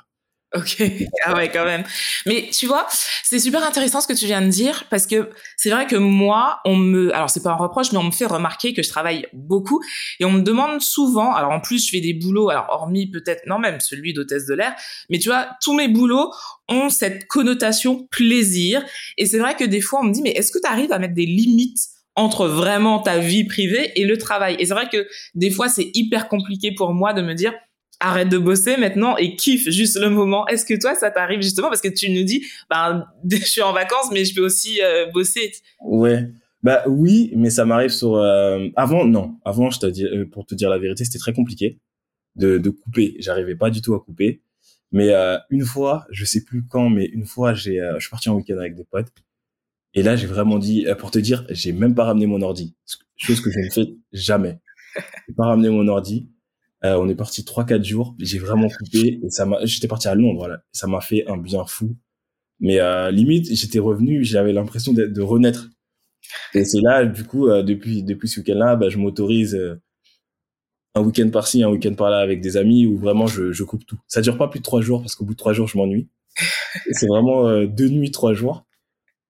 Ok, 0.55 0.81
ah 1.25 1.35
ouais, 1.35 1.49
quand 1.49 1.65
même. 1.65 1.83
Mais 2.25 2.49
tu 2.51 2.65
vois, 2.65 2.87
c'est 3.23 3.39
super 3.39 3.63
intéressant 3.63 3.99
ce 4.01 4.07
que 4.07 4.13
tu 4.13 4.25
viens 4.25 4.41
de 4.41 4.47
dire 4.47 4.85
parce 4.89 5.05
que 5.05 5.29
c'est 5.57 5.69
vrai 5.69 5.85
que 5.85 5.95
moi, 5.95 6.59
on 6.65 6.75
me, 6.75 7.13
alors 7.13 7.29
c'est 7.29 7.43
pas 7.43 7.51
un 7.51 7.55
reproche, 7.55 7.91
mais 7.91 7.97
on 7.97 8.03
me 8.03 8.11
fait 8.11 8.25
remarquer 8.25 8.73
que 8.73 8.81
je 8.81 8.89
travaille 8.89 9.27
beaucoup 9.33 9.81
et 10.19 10.25
on 10.25 10.31
me 10.31 10.41
demande 10.41 10.81
souvent, 10.81 11.33
alors 11.33 11.51
en 11.51 11.59
plus 11.59 11.85
je 11.85 11.89
fais 11.91 12.01
des 12.01 12.13
boulots, 12.13 12.49
alors 12.49 12.67
hormis 12.69 13.09
peut-être, 13.09 13.45
non 13.47 13.59
même 13.59 13.79
celui 13.81 14.13
d'hôtesse 14.13 14.45
de 14.45 14.53
l'air, 14.53 14.73
mais 15.09 15.19
tu 15.19 15.29
vois, 15.29 15.49
tous 15.61 15.73
mes 15.73 15.87
boulots 15.87 16.31
ont 16.69 16.89
cette 16.89 17.27
connotation 17.27 18.07
plaisir 18.09 18.83
et 19.17 19.25
c'est 19.25 19.39
vrai 19.39 19.55
que 19.55 19.65
des 19.65 19.81
fois 19.81 19.99
on 20.01 20.03
me 20.03 20.13
dit, 20.13 20.21
mais 20.21 20.31
est-ce 20.31 20.51
que 20.51 20.59
tu 20.59 20.67
arrives 20.67 20.91
à 20.91 20.99
mettre 20.99 21.15
des 21.15 21.25
limites 21.25 21.89
entre 22.15 22.47
vraiment 22.47 22.99
ta 22.99 23.17
vie 23.17 23.43
privée 23.43 23.91
et 23.95 24.05
le 24.05 24.17
travail? 24.17 24.55
Et 24.59 24.65
c'est 24.65 24.73
vrai 24.73 24.87
que 24.89 25.05
des 25.33 25.51
fois, 25.51 25.67
c'est 25.67 25.91
hyper 25.93 26.29
compliqué 26.29 26.73
pour 26.73 26.93
moi 26.93 27.13
de 27.13 27.21
me 27.21 27.33
dire, 27.33 27.53
arrête 27.99 28.29
de 28.29 28.37
bosser 28.37 28.77
maintenant 28.77 29.17
et 29.17 29.35
kiffe 29.35 29.69
juste 29.69 29.99
le 29.99 30.09
moment. 30.09 30.47
Est-ce 30.47 30.65
que 30.65 30.79
toi, 30.79 30.95
ça 30.95 31.11
t'arrive 31.11 31.41
justement 31.41 31.69
parce 31.69 31.81
que 31.81 31.87
tu 31.87 32.09
nous 32.11 32.23
dis, 32.23 32.45
bah, 32.69 33.07
je 33.29 33.37
suis 33.37 33.61
en 33.61 33.73
vacances, 33.73 34.11
mais 34.11 34.25
je 34.25 34.35
peux 34.35 34.45
aussi 34.45 34.81
euh, 34.81 35.07
bosser. 35.11 35.51
Ouais. 35.83 36.27
Bah 36.63 36.83
oui, 36.87 37.31
mais 37.35 37.49
ça 37.49 37.65
m'arrive 37.65 37.91
sur. 37.91 38.15
Euh, 38.15 38.67
avant, 38.75 39.05
non. 39.05 39.37
Avant, 39.45 39.69
je 39.69 39.79
te 39.79 39.85
dis, 39.85 40.03
euh, 40.03 40.25
pour 40.25 40.45
te 40.45 40.55
dire 40.55 40.69
la 40.69 40.79
vérité, 40.79 41.05
c'était 41.05 41.19
très 41.19 41.33
compliqué 41.33 41.79
de, 42.35 42.57
de 42.57 42.69
couper. 42.69 43.15
J'arrivais 43.19 43.55
pas 43.55 43.69
du 43.69 43.81
tout 43.81 43.93
à 43.93 43.99
couper. 43.99 44.41
Mais 44.91 45.11
une 45.49 45.65
fois, 45.65 46.05
je 46.09 46.23
sais 46.23 46.45
plus 46.45 46.63
quand, 46.65 46.89
mais 46.89 47.05
une 47.05 47.25
fois, 47.25 47.53
j'ai, 47.53 47.81
je 47.95 47.99
suis 47.99 48.09
parti 48.09 48.29
en 48.29 48.35
week-end 48.35 48.57
avec 48.57 48.75
des 48.75 48.85
potes. 48.85 49.11
Et 49.93 50.03
là, 50.03 50.15
j'ai 50.15 50.27
vraiment 50.27 50.57
dit, 50.57 50.85
pour 50.99 51.11
te 51.11 51.19
dire, 51.19 51.45
j'ai 51.49 51.73
même 51.73 51.95
pas 51.95 52.05
ramené 52.05 52.27
mon 52.27 52.41
ordi, 52.41 52.75
chose 53.17 53.41
que 53.41 53.51
je 53.51 53.59
ne 53.59 53.69
fais 53.69 53.93
jamais. 54.13 54.59
J'ai 55.27 55.33
pas 55.35 55.47
ramené 55.47 55.69
mon 55.69 55.87
ordi. 55.89 56.29
Euh, 56.83 56.97
on 56.97 57.07
est 57.07 57.15
parti 57.15 57.45
trois 57.45 57.65
quatre 57.65 57.83
jours. 57.83 58.15
J'ai 58.19 58.37
vraiment 58.37 58.67
coupé 58.67 59.19
et 59.23 59.29
ça 59.29 59.45
m'a. 59.45 59.65
J'étais 59.65 59.87
parti 59.87 60.07
à 60.07 60.15
Londres, 60.15 60.39
voilà. 60.39 60.61
Ça 60.71 60.87
m'a 60.87 61.01
fait 61.01 61.25
un 61.27 61.37
bien 61.37 61.65
fou. 61.65 61.95
Mais 62.59 62.79
euh, 62.79 63.11
limite, 63.11 63.53
j'étais 63.53 63.79
revenu, 63.79 64.23
j'avais 64.23 64.53
l'impression 64.53 64.93
de, 64.93 65.05
de, 65.05 65.21
renaître. 65.21 65.69
Et 66.53 66.65
c'est 66.65 66.81
là, 66.81 67.05
du 67.05 67.23
coup, 67.23 67.47
euh, 67.47 67.63
depuis 67.63 68.03
depuis 68.03 68.29
ce 68.29 68.39
week-end-là, 68.39 68.75
bah, 68.75 68.89
je 68.89 68.97
m'autorise 68.97 69.55
euh, 69.55 69.75
un 70.95 71.01
week-end 71.01 71.29
par-ci, 71.29 71.63
un 71.63 71.69
week-end 71.69 71.93
par-là 71.95 72.19
avec 72.19 72.41
des 72.41 72.57
amis 72.57 72.85
où 72.85 72.97
vraiment 72.97 73.27
je, 73.27 73.51
je 73.51 73.63
coupe 73.63 73.85
tout. 73.85 73.99
Ça 74.07 74.21
dure 74.21 74.37
pas 74.37 74.47
plus 74.47 74.59
de 74.59 74.63
trois 74.63 74.81
jours 74.81 75.01
parce 75.01 75.15
qu'au 75.15 75.25
bout 75.25 75.33
de 75.33 75.37
trois 75.37 75.53
jours, 75.53 75.67
je 75.67 75.77
m'ennuie. 75.77 76.07
c'est 76.91 77.07
vraiment 77.07 77.63
deux 77.65 77.89
nuits, 77.89 78.11
trois 78.11 78.33
jours. 78.33 78.65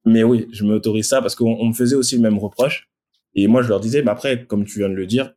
Mais 0.05 0.23
oui, 0.23 0.47
je 0.51 0.63
m'autorise 0.63 1.07
ça 1.07 1.21
parce 1.21 1.35
qu'on 1.35 1.65
me 1.65 1.73
faisait 1.73 1.95
aussi 1.95 2.15
le 2.15 2.21
même 2.21 2.37
reproche. 2.37 2.89
Et 3.33 3.47
moi, 3.47 3.63
je 3.63 3.69
leur 3.69 3.79
disais, 3.79 4.03
mais 4.03 4.11
après, 4.11 4.45
comme 4.45 4.65
tu 4.65 4.79
viens 4.79 4.89
de 4.89 4.93
le 4.93 5.07
dire, 5.07 5.33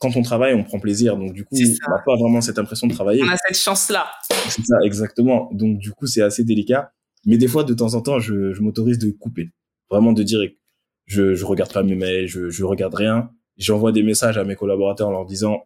quand 0.00 0.16
on 0.16 0.22
travaille, 0.22 0.54
on 0.54 0.64
prend 0.64 0.80
plaisir. 0.80 1.16
Donc, 1.16 1.34
du 1.34 1.44
coup, 1.44 1.54
on 1.54 1.90
n'a 1.90 2.02
pas 2.04 2.16
vraiment 2.16 2.40
cette 2.40 2.58
impression 2.58 2.86
de 2.86 2.94
travailler. 2.94 3.22
On 3.22 3.28
a 3.28 3.36
cette 3.36 3.56
chance-là. 3.56 4.06
C'est 4.48 4.64
ça, 4.64 4.76
exactement. 4.82 5.50
Donc, 5.52 5.78
du 5.78 5.92
coup, 5.92 6.06
c'est 6.06 6.22
assez 6.22 6.42
délicat. 6.42 6.92
Mais 7.26 7.36
des 7.36 7.46
fois, 7.46 7.64
de 7.64 7.74
temps 7.74 7.94
en 7.94 8.00
temps, 8.00 8.18
je, 8.18 8.52
je 8.52 8.62
m'autorise 8.62 8.98
de 8.98 9.10
couper. 9.10 9.50
Vraiment 9.90 10.12
de 10.12 10.22
dire, 10.22 10.40
je, 11.04 11.34
je 11.34 11.44
regarde 11.44 11.72
pas 11.72 11.82
mes 11.82 11.96
mails, 11.96 12.26
je, 12.26 12.48
je 12.48 12.64
regarde 12.64 12.94
rien. 12.94 13.30
J'envoie 13.58 13.92
des 13.92 14.02
messages 14.02 14.38
à 14.38 14.44
mes 14.44 14.56
collaborateurs 14.56 15.08
en 15.08 15.12
leur 15.12 15.26
disant, 15.26 15.64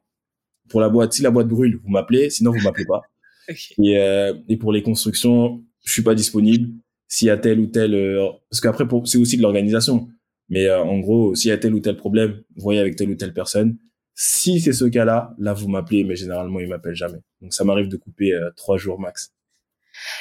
pour 0.69 0.81
la 0.81 0.89
boîte, 0.89 1.13
si 1.13 1.23
la 1.23 1.31
boîte 1.31 1.47
brûle, 1.47 1.79
vous 1.85 1.91
m'appelez, 1.91 2.29
sinon 2.29 2.51
vous 2.51 2.63
m'appelez 2.63 2.87
pas. 2.87 3.03
Okay. 3.47 3.75
Et, 3.77 3.99
euh, 3.99 4.33
et 4.49 4.57
pour 4.57 4.73
les 4.73 4.83
constructions, 4.83 5.63
je 5.85 5.93
suis 5.93 6.01
pas 6.01 6.15
disponible. 6.15 6.71
S'il 7.09 7.29
y 7.29 7.31
a 7.31 7.37
tel 7.37 7.61
ou 7.61 7.67
tel, 7.67 7.93
euh, 7.93 8.27
parce 8.49 8.63
qu'après, 8.63 8.85
c'est 9.05 9.19
aussi 9.19 9.37
de 9.37 9.43
l'organisation. 9.43 10.09
Mais 10.49 10.67
euh, 10.67 10.83
en 10.83 10.99
gros, 11.01 11.35
s'il 11.35 11.51
y 11.51 11.53
a 11.53 11.59
tel 11.59 11.75
ou 11.75 11.81
tel 11.81 11.99
problème, 11.99 12.43
voyez 12.57 12.81
avec 12.81 12.97
telle 12.97 13.11
ou 13.11 13.17
telle 13.17 13.35
personne. 13.35 13.77
Si 14.15 14.61
c'est 14.61 14.73
ce 14.73 14.85
cas-là, 14.85 15.35
là, 15.39 15.53
vous 15.53 15.69
m'appelez, 15.69 16.05
mais 16.05 16.15
généralement, 16.15 16.61
ils 16.61 16.69
m'appellent 16.69 16.95
jamais. 16.95 17.19
Donc, 17.41 17.53
ça 17.53 17.65
m'arrive 17.65 17.89
de 17.89 17.97
couper 17.97 18.33
euh, 18.33 18.51
trois 18.57 18.79
jours 18.79 19.01
max. 19.01 19.33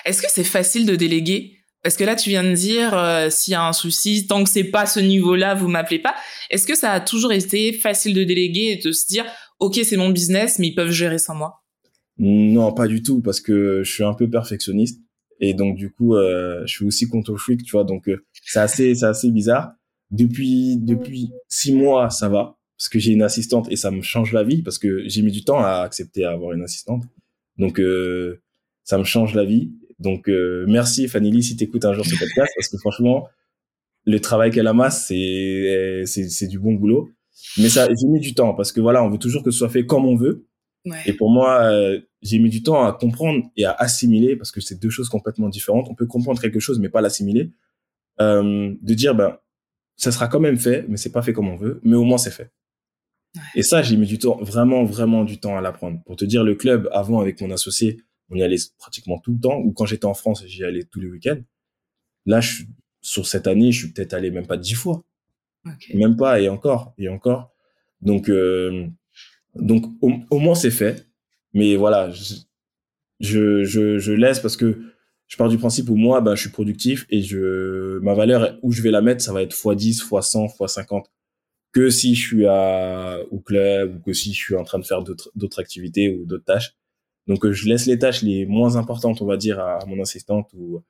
Est-ce 0.05 0.21
que 0.21 0.29
c'est 0.29 0.43
facile 0.43 0.85
de 0.85 0.95
déléguer? 0.95 1.59
Parce 1.83 1.97
que 1.97 2.03
là, 2.03 2.15
tu 2.15 2.29
viens 2.29 2.43
de 2.43 2.53
dire, 2.53 2.97
euh, 2.97 3.29
s'il 3.29 3.51
y 3.51 3.55
a 3.55 3.67
un 3.67 3.73
souci, 3.73 4.25
tant 4.25 4.43
que 4.43 4.49
c'est 4.49 4.63
pas 4.63 4.85
ce 4.85 4.99
niveau-là, 4.99 5.53
vous 5.53 5.67
m'appelez 5.67 5.99
pas. 5.99 6.15
Est-ce 6.49 6.65
que 6.65 6.75
ça 6.75 6.91
a 6.91 6.99
toujours 7.01 7.33
été 7.33 7.73
facile 7.73 8.13
de 8.13 8.23
déléguer 8.23 8.71
et 8.71 8.77
de 8.77 8.91
se 8.91 9.05
dire, 9.05 9.25
OK, 9.59 9.79
c'est 9.83 9.97
mon 9.97 10.09
business, 10.09 10.59
mais 10.59 10.67
ils 10.67 10.75
peuvent 10.75 10.91
gérer 10.91 11.19
sans 11.19 11.35
moi? 11.35 11.63
Non, 12.17 12.73
pas 12.73 12.87
du 12.87 13.03
tout, 13.03 13.21
parce 13.21 13.41
que 13.41 13.83
je 13.83 13.91
suis 13.91 14.03
un 14.03 14.13
peu 14.13 14.29
perfectionniste. 14.29 15.01
Et 15.39 15.53
donc, 15.53 15.75
du 15.75 15.91
coup, 15.91 16.15
euh, 16.15 16.61
je 16.65 16.73
suis 16.73 16.85
aussi 16.85 17.07
control 17.07 17.37
freak, 17.37 17.63
tu 17.63 17.71
vois. 17.71 17.83
Donc, 17.83 18.09
c'est 18.45 18.59
assez, 18.59 18.95
c'est 18.95 19.05
assez 19.05 19.29
bizarre. 19.29 19.73
Depuis, 20.09 20.77
depuis 20.77 21.31
six 21.49 21.73
mois, 21.73 22.09
ça 22.09 22.29
va 22.29 22.57
parce 22.77 22.89
que 22.89 22.99
j'ai 22.99 23.13
une 23.13 23.21
assistante 23.21 23.71
et 23.71 23.75
ça 23.75 23.91
me 23.91 24.01
change 24.01 24.33
la 24.33 24.43
vie 24.43 24.61
parce 24.61 24.77
que 24.77 25.07
j'ai 25.07 25.21
mis 25.21 25.31
du 25.31 25.43
temps 25.43 25.59
à 25.59 25.81
accepter 25.81 26.25
à 26.25 26.31
avoir 26.31 26.53
une 26.53 26.63
assistante. 26.63 27.03
Donc 27.57 27.79
euh, 27.79 28.41
ça 28.83 28.97
me 28.97 29.03
change 29.03 29.35
la 29.35 29.45
vie. 29.45 29.71
Donc 29.99 30.27
euh, 30.27 30.65
merci 30.67 31.07
Fanny 31.07 31.31
Lee 31.31 31.43
si 31.43 31.55
t'écoutes 31.55 31.85
un 31.85 31.93
jour 31.93 32.05
ce 32.05 32.17
podcast 32.17 32.51
parce 32.55 32.67
que 32.67 32.77
franchement 32.77 33.27
le 34.05 34.19
travail 34.19 34.51
qu'elle 34.51 34.67
amasse 34.67 35.07
c'est 35.07 36.03
c'est 36.05 36.29
c'est 36.29 36.47
du 36.47 36.59
bon 36.59 36.73
boulot. 36.73 37.09
Mais 37.57 37.69
ça 37.69 37.87
j'ai 37.87 38.07
mis 38.07 38.19
du 38.19 38.33
temps 38.33 38.53
parce 38.53 38.71
que 38.71 38.81
voilà 38.81 39.03
on 39.03 39.09
veut 39.09 39.17
toujours 39.17 39.43
que 39.43 39.51
ce 39.51 39.59
soit 39.59 39.69
fait 39.69 39.85
comme 39.85 40.05
on 40.05 40.15
veut. 40.15 40.47
Ouais. 40.85 40.97
Et 41.05 41.13
pour 41.13 41.31
moi 41.31 41.61
euh, 41.63 41.99
j'ai 42.21 42.39
mis 42.39 42.49
du 42.49 42.63
temps 42.63 42.83
à 42.85 42.91
comprendre 42.91 43.45
et 43.55 43.65
à 43.65 43.71
assimiler 43.71 44.35
parce 44.35 44.51
que 44.51 44.61
c'est 44.61 44.79
deux 44.79 44.89
choses 44.89 45.09
complètement 45.09 45.49
différentes. 45.49 45.87
On 45.89 45.95
peut 45.95 46.07
comprendre 46.07 46.41
quelque 46.41 46.59
chose 46.59 46.79
mais 46.79 46.89
pas 46.89 47.01
l'assimiler. 47.01 47.51
Euh, 48.19 48.73
de 48.81 48.93
dire 48.93 49.15
ben 49.15 49.37
ça 49.95 50.11
sera 50.11 50.27
quand 50.27 50.39
même 50.39 50.57
fait 50.57 50.85
mais 50.87 50.97
c'est 50.97 51.11
pas 51.11 51.21
fait 51.21 51.33
comme 51.33 51.47
on 51.47 51.55
veut 51.55 51.79
mais 51.83 51.95
au 51.95 52.03
moins 52.03 52.17
c'est 52.17 52.31
fait. 52.31 52.51
Et 53.55 53.63
ça, 53.63 53.81
j'ai 53.81 53.97
mis 53.97 54.05
du 54.05 54.19
temps, 54.19 54.37
vraiment, 54.41 54.83
vraiment 54.83 55.23
du 55.23 55.39
temps 55.39 55.57
à 55.57 55.61
l'apprendre. 55.61 56.01
Pour 56.05 56.15
te 56.15 56.25
dire, 56.25 56.43
le 56.43 56.55
club, 56.55 56.89
avant, 56.91 57.19
avec 57.19 57.41
mon 57.41 57.51
associé, 57.51 58.01
on 58.29 58.35
y 58.35 58.43
allait 58.43 58.57
pratiquement 58.77 59.19
tout 59.19 59.33
le 59.33 59.39
temps. 59.39 59.57
Ou 59.59 59.71
quand 59.71 59.85
j'étais 59.85 60.05
en 60.05 60.13
France, 60.13 60.43
j'y 60.45 60.63
allais 60.63 60.83
tous 60.83 60.99
les 60.99 61.07
week-ends. 61.07 61.41
Là, 62.25 62.41
je, 62.41 62.63
sur 63.01 63.27
cette 63.27 63.47
année, 63.47 63.71
je 63.71 63.85
suis 63.85 63.93
peut-être 63.93 64.13
allé 64.13 64.31
même 64.31 64.47
pas 64.47 64.57
dix 64.57 64.75
fois. 64.75 65.03
Okay. 65.65 65.97
Même 65.97 66.15
pas, 66.15 66.41
et 66.41 66.49
encore, 66.49 66.93
et 66.97 67.09
encore. 67.09 67.51
Donc, 68.01 68.29
euh, 68.29 68.87
donc 69.55 69.85
au, 70.01 70.11
au 70.29 70.39
moins, 70.39 70.55
c'est 70.55 70.71
fait. 70.71 71.07
Mais 71.53 71.75
voilà, 71.75 72.11
je, 72.11 72.35
je, 73.19 73.63
je, 73.63 73.97
je, 73.97 74.11
laisse 74.11 74.39
parce 74.39 74.57
que 74.57 74.81
je 75.27 75.37
pars 75.37 75.49
du 75.49 75.57
principe 75.57 75.89
où 75.89 75.95
moi, 75.95 76.19
ben, 76.21 76.35
je 76.35 76.41
suis 76.41 76.49
productif 76.49 77.05
et 77.09 77.21
je, 77.21 77.99
ma 77.99 78.13
valeur, 78.13 78.57
où 78.61 78.71
je 78.71 78.81
vais 78.81 78.91
la 78.91 79.01
mettre, 79.01 79.23
ça 79.23 79.31
va 79.33 79.41
être 79.41 79.55
x10, 79.55 80.03
x100, 80.03 80.57
x50 80.57 81.05
que 81.73 81.89
si 81.89 82.15
je 82.15 82.21
suis 82.25 82.45
à, 82.45 83.19
au 83.31 83.39
club 83.39 83.95
ou 83.95 83.99
que 83.99 84.13
si 84.13 84.33
je 84.33 84.39
suis 84.39 84.55
en 84.55 84.63
train 84.63 84.79
de 84.79 84.85
faire 84.85 85.03
d'autres 85.03 85.59
activités 85.59 86.15
ou 86.15 86.25
d'autres 86.25 86.45
tâches. 86.45 86.75
Donc, 87.27 87.49
je 87.49 87.67
laisse 87.67 87.85
les 87.85 87.97
tâches 87.97 88.21
les 88.21 88.45
moins 88.45 88.75
importantes, 88.75 89.21
on 89.21 89.25
va 89.25 89.37
dire, 89.37 89.59
à 89.59 89.79
mon 89.87 90.01
assistante 90.01 90.49
ou 90.53 90.83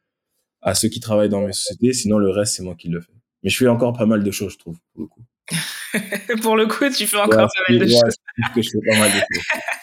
à 0.62 0.76
ceux 0.76 0.90
qui 0.90 1.00
travaillent 1.00 1.30
dans 1.30 1.42
mes 1.42 1.54
sociétés. 1.54 1.94
Sinon, 1.94 2.18
le 2.18 2.30
reste, 2.30 2.56
c'est 2.56 2.64
moi 2.64 2.76
qui 2.76 2.90
le 2.90 3.02
fais. 3.02 3.14
Mais 3.44 3.50
je 3.50 3.58
fais 3.58 3.68
encore 3.68 3.94
pas 3.94 4.06
mal 4.06 4.24
de 4.24 4.32
choses, 4.32 4.54
je 4.54 4.58
trouve, 4.58 4.78
pour 4.94 5.02
le 5.04 5.08
coup. 5.08 5.22
pour 6.42 6.58
le 6.58 6.66
coup, 6.68 6.90
tu 6.90 7.06
fais 7.08 7.18
encore 7.18 7.48
pas 7.48 7.64
mal 7.70 7.80
de 7.80 7.86
choses. 7.86 8.16
que 8.56 8.62
je 8.62 8.70
fais 8.70 8.92
pas 8.92 9.00
mal 9.00 9.12
de 9.12 9.16
choses. 9.16 9.44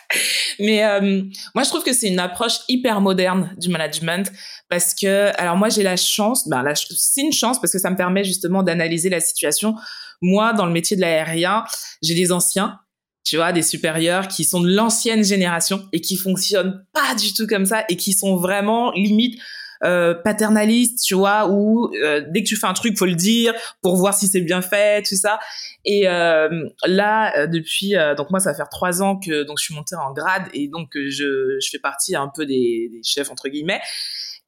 Mais 0.61 0.85
euh, 0.85 1.23
moi, 1.55 1.65
je 1.65 1.69
trouve 1.69 1.83
que 1.83 1.93
c'est 1.93 2.09
une 2.09 2.19
approche 2.19 2.59
hyper 2.69 3.01
moderne 3.01 3.55
du 3.59 3.69
management 3.69 4.31
parce 4.69 4.95
que, 4.95 5.31
alors 5.41 5.57
moi, 5.57 5.69
j'ai 5.69 5.83
la 5.83 5.97
chance, 5.97 6.47
ben, 6.49 6.65
c'est 6.75 7.23
une 7.23 7.33
chance 7.33 7.61
parce 7.61 7.73
que 7.73 7.79
ça 7.79 7.91
me 7.91 7.97
permet 7.97 8.25
justement 8.25 8.63
d'analyser 8.63 9.09
la 9.09 9.21
situation. 9.21 9.75
Moi, 10.21 10.53
dans 10.53 10.67
le 10.67 10.73
métier 10.73 10.97
de 10.97 11.01
l'aérien, 11.01 11.65
j'ai 12.03 12.15
des 12.15 12.31
anciens, 12.31 12.79
tu 13.25 13.37
vois, 13.37 13.53
des 13.53 13.63
supérieurs 13.63 14.29
qui 14.29 14.45
sont 14.45 14.61
de 14.61 14.69
l'ancienne 14.69 15.25
génération 15.25 15.89
et 15.93 16.01
qui 16.01 16.17
fonctionnent 16.17 16.85
pas 16.93 17.15
du 17.15 17.33
tout 17.33 17.47
comme 17.47 17.67
ça 17.67 17.85
et 17.89 17.97
qui 17.97 18.13
sont 18.13 18.37
vraiment 18.37 18.93
limite 18.93 19.41
euh, 19.83 20.14
paternaliste, 20.14 21.03
tu 21.05 21.14
vois, 21.14 21.49
où 21.49 21.91
euh, 21.95 22.22
dès 22.28 22.43
que 22.43 22.49
tu 22.49 22.57
fais 22.57 22.66
un 22.66 22.74
truc, 22.74 22.99
faut 22.99 23.07
le 23.07 23.14
dire 23.14 23.55
pour 23.83 23.97
voir 23.97 24.14
si 24.14 24.26
c'est 24.26 24.41
bien 24.41 24.61
fait, 24.61 25.03
tout 25.03 25.16
ça. 25.16 25.39
Et 25.85 26.07
euh, 26.07 26.49
là, 26.85 27.47
depuis, 27.47 27.95
donc 28.16 28.31
moi, 28.31 28.41
ça 28.41 28.51
va 28.51 28.57
faire 28.57 28.68
trois 28.68 29.03
ans 29.03 29.18
que 29.18 29.45
donc 29.45 29.59
je 29.59 29.64
suis 29.64 29.74
montée 29.74 29.97
en 29.97 30.12
grade 30.12 30.45
et 30.53 30.68
donc 30.68 30.91
je, 30.95 31.59
je 31.61 31.70
fais 31.70 31.78
partie 31.78 32.14
un 32.14 32.31
peu 32.35 32.45
des, 32.47 32.91
des 32.93 33.01
chefs 33.03 33.31
entre 33.31 33.49
guillemets. 33.49 33.81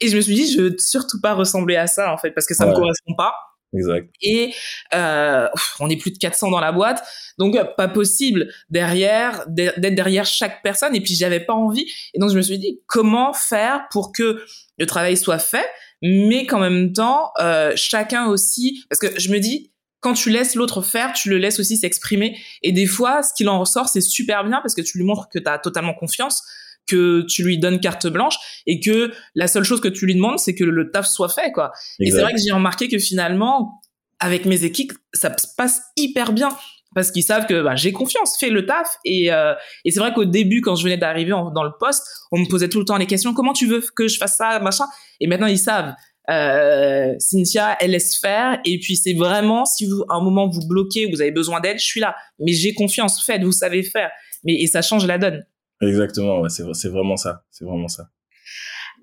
Et 0.01 0.09
je 0.09 0.17
me 0.17 0.21
suis 0.21 0.35
dit, 0.35 0.53
je 0.53 0.61
veux 0.61 0.77
surtout 0.79 1.21
pas 1.21 1.33
ressembler 1.35 1.77
à 1.77 1.87
ça 1.87 2.13
en 2.13 2.19
fait, 2.19 2.33
parce 2.33 2.47
que 2.47 2.55
ça 2.55 2.67
me 2.67 2.75
correspond 2.75 3.15
pas. 3.15 3.35
Exact. 3.75 4.09
Et 4.21 4.53
euh, 4.95 5.49
on 5.81 5.89
est 5.89 5.97
plus 5.97 6.11
de 6.11 6.19
400 6.19 6.51
dans 6.51 6.61
la 6.61 6.73
boîte, 6.73 7.03
donc 7.39 7.57
pas 7.77 7.89
possible 7.89 8.53
derrière 8.69 9.45
d'être 9.49 9.95
derrière 9.95 10.27
chaque 10.27 10.63
personne. 10.63 10.95
Et 10.95 11.01
puis 11.01 11.15
j'avais 11.15 11.41
pas 11.41 11.55
envie. 11.55 11.87
Et 12.15 12.19
donc 12.19 12.31
je 12.31 12.37
me 12.37 12.43
suis 12.43 12.59
dit 12.59 12.81
comment 12.87 13.33
faire 13.33 13.87
pour 13.91 14.13
que 14.13 14.45
le 14.79 14.87
travail 14.87 15.17
soit 15.17 15.39
fait, 15.39 15.67
mais 16.03 16.47
qu'en 16.47 16.61
même 16.61 16.93
temps 16.93 17.31
euh, 17.41 17.73
chacun 17.77 18.27
aussi, 18.27 18.85
parce 18.91 19.01
que 19.01 19.19
je 19.19 19.31
me 19.31 19.39
dis 19.39 19.73
quand 20.01 20.15
tu 20.15 20.31
laisses 20.31 20.57
l'autre 20.57 20.83
faire, 20.83 21.13
tu 21.13 21.31
le 21.31 21.39
laisses 21.39 21.61
aussi 21.61 21.77
s'exprimer. 21.77 22.37
Et 22.63 22.73
des 22.73 22.87
fois, 22.87 23.23
ce 23.23 23.33
qu'il 23.33 23.49
en 23.49 23.61
ressort, 23.61 23.89
c'est 23.89 24.01
super 24.01 24.45
bien 24.45 24.61
parce 24.61 24.75
que 24.75 24.83
tu 24.83 24.99
lui 24.99 25.05
montres 25.05 25.29
que 25.29 25.39
tu 25.39 25.49
as 25.49 25.59
totalement 25.61 25.95
confiance 25.95 26.43
que 26.87 27.23
tu 27.23 27.43
lui 27.43 27.59
donnes 27.59 27.81
carte 27.81 28.07
blanche 28.07 28.37
et 28.67 28.81
que 28.81 29.13
la 29.35 29.49
seule 29.49 29.65
chose 29.65 29.81
que 29.81 29.89
tu 29.89 30.07
lui 30.07 30.15
demandes, 30.15 30.39
c'est 30.39 30.55
que 30.55 30.65
le 30.65 30.91
taf 30.91 31.07
soit 31.07 31.29
fait, 31.29 31.53
quoi. 31.53 31.73
Et 32.01 32.11
c'est 32.11 32.21
vrai 32.21 32.33
que 32.33 32.41
j'ai 32.45 32.53
remarqué 32.53 32.89
que 32.89 32.99
finalement, 32.99 33.81
avec 34.21 34.45
mes 34.45 34.65
équipes, 34.65 34.93
ça 35.13 35.37
se 35.37 35.47
passe 35.57 35.81
hyper 35.97 36.33
bien 36.33 36.51
parce 36.95 37.11
qu'ils 37.11 37.23
savent 37.23 37.47
que 37.47 37.63
bah, 37.63 37.75
j'ai 37.75 37.93
confiance, 37.93 38.37
fais 38.39 38.51
le 38.51 38.67
taf. 38.67 38.99
Et, 39.05 39.33
euh, 39.33 39.55
et 39.85 39.91
c'est 39.91 40.01
vrai 40.01 40.13
qu'au 40.13 40.25
début, 40.25 40.61
quand 40.61 40.77
je 40.77 40.85
venais 40.85 40.99
d'arriver 40.99 41.31
dans 41.31 41.65
le 41.65 41.73
poste, 41.79 42.05
on 42.31 42.39
me 42.39 42.47
posait 42.47 42.69
tout 42.69 42.79
le 42.79 42.85
temps 42.85 42.97
les 42.97 43.07
questions 43.07 43.35
comment 43.35 43.53
tu 43.53 43.67
veux 43.67 43.83
que 43.97 44.09
je 44.09 44.19
fasse 44.19 44.37
ça, 44.37 44.59
machin? 44.61 44.85
Et 45.21 45.27
maintenant, 45.27 45.47
ils 45.47 45.59
savent. 45.59 45.95
Euh, 46.31 47.15
Cynthia, 47.19 47.77
elle 47.81 47.93
laisse 47.93 48.17
faire. 48.17 48.61
Et 48.65 48.79
puis 48.79 48.97
c'est 48.97 49.15
vraiment 49.15 49.65
si 49.65 49.87
vous, 49.87 50.05
à 50.09 50.17
un 50.17 50.21
moment 50.21 50.49
vous 50.49 50.67
bloquez, 50.67 51.07
vous 51.07 51.21
avez 51.21 51.33
besoin 51.33 51.61
d'aide, 51.61 51.79
je 51.79 51.85
suis 51.85 52.01
là. 52.01 52.15
Mais 52.39 52.53
j'ai 52.53 52.75
confiance, 52.75 53.25
faites, 53.25 53.43
vous 53.43 53.53
savez 53.53 53.83
faire. 53.83 54.11
Mais 54.45 54.55
et 54.55 54.67
ça 54.67 54.83
change 54.83 55.07
la 55.07 55.19
donne. 55.19 55.45
Exactement, 55.83 56.41
ouais, 56.41 56.49
c'est, 56.49 56.89
vraiment 56.89 57.17
ça. 57.17 57.45
C'est 57.51 57.65
vraiment 57.65 57.89
ça. 57.89 58.09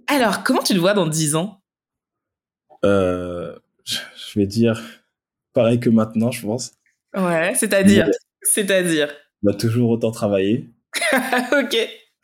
Alors, 0.08 0.44
comment 0.44 0.64
tu 0.64 0.74
le 0.74 0.80
vois 0.80 0.94
dans 0.94 1.08
10 1.08 1.36
ans? 1.36 1.62
Euh, 2.86 3.56
Je 3.84 4.40
vais 4.40 4.48
dire 4.48 4.82
pareil 5.54 5.80
que 5.80 5.90
maintenant, 5.90 6.32
je 6.32 6.42
pense. 6.42 6.72
Ouais, 7.16 7.54
c'est-à-dire 7.56 8.08
C'est-à-dire? 8.42 9.10
Va 9.44 9.54
toujours 9.54 9.90
autant 9.90 10.12
travailler. 10.12 10.70
ok. 11.52 11.76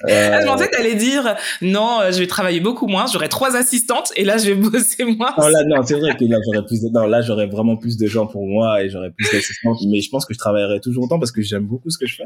Euh... 0.03 0.29
Ah, 0.33 0.41
je 0.41 0.45
pensais 0.45 0.67
que 0.67 0.77
allais 0.77 0.95
dire 0.95 1.37
non, 1.61 2.01
euh, 2.01 2.11
je 2.11 2.19
vais 2.19 2.27
travailler 2.27 2.59
beaucoup 2.59 2.85
moins, 2.85 3.05
j'aurai 3.07 3.29
trois 3.29 3.55
assistantes 3.55 4.11
et 4.17 4.25
là 4.25 4.37
je 4.37 4.51
vais 4.51 4.55
bosser 4.69 5.05
moins. 5.05 5.33
Non, 5.37 5.47
là, 5.47 5.63
non, 5.63 5.83
c'est 5.83 5.97
vrai 5.97 6.15
que 6.17 6.25
là 6.25 6.37
j'aurais 6.45 6.65
plus 6.65 6.81
de... 6.81 6.89
non, 6.89 7.07
là 7.07 7.21
j'aurais 7.21 7.47
vraiment 7.47 7.77
plus 7.77 7.95
de 7.95 8.05
gens 8.05 8.27
pour 8.27 8.45
moi 8.45 8.83
et 8.83 8.89
j'aurais 8.89 9.11
plus 9.11 9.31
d'assistantes, 9.31 9.77
mais 9.87 10.01
je 10.01 10.09
pense 10.09 10.25
que 10.25 10.33
je 10.33 10.39
travaillerai 10.39 10.81
toujours 10.81 11.05
autant 11.05 11.17
parce 11.17 11.31
que 11.31 11.41
j'aime 11.41 11.65
beaucoup 11.65 11.89
ce 11.89 11.97
que 11.97 12.07
je 12.07 12.15
fais. 12.15 12.25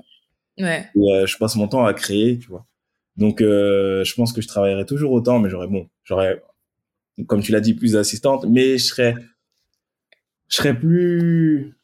Ouais. 0.60 0.86
Euh, 0.97 1.26
je 1.26 1.38
passe 1.38 1.55
mon 1.55 1.68
temps 1.68 1.86
à 1.86 1.93
créer, 1.93 2.38
tu 2.38 2.47
vois. 2.49 2.66
Donc, 3.16 3.41
euh, 3.41 4.03
je 4.03 4.14
pense 4.16 4.34
que 4.34 4.41
je 4.41 4.47
travaillerai 4.47 4.86
toujours 4.86 5.12
autant, 5.12 5.39
mais 5.39 5.49
j'aurais, 5.49 5.68
bon, 5.68 5.89
j'aurais, 6.03 6.41
comme 7.28 7.41
tu 7.41 7.51
l'as 7.51 7.62
dit, 7.62 7.74
plus 7.74 7.93
d'assistantes, 7.93 8.45
mais 8.45 8.78
je 8.78 8.86
serais, 8.86 9.16
je 10.47 10.55
serais 10.55 10.78
plus, 10.78 11.76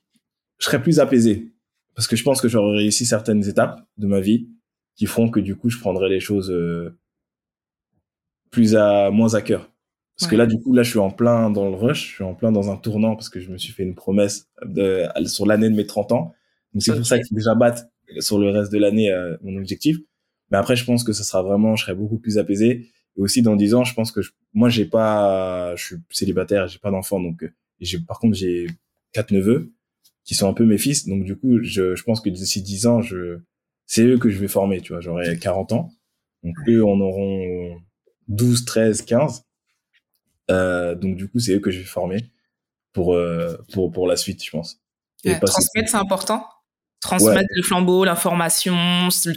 je 0.59 0.65
serais 0.65 0.81
plus 0.81 0.99
apaisé. 0.99 1.51
Parce 1.95 2.07
que 2.07 2.15
je 2.15 2.23
pense 2.23 2.41
que 2.41 2.47
j'aurais 2.47 2.77
réussi 2.77 3.05
certaines 3.05 3.47
étapes 3.47 3.85
de 3.97 4.07
ma 4.07 4.19
vie 4.19 4.49
qui 4.95 5.05
feront 5.05 5.29
que 5.29 5.39
du 5.39 5.55
coup, 5.55 5.69
je 5.69 5.79
prendrai 5.79 6.09
les 6.09 6.19
choses 6.19 6.51
euh, 6.51 6.97
plus 8.49 8.75
à, 8.75 9.11
moins 9.11 9.33
à 9.33 9.41
cœur. 9.41 9.71
Parce 10.17 10.31
que 10.31 10.37
là, 10.37 10.45
du 10.45 10.57
coup, 10.61 10.73
là, 10.73 10.83
je 10.83 10.89
suis 10.91 10.99
en 10.99 11.11
plein 11.11 11.49
dans 11.49 11.69
le 11.69 11.75
rush, 11.75 12.07
je 12.07 12.13
suis 12.15 12.23
en 12.23 12.33
plein 12.35 12.53
dans 12.53 12.71
un 12.71 12.77
tournant 12.77 13.15
parce 13.15 13.27
que 13.27 13.41
je 13.41 13.51
me 13.51 13.57
suis 13.57 13.73
fait 13.73 13.83
une 13.83 13.95
promesse 13.95 14.47
de, 14.63 15.03
sur 15.25 15.45
l'année 15.45 15.69
de 15.69 15.75
mes 15.75 15.85
30 15.85 16.13
ans. 16.13 16.33
Donc, 16.73 16.81
c'est 16.81 16.95
pour 16.95 17.05
ça 17.05 17.17
qu'il 17.17 17.27
faut 17.27 17.35
que 17.35 17.41
j'abatte 17.41 17.89
sur 18.19 18.39
le 18.39 18.49
reste 18.49 18.71
de 18.71 18.77
l'année 18.77 19.11
euh, 19.11 19.37
mon 19.41 19.57
objectif. 19.57 19.97
Mais 20.51 20.57
après, 20.57 20.75
je 20.75 20.85
pense 20.85 21.03
que 21.03 21.13
ça 21.13 21.23
sera 21.23 21.41
vraiment, 21.43 21.75
je 21.75 21.83
serai 21.83 21.95
beaucoup 21.95 22.17
plus 22.17 22.37
apaisé. 22.37 22.89
Et 23.17 23.21
aussi 23.21 23.41
dans 23.41 23.55
10 23.55 23.73
ans, 23.73 23.83
je 23.83 23.93
pense 23.93 24.11
que 24.11 24.21
moi, 24.53 24.69
j'ai 24.69 24.85
pas, 24.85 25.75
je 25.75 25.85
suis 25.85 25.95
célibataire, 26.09 26.67
j'ai 26.67 26.79
pas 26.79 26.91
d'enfant, 26.91 27.19
donc 27.19 27.43
euh, 27.43 27.53
j'ai, 27.79 27.99
par 27.99 28.19
contre, 28.19 28.35
j'ai 28.35 28.67
quatre 29.11 29.31
neveux 29.31 29.73
qui 30.23 30.35
sont 30.35 30.49
un 30.49 30.53
peu 30.53 30.65
mes 30.65 30.77
fils. 30.77 31.07
Donc 31.07 31.23
du 31.23 31.35
coup, 31.35 31.63
je, 31.63 31.95
je 31.95 32.03
pense 32.03 32.21
que 32.21 32.29
d'ici 32.29 32.61
10 32.61 32.87
ans, 32.87 33.01
je, 33.01 33.39
c'est 33.85 34.03
eux 34.03 34.17
que 34.17 34.29
je 34.29 34.39
vais 34.39 34.47
former. 34.47 34.81
Tu 34.81 34.93
vois, 34.93 35.01
j'aurai 35.01 35.37
40 35.37 35.71
ans, 35.73 35.91
donc 36.43 36.55
eux 36.67 36.83
en 36.83 36.99
auront 36.99 37.79
12, 38.27 38.65
13, 38.65 39.01
15. 39.03 39.43
Euh, 40.51 40.95
donc 40.95 41.15
du 41.15 41.27
coup, 41.27 41.39
c'est 41.39 41.55
eux 41.55 41.59
que 41.59 41.71
je 41.71 41.79
vais 41.79 41.85
former 41.85 42.29
pour 42.93 43.13
euh, 43.13 43.57
pour 43.73 43.91
pour 43.91 44.07
la 44.07 44.17
suite, 44.17 44.43
je 44.43 44.51
pense. 44.51 44.79
Et 45.23 45.33
transmettre, 45.39 45.89
c'est 45.89 45.97
important 45.97 46.45
transmettre 47.05 47.49
le 47.55 47.63
flambeau, 47.63 48.03
l'information, 48.05 48.75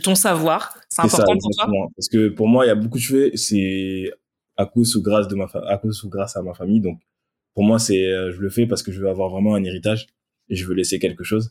ton 0.02 0.14
savoir. 0.14 0.76
C'est 0.88 1.02
important 1.02 1.36
pour 1.38 1.50
toi? 1.50 1.66
Parce 1.96 2.08
que 2.08 2.28
pour 2.28 2.48
moi, 2.48 2.64
il 2.64 2.68
y 2.68 2.70
a 2.70 2.74
beaucoup 2.74 2.98
de 2.98 3.02
choses, 3.02 3.30
c'est 3.34 4.10
à 4.56 4.66
cause 4.66 4.96
ou 4.96 5.02
grâce 5.02 5.28
de 5.28 5.34
ma 5.36 5.46
à 5.66 5.78
cause 5.78 6.02
ou 6.04 6.08
grâce 6.08 6.36
à 6.36 6.42
ma 6.42 6.54
famille. 6.54 6.80
Donc 6.80 6.98
pour 7.54 7.64
moi, 7.64 7.78
c'est 7.78 8.04
euh, 8.06 8.32
je 8.32 8.40
le 8.40 8.50
fais 8.50 8.66
parce 8.66 8.82
que 8.82 8.92
je 8.92 9.00
veux 9.00 9.08
avoir 9.08 9.30
vraiment 9.30 9.54
un 9.54 9.64
héritage 9.64 10.06
et 10.48 10.56
je 10.56 10.66
veux 10.66 10.74
laisser 10.74 10.98
quelque 10.98 11.24
chose. 11.24 11.50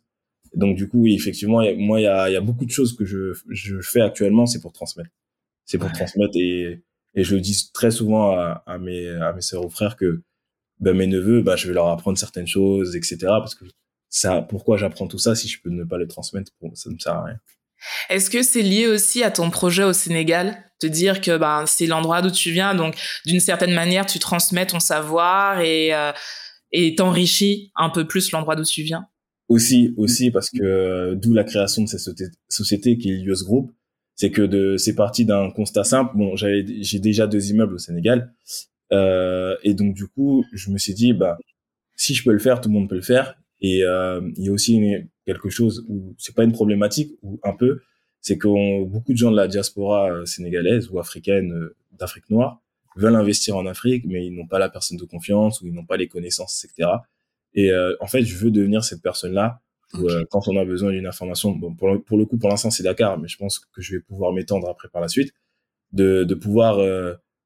Donc 0.55 0.75
du 0.75 0.87
coup, 0.87 1.01
oui, 1.03 1.13
effectivement, 1.15 1.61
moi, 1.77 1.99
il 1.99 2.03
y 2.03 2.07
a, 2.07 2.29
y 2.29 2.35
a 2.35 2.41
beaucoup 2.41 2.65
de 2.65 2.71
choses 2.71 2.95
que 2.95 3.05
je, 3.05 3.33
je 3.49 3.79
fais 3.81 4.01
actuellement, 4.01 4.45
c'est 4.45 4.61
pour 4.61 4.73
transmettre. 4.73 5.11
C'est 5.65 5.77
pour 5.77 5.91
transmettre 5.91 6.35
et, 6.35 6.81
et 7.15 7.23
je 7.23 7.35
le 7.35 7.41
dis 7.41 7.69
très 7.73 7.91
souvent 7.91 8.31
à, 8.31 8.63
à 8.65 8.77
mes 8.77 9.09
à 9.09 9.33
mes 9.33 9.41
sœurs 9.41 9.65
ou 9.65 9.69
frères 9.69 9.97
que 9.97 10.21
ben, 10.79 10.95
mes 10.95 11.07
neveux, 11.07 11.41
ben, 11.41 11.55
je 11.55 11.67
vais 11.67 11.73
leur 11.73 11.87
apprendre 11.87 12.17
certaines 12.17 12.47
choses, 12.47 12.95
etc. 12.95 13.17
Parce 13.21 13.55
que 13.55 13.65
ça, 14.09 14.41
pourquoi 14.41 14.77
j'apprends 14.77 15.07
tout 15.07 15.19
ça 15.19 15.35
si 15.35 15.47
je 15.47 15.61
peux 15.61 15.69
ne 15.69 15.83
pas 15.83 15.97
le 15.97 16.07
transmettre 16.07 16.51
Ça 16.73 16.89
ne 16.89 16.97
sert 16.97 17.13
à 17.13 17.23
rien. 17.25 17.39
Est-ce 18.09 18.29
que 18.29 18.41
c'est 18.41 18.61
lié 18.61 18.87
aussi 18.87 19.23
à 19.23 19.31
ton 19.31 19.49
projet 19.49 19.83
au 19.83 19.93
Sénégal? 19.93 20.63
Te 20.79 20.87
dire 20.87 21.21
que 21.21 21.37
ben, 21.37 21.65
c'est 21.65 21.87
l'endroit 21.87 22.21
d'où 22.21 22.31
tu 22.31 22.51
viens, 22.51 22.75
donc 22.75 22.95
d'une 23.25 23.39
certaine 23.39 23.73
manière, 23.73 24.05
tu 24.05 24.19
transmets 24.19 24.65
ton 24.67 24.79
savoir 24.79 25.59
et 25.59 25.93
euh, 25.93 26.11
et 26.71 26.95
t'enrichis 26.95 27.71
un 27.75 27.89
peu 27.89 28.05
plus 28.05 28.31
l'endroit 28.31 28.55
d'où 28.55 28.63
tu 28.63 28.83
viens? 28.83 29.07
Aussi, 29.49 29.93
aussi 29.97 30.29
parce 30.29 30.49
que 30.49 30.61
euh, 30.61 31.15
d'où 31.15 31.33
la 31.33 31.43
création 31.43 31.83
de 31.83 31.87
cette 31.87 32.01
société 32.49 32.97
qui 32.97 33.11
est 33.11 33.17
l'US 33.17 33.43
Group, 33.43 33.71
c'est 34.15 34.29
que 34.29 34.41
de 34.41 34.77
c'est 34.77 34.95
parti 34.95 35.25
d'un 35.25 35.49
constat 35.51 35.83
simple. 35.83 36.15
Bon, 36.15 36.35
j'ai 36.35 36.99
déjà 36.99 37.27
deux 37.27 37.49
immeubles 37.49 37.75
au 37.75 37.79
Sénégal 37.79 38.33
euh, 38.91 39.55
et 39.63 39.73
donc 39.73 39.93
du 39.95 40.07
coup, 40.07 40.45
je 40.53 40.69
me 40.69 40.77
suis 40.77 40.93
dit 40.93 41.13
bah 41.13 41.37
si 41.95 42.13
je 42.13 42.23
peux 42.23 42.33
le 42.33 42.39
faire, 42.39 42.61
tout 42.61 42.69
le 42.69 42.73
monde 42.73 42.89
peut 42.89 42.95
le 42.95 43.01
faire 43.01 43.35
et 43.61 43.83
euh, 43.83 44.21
il 44.35 44.45
y 44.45 44.49
a 44.49 44.51
aussi 44.51 44.81
quelque 45.25 45.49
chose 45.49 45.85
où 45.89 46.15
c'est 46.17 46.35
pas 46.35 46.43
une 46.43 46.51
problématique 46.51 47.17
ou 47.21 47.39
un 47.43 47.53
peu, 47.53 47.81
c'est 48.21 48.37
que 48.37 48.83
beaucoup 48.83 49.13
de 49.13 49.17
gens 49.17 49.31
de 49.31 49.37
la 49.37 49.47
diaspora 49.47 50.11
euh, 50.11 50.25
sénégalaise 50.25 50.89
ou 50.89 50.99
africaine 50.99 51.53
euh, 51.53 51.75
d'Afrique 51.93 52.29
noire 52.29 52.61
veulent 52.95 53.15
investir 53.15 53.55
en 53.55 53.65
Afrique, 53.65 54.05
mais 54.05 54.25
ils 54.25 54.35
n'ont 54.35 54.47
pas 54.47 54.59
la 54.59 54.69
personne 54.69 54.97
de 54.97 55.05
confiance 55.05 55.61
ou 55.61 55.67
ils 55.67 55.73
n'ont 55.73 55.85
pas 55.85 55.97
les 55.97 56.07
connaissances, 56.07 56.65
etc. 56.65 56.89
Et 57.53 57.71
euh, 57.71 57.95
en 57.99 58.07
fait, 58.07 58.23
je 58.23 58.35
veux 58.35 58.51
devenir 58.51 58.83
cette 58.83 59.01
personne-là 59.01 59.61
où 59.93 60.05
quand 60.29 60.49
on 60.49 60.57
a 60.57 60.65
besoin 60.65 60.91
d'une 60.91 61.07
information, 61.07 61.51
bon, 61.51 61.73
pour, 61.73 61.87
le, 61.87 62.01
pour 62.01 62.17
le 62.17 62.25
coup, 62.25 62.37
pour 62.37 62.49
l'instant, 62.49 62.69
c'est 62.69 62.83
Dakar, 62.83 63.17
mais 63.17 63.29
je 63.29 63.37
pense 63.37 63.59
que 63.59 63.81
je 63.81 63.95
vais 63.95 64.01
pouvoir 64.01 64.33
m'étendre 64.33 64.67
après 64.67 64.89
par 64.89 65.01
la 65.01 65.07
suite, 65.07 65.33
de, 65.93 66.25
de 66.25 66.35
pouvoir 66.35 66.79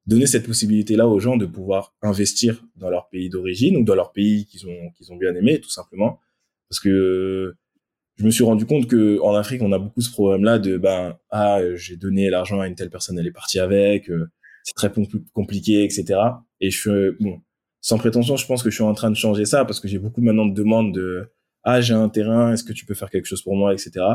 donner 0.05 0.25
cette 0.25 0.45
possibilité-là 0.45 1.07
aux 1.07 1.19
gens 1.19 1.37
de 1.37 1.45
pouvoir 1.45 1.95
investir 2.01 2.63
dans 2.75 2.89
leur 2.89 3.09
pays 3.09 3.29
d'origine 3.29 3.77
ou 3.77 3.83
dans 3.83 3.95
leur 3.95 4.11
pays 4.11 4.45
qu'ils 4.45 4.67
ont 4.67 4.91
qu'ils 4.97 5.11
ont 5.11 5.17
bien 5.17 5.33
aimé, 5.35 5.59
tout 5.59 5.69
simplement. 5.69 6.19
Parce 6.69 6.79
que 6.79 7.55
je 8.17 8.25
me 8.25 8.31
suis 8.31 8.43
rendu 8.43 8.65
compte 8.65 8.87
que 8.87 9.19
en 9.21 9.35
Afrique, 9.35 9.61
on 9.61 9.71
a 9.71 9.79
beaucoup 9.79 10.01
ce 10.01 10.11
problème-là 10.11 10.59
de 10.59 10.77
ben 10.77 11.17
ah 11.29 11.59
j'ai 11.75 11.97
donné 11.97 12.29
l'argent 12.29 12.59
à 12.59 12.67
une 12.67 12.75
telle 12.75 12.89
personne, 12.89 13.17
elle 13.19 13.27
est 13.27 13.31
partie 13.31 13.59
avec, 13.59 14.09
euh, 14.09 14.29
c'est 14.63 14.75
très 14.75 14.91
compliqué, 15.33 15.83
etc. 15.83 16.19
Et 16.59 16.69
je 16.71 16.79
suis 16.79 17.11
bon 17.19 17.41
sans 17.81 17.97
prétention, 17.97 18.37
je 18.37 18.45
pense 18.45 18.61
que 18.61 18.69
je 18.69 18.75
suis 18.75 18.83
en 18.83 18.93
train 18.93 19.09
de 19.09 19.15
changer 19.15 19.45
ça 19.45 19.65
parce 19.65 19.79
que 19.79 19.87
j'ai 19.87 19.97
beaucoup 19.97 20.21
maintenant 20.21 20.45
de 20.45 20.53
demandes 20.53 20.93
de 20.93 21.31
ah 21.63 21.81
j'ai 21.81 21.93
un 21.93 22.09
terrain, 22.09 22.53
est-ce 22.53 22.63
que 22.63 22.73
tu 22.73 22.85
peux 22.85 22.93
faire 22.93 23.09
quelque 23.09 23.25
chose 23.25 23.41
pour 23.41 23.55
moi, 23.55 23.73
etc. 23.73 24.05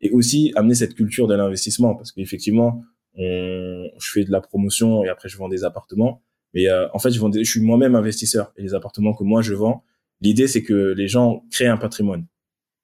Et 0.00 0.10
aussi 0.10 0.52
amener 0.56 0.74
cette 0.74 0.94
culture 0.94 1.26
de 1.26 1.34
l'investissement 1.34 1.94
parce 1.94 2.12
qu'effectivement 2.12 2.82
on, 3.16 3.88
je 3.98 4.10
fais 4.10 4.24
de 4.24 4.32
la 4.32 4.40
promotion 4.40 5.04
et 5.04 5.08
après 5.08 5.28
je 5.28 5.36
vends 5.36 5.48
des 5.48 5.64
appartements. 5.64 6.22
Mais 6.52 6.68
euh, 6.68 6.86
en 6.92 6.98
fait, 6.98 7.10
je, 7.10 7.20
vends 7.20 7.32
je 7.32 7.42
suis 7.42 7.60
moi-même 7.60 7.94
investisseur 7.94 8.52
et 8.56 8.62
les 8.62 8.74
appartements 8.74 9.14
que 9.14 9.24
moi 9.24 9.42
je 9.42 9.54
vends, 9.54 9.84
L'idée, 10.20 10.48
c'est 10.48 10.62
que 10.62 10.94
les 10.96 11.06
gens 11.06 11.44
créent 11.50 11.66
un 11.66 11.76
patrimoine 11.76 12.26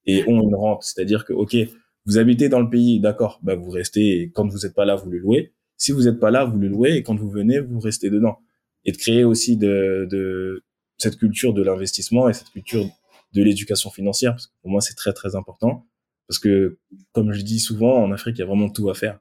et 0.05 0.25
ont 0.29 0.43
une 0.43 0.55
rente. 0.55 0.83
C'est-à-dire 0.83 1.25
que, 1.25 1.33
OK, 1.33 1.57
vous 2.05 2.19
habitez 2.19 2.51
dans 2.51 2.61
le 2.61 2.69
pays, 2.69 3.01
d'accord, 3.01 3.41
bah, 3.43 3.55
vous 3.55 3.71
restez 3.71 4.21
et 4.21 4.31
quand 4.31 4.47
vous 4.47 4.59
n'êtes 4.59 4.75
pas 4.75 4.85
là, 4.85 4.95
vous 4.95 5.11
le 5.11 5.19
louez. 5.19 5.55
Si 5.77 5.93
vous 5.93 6.03
n'êtes 6.03 6.21
pas 6.21 6.31
là, 6.31 6.45
vous 6.45 6.59
le 6.59 6.69
louez 6.69 6.97
et 6.97 7.03
quand 7.03 7.15
vous 7.15 7.31
venez, 7.31 7.59
vous 7.59 7.81
restez 7.81 8.11
dedans. 8.11 8.41
Et 8.85 8.93
de 8.93 8.97
créer 8.99 9.25
aussi 9.25 9.57
de, 9.57 10.07
de 10.11 10.65
cette 10.99 11.17
culture 11.17 11.55
de 11.55 11.63
l'investissement 11.63 12.29
et 12.29 12.35
cette 12.35 12.51
culture 12.51 12.85
de 13.33 13.43
l'éducation 13.43 13.91
financière, 13.91 14.33
parce 14.33 14.49
que 14.49 14.53
pour 14.61 14.71
moi, 14.71 14.81
c'est 14.83 14.95
très, 14.95 15.13
très 15.15 15.35
important. 15.37 15.87
Parce 16.29 16.39
que, 16.39 16.79
comme 17.13 17.33
je 17.33 17.41
dis 17.41 17.59
souvent, 17.59 18.03
en 18.03 18.13
Afrique, 18.13 18.37
il 18.37 18.41
y 18.41 18.43
a 18.43 18.47
vraiment 18.47 18.69
tout 18.69 18.91
à 18.91 18.95
faire. 18.95 19.19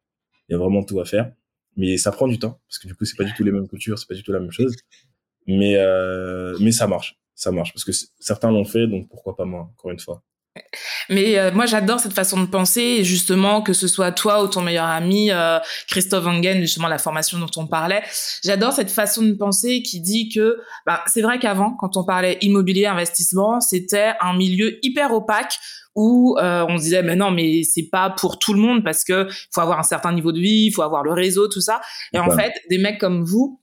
Il 0.50 0.54
y 0.54 0.56
a 0.56 0.58
vraiment 0.58 0.84
tout 0.84 1.00
à 1.00 1.06
faire. 1.06 1.32
Mais 1.78 1.97
ça 1.97 2.12
prend 2.12 2.28
du 2.28 2.39
temps, 2.39 2.60
parce 2.68 2.80
que 2.80 2.88
du 2.88 2.95
coup, 2.95 3.06
c'est 3.06 3.16
pas 3.16 3.24
du 3.24 3.34
tout 3.34 3.43
les 3.43 3.52
mêmes 3.52 3.68
cultures, 3.68 3.97
c'est 3.97 4.08
pas 4.08 4.16
du 4.16 4.24
tout 4.24 4.32
la 4.34 4.39
même 4.39 4.52
chose. 4.52 4.76
Mais, 5.47 5.76
euh, 5.78 6.58
mais 6.60 6.72
ça 6.72 6.88
marche. 6.88 7.18
Ça 7.36 7.52
marche. 7.52 7.72
Parce 7.74 7.86
que 7.86 7.91
certains 8.20 8.52
l'ont 8.52 8.66
fait, 8.66 8.88
donc 8.88 9.08
pourquoi 9.08 9.36
pas 9.36 9.45
moi, 9.45 9.62
encore 9.62 9.91
une 9.91 10.00
fois. 10.00 10.24
Mais 11.10 11.39
euh, 11.39 11.51
moi, 11.51 11.66
j'adore 11.66 11.99
cette 11.99 12.14
façon 12.14 12.41
de 12.41 12.47
penser, 12.47 13.03
justement, 13.03 13.62
que 13.62 13.74
ce 13.74 13.88
soit 13.88 14.12
toi 14.12 14.43
ou 14.43 14.47
ton 14.47 14.62
meilleur 14.62 14.86
ami, 14.86 15.32
euh, 15.32 15.60
Christophe 15.88 16.26
Wangen, 16.26 16.62
justement, 16.62 16.88
la 16.88 16.99
formation 16.99 17.39
dont 17.39 17.49
on 17.57 17.68
parlait. 17.68 18.03
J'adore 18.43 18.74
cette 18.74 18.91
façon 18.91 19.24
de 19.24 19.34
penser 19.34 19.82
qui 19.82 20.01
dit 20.01 20.30
que 20.30 20.57
bah, 20.86 21.03
c'est 21.07 21.22
vrai 21.22 21.39
qu'avant, 21.39 21.72
quand 21.72 21.97
on 21.97 22.03
parlait 22.03 22.38
immobilier, 22.41 22.86
investissement, 22.86 23.60
c'était 23.60 24.14
un 24.22 24.38
milieu 24.38 24.78
hyper 24.84 25.12
opaque 25.14 25.57
où 25.95 26.38
euh, 26.39 26.66
on 26.70 26.78
se 26.78 26.84
disait 26.84 27.01
mais 27.01 27.16
non 27.16 27.32
mais 27.32 27.64
c'est 27.64 27.89
pas 27.91 28.12
pour 28.12 28.38
tout 28.38 28.53
le 28.53 28.60
monde 28.60 28.84
parce 28.84 29.03
que 29.03 29.28
faut 29.51 29.62
avoir 29.62 29.80
un 29.80 29.84
certain 29.84 30.14
niveau 30.14 30.32
de 30.32 30.39
vie, 30.39 30.68
il 30.68 30.72
faut 30.72 30.84
avoir 30.84 31.03
le 31.03 31.12
réseau 31.12 31.47
tout 31.47 31.62
ça 31.62 31.82
et 32.14 32.20
en 32.20 32.30
fait 32.30 32.53
des 32.70 32.78
mecs 32.78 32.99
comme 32.99 33.24
vous 33.24 33.60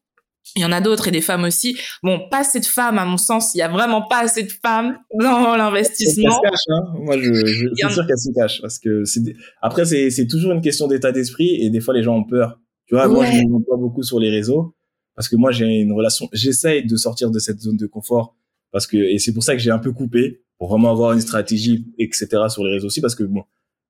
il 0.55 0.62
y 0.62 0.64
en 0.64 0.72
a 0.72 0.80
d'autres 0.80 1.09
et 1.09 1.11
des 1.11 1.20
femmes 1.20 1.44
aussi. 1.44 1.76
Bon, 2.03 2.28
pas 2.30 2.40
assez 2.40 2.61
de 2.61 2.66
femmes, 2.66 2.99
à 2.99 3.05
mon 3.05 3.16
sens. 3.16 3.55
Il 3.55 3.59
y 3.59 3.62
a 3.62 3.68
vraiment 3.68 4.03
pas 4.03 4.20
assez 4.20 4.44
de 4.44 4.53
femmes 4.62 4.99
dans 5.18 5.57
l'investissement. 5.57 6.40
Hein. 6.68 6.82
Moi, 7.01 7.18
je, 7.18 7.34
je 7.34 7.68
suis 7.74 7.92
sûr 7.92 8.07
qu'elles 8.07 8.18
se 8.18 8.32
cachent 8.34 8.61
parce 8.61 8.78
que 8.78 9.05
c'est 9.05 9.20
après 9.61 9.84
c'est 9.84 10.11
c'est 10.11 10.26
toujours 10.26 10.53
une 10.53 10.61
question 10.61 10.86
d'état 10.86 11.12
d'esprit 11.12 11.57
et 11.62 11.70
des 11.70 11.80
fois 11.80 11.94
les 11.94 12.03
gens 12.03 12.16
ont 12.16 12.24
peur. 12.24 12.61
Tu 12.86 12.94
vois, 12.94 13.09
moi 13.09 13.24
je 13.24 13.42
montre 13.49 13.66
pas 13.68 13.76
beaucoup 13.76 14.03
sur 14.03 14.20
les 14.20 14.30
réseaux 14.30 14.76
parce 15.14 15.28
que 15.28 15.36
moi 15.36 15.51
j'ai 15.51 15.66
une 15.66 15.92
relation. 15.92 16.28
J'essaye 16.32 16.86
de 16.86 16.97
sortir 16.97 17.30
de 17.30 17.38
cette 17.38 17.61
zone 17.61 17.76
de 17.76 17.86
confort 17.86 18.36
parce 18.70 18.86
que 18.86 18.97
et 18.97 19.18
c'est 19.18 19.32
pour 19.32 19.42
ça 19.42 19.55
que 19.55 19.61
j'ai 19.61 19.70
un 19.70 19.78
peu 19.78 19.92
coupé 19.92 20.42
pour 20.59 20.68
vraiment 20.68 20.90
avoir 20.90 21.12
une 21.12 21.20
stratégie 21.20 21.86
etc 21.99 22.44
sur 22.49 22.64
les 22.64 22.72
réseaux 22.72 22.86
aussi 22.86 23.01
parce 23.01 23.14
que 23.14 23.24
bon, 23.24 23.42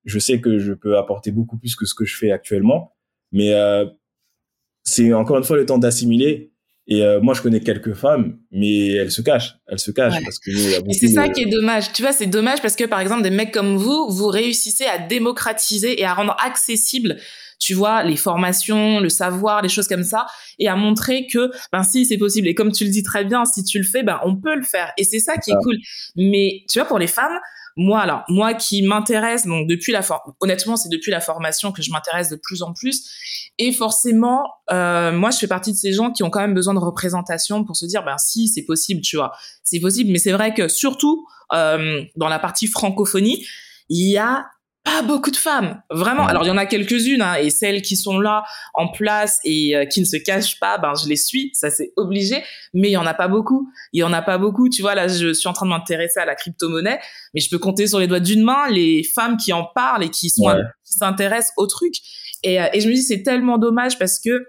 je 0.04 0.18
sais 0.18 0.40
que 0.40 0.59
je 0.59 0.72
peux 0.72 0.96
apporter 0.96 1.32
beaucoup 1.32 1.59
plus 1.59 1.76
que 1.76 1.84
ce 1.84 1.94
que 1.94 2.04
je 2.04 2.16
fais 2.16 2.30
actuellement, 2.30 2.94
mais 3.32 3.52
euh, 3.52 3.84
c'est 4.87 5.12
encore 5.12 5.37
une 5.37 5.45
fois 5.45 5.57
le 5.57 5.66
temps 5.66 5.78
d'assimiler. 5.78 6.53
Et 6.89 7.03
euh, 7.03 7.20
moi, 7.20 7.34
je 7.34 7.43
connais 7.43 7.59
quelques 7.59 7.95
femmes, 7.95 8.39
mais 8.53 8.93
elles 8.93 9.11
se 9.11 9.20
cachent. 9.20 9.57
Elles 9.66 9.80
se 9.80 9.91
cachent 9.91 10.22
parce 10.22 10.39
que. 10.39 10.89
Et 10.89 10.95
c'est 10.95 11.09
ça 11.09 11.28
qui 11.28 11.43
est 11.43 11.51
dommage. 11.51 11.93
Tu 11.93 12.03
vois, 12.03 12.12
c'est 12.12 12.26
dommage 12.26 12.62
parce 12.62 12.76
que 12.76 12.84
par 12.84 13.01
exemple, 13.01 13.22
des 13.22 13.30
mecs 13.30 13.53
comme 13.53 13.76
vous, 13.76 14.09
vous 14.09 14.28
réussissez 14.28 14.84
à 14.84 14.99
démocratiser 14.99 16.01
et 16.01 16.05
à 16.05 16.14
rendre 16.14 16.37
accessible, 16.41 17.16
tu 17.59 17.74
vois, 17.74 18.05
les 18.05 18.14
formations, 18.14 19.01
le 19.01 19.09
savoir, 19.09 19.62
les 19.62 19.68
choses 19.68 19.89
comme 19.89 20.05
ça, 20.05 20.26
et 20.61 20.68
à 20.68 20.76
montrer 20.76 21.26
que, 21.26 21.51
ben 21.72 21.82
si, 21.82 22.07
c'est 22.07 22.18
possible. 22.18 22.47
Et 22.47 22.55
comme 22.55 22.70
tu 22.70 22.84
le 22.84 22.91
dis 22.91 23.03
très 23.03 23.24
bien, 23.24 23.45
si 23.45 23.64
tu 23.64 23.78
le 23.78 23.84
fais, 23.84 24.05
ben 24.05 24.20
on 24.24 24.37
peut 24.37 24.55
le 24.55 24.62
faire. 24.62 24.93
Et 24.97 25.03
c'est 25.03 25.18
ça 25.18 25.39
qui 25.39 25.51
est 25.51 25.57
cool. 25.64 25.76
Mais 26.14 26.62
tu 26.70 26.78
vois, 26.78 26.87
pour 26.87 27.01
les 27.01 27.09
femmes, 27.09 27.37
moi, 27.77 28.01
alors, 28.01 28.24
moi 28.29 28.55
qui 28.55 28.83
m'intéresse, 28.83 29.47
donc 29.47 29.68
depuis 29.68 29.93
la 29.93 30.01
honnêtement, 30.41 30.77
c'est 30.77 30.89
depuis 30.89 31.11
la 31.11 31.20
formation 31.20 31.72
que 31.72 31.83
je 31.83 31.91
m'intéresse 31.91 32.31
de 32.31 32.37
plus 32.37 32.62
en 32.62 32.72
plus. 32.72 33.11
Et 33.59 33.70
forcément, 33.70 34.47
euh, 34.72 35.12
moi, 35.12 35.31
je 35.31 35.39
fais 35.39 35.47
partie 35.47 35.72
de 35.72 35.77
ces 35.77 35.93
gens 35.93 36.11
qui 36.11 36.22
ont 36.22 36.31
quand 36.31 36.41
même 36.41 36.55
besoin 36.55 36.72
de 36.72 36.79
représentation 36.79 37.64
pour 37.64 37.77
se 37.77 37.85
dire, 37.85 38.03
ben 38.03 38.16
si, 38.16 38.49
c'est 38.49 38.64
possible, 38.64 39.03
tu 39.03 39.16
vois, 39.16 39.33
c'est 39.62 39.81
possible. 39.81 40.11
Mais 40.11 40.18
c'est 40.18 40.33
vrai 40.33 40.55
que 40.55 40.68
surtout 40.68 41.27
euh, 41.53 42.03
dans 42.16 42.29
la 42.29 42.39
partie 42.39 42.66
francophonie, 42.66 43.47
il 43.89 44.11
y 44.11 44.16
a 44.16 44.47
pas 44.87 45.03
beaucoup 45.03 45.32
de 45.32 45.37
femmes, 45.37 45.82
vraiment. 45.91 46.28
Alors 46.28 46.45
il 46.45 46.47
y 46.47 46.51
en 46.51 46.57
a 46.57 46.64
quelques-unes, 46.64 47.20
hein, 47.20 47.34
et 47.34 47.51
celles 47.51 47.82
qui 47.82 47.97
sont 47.97 48.20
là 48.20 48.45
en 48.72 48.87
place 48.87 49.41
et 49.45 49.76
euh, 49.76 49.84
qui 49.84 49.99
ne 50.01 50.05
se 50.05 50.16
cachent 50.16 50.61
pas, 50.61 50.78
ben 50.78 50.93
je 50.95 51.09
les 51.09 51.16
suis, 51.16 51.51
ça 51.55 51.70
c'est 51.70 51.93
obligé. 51.97 52.37
Mais 52.72 52.89
il 52.89 52.93
y 52.93 52.97
en 52.97 53.05
a 53.05 53.12
pas 53.12 53.26
beaucoup. 53.26 53.68
Il 53.93 53.99
y 53.99 54.05
en 54.05 54.12
a 54.12 54.22
pas 54.22 54.39
beaucoup. 54.39 54.68
Tu 54.68 54.82
vois, 54.82 54.95
là 54.95 55.09
je 55.09 55.34
suis 55.34 55.49
en 55.49 55.53
train 55.53 55.66
de 55.66 55.70
m'intéresser 55.70 56.20
à 56.20 56.24
la 56.24 56.37
crypto-monnaie, 56.37 57.01
mais 57.34 57.41
je 57.41 57.51
peux 57.51 57.59
compter 57.59 57.89
sur 57.89 57.99
les 57.99 58.07
doigts 58.07 58.20
d'une 58.20 58.45
main 58.45 58.70
les 58.70 59.03
femmes 59.03 59.37
qui 59.37 59.53
en 59.53 59.64
parlent 59.64 60.05
et 60.05 60.11
qui 60.11 60.30
sont 60.30 60.55
qui 60.84 60.93
s'intéressent 60.93 61.53
au 61.57 61.66
truc. 61.66 61.95
Et, 62.45 62.61
euh, 62.61 62.68
et 62.72 62.80
je 62.80 62.89
me 62.89 62.95
dis 62.95 63.03
c'est 63.03 63.24
tellement 63.24 63.59
dommage 63.59 63.99
parce 63.99 64.20
que 64.20 64.47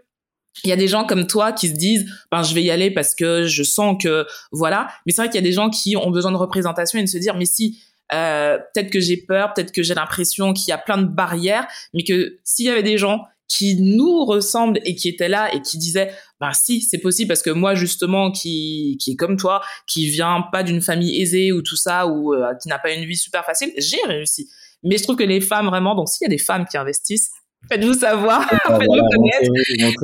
il 0.63 0.69
y 0.69 0.73
a 0.73 0.75
des 0.75 0.87
gens 0.87 1.05
comme 1.05 1.25
toi 1.25 1.51
qui 1.51 1.67
se 1.67 1.73
disent 1.73 2.05
ben 2.31 2.43
je 2.43 2.53
vais 2.53 2.61
y 2.61 2.69
aller 2.69 2.91
parce 2.91 3.15
que 3.15 3.47
je 3.47 3.63
sens 3.63 3.97
que 4.01 4.25
voilà 4.51 4.87
mais 5.05 5.13
c'est 5.13 5.21
vrai 5.21 5.29
qu'il 5.29 5.35
y 5.35 5.43
a 5.43 5.47
des 5.47 5.51
gens 5.51 5.69
qui 5.69 5.95
ont 5.97 6.11
besoin 6.11 6.31
de 6.31 6.37
représentation 6.37 6.99
et 6.99 7.03
de 7.03 7.07
se 7.07 7.17
dire 7.17 7.35
mais 7.35 7.45
si 7.45 7.79
euh, 8.13 8.57
peut-être 8.73 8.91
que 8.91 8.99
j'ai 8.99 9.17
peur, 9.17 9.53
peut-être 9.53 9.71
que 9.71 9.83
j'ai 9.83 9.93
l'impression 9.93 10.53
qu'il 10.53 10.69
y 10.69 10.71
a 10.71 10.77
plein 10.77 10.97
de 10.97 11.07
barrières, 11.07 11.67
mais 11.93 12.03
que 12.03 12.39
s'il 12.43 12.65
y 12.65 12.69
avait 12.69 12.83
des 12.83 12.97
gens 12.97 13.25
qui 13.47 13.75
nous 13.79 14.25
ressemblent 14.25 14.79
et 14.83 14.95
qui 14.95 15.07
étaient 15.07 15.29
là 15.29 15.53
et 15.53 15.61
qui 15.61 15.77
disaient 15.77 16.13
bah 16.39 16.51
si 16.53 16.81
c'est 16.81 16.97
possible 16.97 17.29
parce 17.29 17.41
que 17.41 17.49
moi 17.49 17.75
justement 17.75 18.29
qui 18.29 18.97
qui 19.01 19.11
est 19.11 19.15
comme 19.15 19.37
toi 19.37 19.61
qui 19.87 20.09
vient 20.09 20.43
pas 20.51 20.63
d'une 20.63 20.81
famille 20.81 21.21
aisée 21.21 21.53
ou 21.53 21.61
tout 21.61 21.77
ça 21.77 22.07
ou 22.07 22.33
euh, 22.33 22.53
qui 22.61 22.67
n'a 22.67 22.77
pas 22.77 22.91
une 22.91 23.05
vie 23.05 23.15
super 23.15 23.45
facile 23.45 23.71
j'ai 23.77 24.01
réussi. 24.05 24.49
Mais 24.83 24.97
je 24.97 25.03
trouve 25.03 25.15
que 25.15 25.23
les 25.23 25.39
femmes 25.39 25.67
vraiment 25.67 25.95
donc 25.95 26.09
s'il 26.09 26.25
y 26.25 26.27
a 26.27 26.29
des 26.29 26.37
femmes 26.37 26.65
qui 26.69 26.77
investissent 26.77 27.31
Faites-vous 27.69 27.93
savoir, 27.93 28.47
faites-nous 28.49 29.03
connaître. 29.09 29.97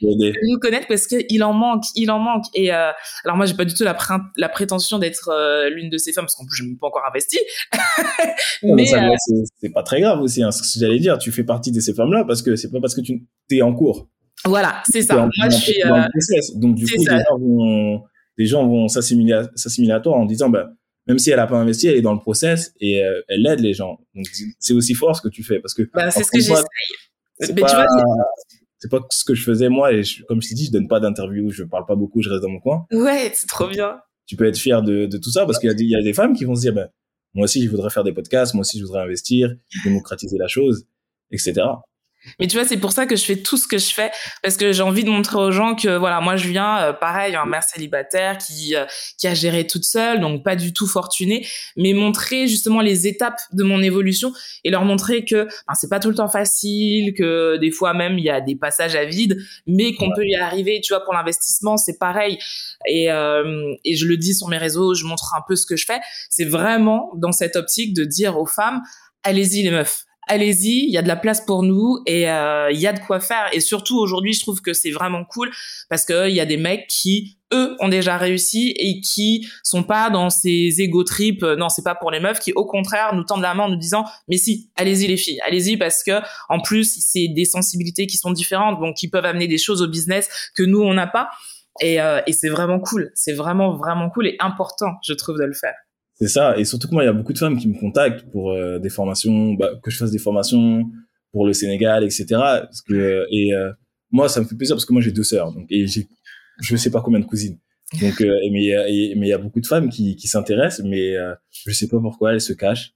faites-nous 0.00 0.58
connaître 0.58 0.86
parce 0.88 1.06
qu'il 1.06 1.42
en 1.42 1.52
manque, 1.52 1.84
il 1.94 2.10
en 2.10 2.18
manque. 2.18 2.44
Et 2.54 2.72
euh, 2.72 2.90
alors 3.24 3.36
moi, 3.36 3.46
j'ai 3.46 3.54
pas 3.54 3.64
du 3.64 3.74
tout 3.74 3.84
la, 3.84 3.96
la 4.36 4.48
prétention 4.48 4.98
d'être 4.98 5.28
euh, 5.30 5.68
l'une 5.70 5.90
de 5.90 5.98
ces 5.98 6.12
femmes 6.12 6.24
parce 6.24 6.34
qu'en 6.34 6.46
plus, 6.46 6.56
je 6.56 6.64
n'ai 6.64 6.76
pas 6.76 6.86
encore 6.86 7.04
investi. 7.08 7.38
mais 8.62 8.94
euh, 8.94 9.14
c'est 9.60 9.72
pas 9.72 9.82
très 9.82 10.00
grave 10.00 10.20
aussi. 10.20 10.42
Hein, 10.42 10.50
ce 10.50 10.62
que 10.62 10.68
j'allais 10.78 10.98
dire, 10.98 11.18
tu 11.18 11.32
fais 11.32 11.44
partie 11.44 11.72
de 11.72 11.80
ces 11.80 11.94
femmes-là 11.94 12.24
parce 12.24 12.42
que 12.42 12.56
c'est 12.56 12.70
pas 12.70 12.80
parce 12.80 12.94
que 12.94 13.00
tu 13.00 13.26
es 13.50 13.62
en 13.62 13.74
cours. 13.74 14.08
Voilà, 14.44 14.82
c'est 14.90 15.02
ça. 15.02 15.16
moi, 15.16 15.48
je 15.50 15.56
suis. 15.56 15.82
Donc 16.56 16.74
du 16.74 16.86
coup, 16.86 16.98
les 16.98 17.06
gens 17.06 17.38
vont, 17.38 18.02
les 18.36 18.46
gens 18.46 18.66
vont 18.66 18.88
s'assimiler 18.88 19.92
à, 19.92 20.00
toi 20.00 20.16
en 20.16 20.24
disant, 20.24 20.48
bah 20.48 20.70
même 21.06 21.18
si 21.18 21.30
elle 21.30 21.38
a 21.38 21.46
pas 21.46 21.56
investi, 21.56 21.88
elle 21.88 21.96
est 21.96 22.02
dans 22.02 22.14
le 22.14 22.20
process 22.20 22.72
et 22.80 23.04
euh, 23.04 23.20
elle 23.28 23.46
aide 23.46 23.60
les 23.60 23.74
gens. 23.74 23.98
Donc 24.14 24.26
c'est 24.58 24.74
aussi 24.74 24.94
fort 24.94 25.16
ce 25.16 25.22
que 25.22 25.28
tu 25.28 25.42
fais 25.42 25.60
parce 25.60 25.74
que 25.74 25.82
bah, 25.92 26.10
c'est 26.10 26.24
ce 26.24 26.30
que 26.30 26.38
j'essaye. 26.38 26.64
C'est 27.40 27.54
pas, 27.54 27.86
c'est 28.78 28.90
pas 28.90 29.00
ce 29.10 29.24
que 29.24 29.34
je 29.34 29.44
faisais 29.44 29.68
moi 29.68 29.92
et 29.92 30.02
comme 30.28 30.40
je 30.40 30.48
t'ai 30.48 30.54
dit, 30.54 30.66
je 30.66 30.72
donne 30.72 30.88
pas 30.88 31.00
d'interview, 31.00 31.50
je 31.50 31.64
parle 31.64 31.84
pas 31.86 31.96
beaucoup, 31.96 32.22
je 32.22 32.30
reste 32.30 32.42
dans 32.42 32.48
mon 32.48 32.60
coin. 32.60 32.86
Ouais, 32.92 33.30
c'est 33.34 33.48
trop 33.48 33.68
bien. 33.68 33.98
Tu 34.26 34.36
peux 34.36 34.46
être 34.46 34.56
fier 34.56 34.82
de, 34.82 35.06
de 35.06 35.18
tout 35.18 35.30
ça 35.30 35.44
parce 35.44 35.58
qu'il 35.58 35.70
y, 35.78 35.84
y, 35.90 35.96
a 35.96 36.02
des 36.02 36.14
femmes 36.14 36.34
qui 36.34 36.44
vont 36.44 36.54
se 36.54 36.62
dire, 36.62 36.72
ben 36.72 36.88
moi 37.34 37.44
aussi 37.44 37.64
je 37.64 37.70
voudrais 37.70 37.90
faire 37.90 38.04
des 38.04 38.12
podcasts, 38.12 38.54
moi 38.54 38.62
aussi 38.62 38.78
je 38.78 38.84
voudrais 38.84 39.02
investir, 39.02 39.54
démocratiser 39.84 40.38
la 40.38 40.46
chose, 40.46 40.86
etc. 41.30 41.62
Mais 42.38 42.46
tu 42.46 42.56
vois, 42.56 42.66
c'est 42.66 42.76
pour 42.76 42.92
ça 42.92 43.06
que 43.06 43.16
je 43.16 43.24
fais 43.24 43.36
tout 43.36 43.56
ce 43.56 43.66
que 43.66 43.78
je 43.78 43.92
fais 43.92 44.10
parce 44.42 44.56
que 44.56 44.72
j'ai 44.72 44.82
envie 44.82 45.04
de 45.04 45.10
montrer 45.10 45.36
aux 45.38 45.50
gens 45.50 45.74
que 45.74 45.96
voilà, 45.96 46.20
moi 46.20 46.36
je 46.36 46.48
viens 46.48 46.78
euh, 46.78 46.92
pareil, 46.92 47.36
un 47.36 47.46
mère 47.46 47.62
célibataire 47.62 48.38
qui 48.38 48.74
euh, 48.74 48.84
qui 49.18 49.26
a 49.26 49.34
géré 49.34 49.66
toute 49.66 49.84
seule, 49.84 50.20
donc 50.20 50.42
pas 50.42 50.56
du 50.56 50.72
tout 50.72 50.86
fortunée, 50.86 51.46
mais 51.76 51.92
montrer 51.92 52.46
justement 52.46 52.80
les 52.80 53.06
étapes 53.06 53.40
de 53.52 53.62
mon 53.62 53.82
évolution 53.82 54.32
et 54.64 54.70
leur 54.70 54.84
montrer 54.84 55.24
que 55.24 55.44
ben, 55.44 55.74
c'est 55.74 55.90
pas 55.90 56.00
tout 56.00 56.08
le 56.08 56.14
temps 56.14 56.28
facile, 56.28 57.14
que 57.14 57.56
des 57.58 57.70
fois 57.70 57.94
même 57.94 58.18
il 58.18 58.24
y 58.24 58.30
a 58.30 58.40
des 58.40 58.56
passages 58.56 58.96
à 58.96 59.04
vide, 59.04 59.36
mais 59.66 59.94
qu'on 59.94 60.10
peut 60.14 60.24
y 60.24 60.36
arriver. 60.36 60.80
Tu 60.82 60.92
vois, 60.92 61.04
pour 61.04 61.14
l'investissement, 61.14 61.76
c'est 61.76 61.98
pareil. 61.98 62.38
Et 62.88 63.10
euh, 63.10 63.74
et 63.84 63.96
je 63.96 64.06
le 64.06 64.16
dis 64.16 64.34
sur 64.34 64.48
mes 64.48 64.58
réseaux, 64.58 64.94
je 64.94 65.04
montre 65.04 65.34
un 65.36 65.42
peu 65.46 65.56
ce 65.56 65.66
que 65.66 65.76
je 65.76 65.84
fais. 65.84 66.00
C'est 66.30 66.44
vraiment 66.44 67.10
dans 67.16 67.32
cette 67.32 67.56
optique 67.56 67.94
de 67.94 68.04
dire 68.04 68.38
aux 68.38 68.46
femmes 68.46 68.82
allez-y 69.24 69.62
les 69.62 69.70
meufs, 69.70 70.04
allez-y, 70.26 70.84
il 70.86 70.90
y 70.90 70.98
a 70.98 71.02
de 71.02 71.08
la 71.08 71.16
place 71.16 71.40
pour 71.40 71.62
nous 71.62 71.98
et 72.06 72.30
euh, 72.30 72.70
il 72.70 72.80
y 72.80 72.86
a 72.86 72.92
de 72.92 73.00
quoi 73.00 73.20
faire. 73.20 73.48
Et 73.52 73.60
surtout 73.60 73.98
aujourd'hui, 73.98 74.32
je 74.32 74.40
trouve 74.40 74.60
que 74.60 74.72
c'est 74.72 74.90
vraiment 74.90 75.24
cool 75.24 75.50
parce 75.88 76.04
que 76.04 76.28
il 76.28 76.34
y 76.34 76.40
a 76.40 76.46
des 76.46 76.56
mecs 76.56 76.86
qui 76.88 77.38
eux 77.52 77.76
ont 77.80 77.88
déjà 77.88 78.16
réussi 78.16 78.74
et 78.76 79.00
qui 79.00 79.46
sont 79.62 79.82
pas 79.82 80.10
dans 80.10 80.30
ces 80.30 80.80
égo 80.80 81.04
trips. 81.04 81.42
Euh, 81.42 81.56
non, 81.56 81.68
c'est 81.68 81.84
pas 81.84 81.94
pour 81.94 82.10
les 82.10 82.20
meufs 82.20 82.40
qui 82.40 82.52
au 82.52 82.66
contraire 82.66 83.14
nous 83.14 83.24
tendent 83.24 83.42
la 83.42 83.54
main 83.54 83.64
en 83.64 83.68
nous 83.68 83.76
disant 83.76 84.04
mais 84.28 84.36
si, 84.36 84.70
allez-y 84.76 85.06
les 85.06 85.16
filles, 85.16 85.40
allez-y 85.46 85.76
parce 85.76 86.02
que 86.02 86.20
en 86.48 86.60
plus 86.60 87.00
c'est 87.00 87.28
des 87.28 87.44
sensibilités 87.44 88.06
qui 88.06 88.16
sont 88.16 88.32
différentes 88.32 88.80
donc 88.80 88.96
qui 88.96 89.08
peuvent 89.08 89.24
amener 89.24 89.46
des 89.46 89.58
choses 89.58 89.82
au 89.82 89.88
business 89.88 90.28
que 90.56 90.62
nous 90.62 90.80
on 90.80 90.94
n'a 90.94 91.06
pas. 91.06 91.30
Et, 91.80 92.00
euh, 92.00 92.20
et 92.28 92.32
c'est 92.32 92.48
vraiment 92.48 92.78
cool, 92.78 93.10
c'est 93.14 93.32
vraiment 93.32 93.76
vraiment 93.76 94.08
cool 94.08 94.28
et 94.28 94.36
important, 94.38 94.92
je 95.06 95.12
trouve, 95.12 95.38
de 95.38 95.44
le 95.44 95.54
faire. 95.54 95.74
C'est 96.16 96.28
ça. 96.28 96.56
Et 96.56 96.64
surtout 96.64 96.88
que 96.88 96.94
moi, 96.94 97.02
il 97.02 97.06
y 97.06 97.10
a 97.10 97.12
beaucoup 97.12 97.32
de 97.32 97.38
femmes 97.38 97.58
qui 97.58 97.68
me 97.68 97.78
contactent 97.78 98.30
pour 98.30 98.52
euh, 98.52 98.78
des 98.78 98.88
formations, 98.88 99.54
bah, 99.54 99.70
que 99.82 99.90
je 99.90 99.98
fasse 99.98 100.12
des 100.12 100.18
formations 100.18 100.84
pour 101.32 101.46
le 101.46 101.52
Sénégal, 101.52 102.04
etc. 102.04 102.26
Parce 102.30 102.82
que, 102.82 103.26
et 103.30 103.52
euh, 103.52 103.72
moi, 104.12 104.28
ça 104.28 104.40
me 104.40 104.46
fait 104.46 104.54
plaisir 104.54 104.76
parce 104.76 104.84
que 104.86 104.92
moi, 104.92 105.02
j'ai 105.02 105.10
deux 105.10 105.24
sœurs. 105.24 105.52
Donc, 105.52 105.66
et 105.70 105.86
j'ai, 105.86 106.06
je 106.60 106.76
sais 106.76 106.90
pas 106.90 107.00
combien 107.00 107.18
de 107.18 107.24
cousines. 107.24 107.58
Donc, 108.00 108.20
euh, 108.20 108.38
mais 108.52 108.64
il 108.64 109.26
y 109.26 109.32
a 109.32 109.38
beaucoup 109.38 109.60
de 109.60 109.66
femmes 109.66 109.88
qui, 109.88 110.14
qui 110.16 110.28
s'intéressent, 110.28 110.86
mais 110.86 111.14
je 111.50 111.72
sais 111.72 111.88
pas 111.88 112.00
pourquoi 112.00 112.32
elles 112.32 112.40
se 112.40 112.52
cachent. 112.52 112.92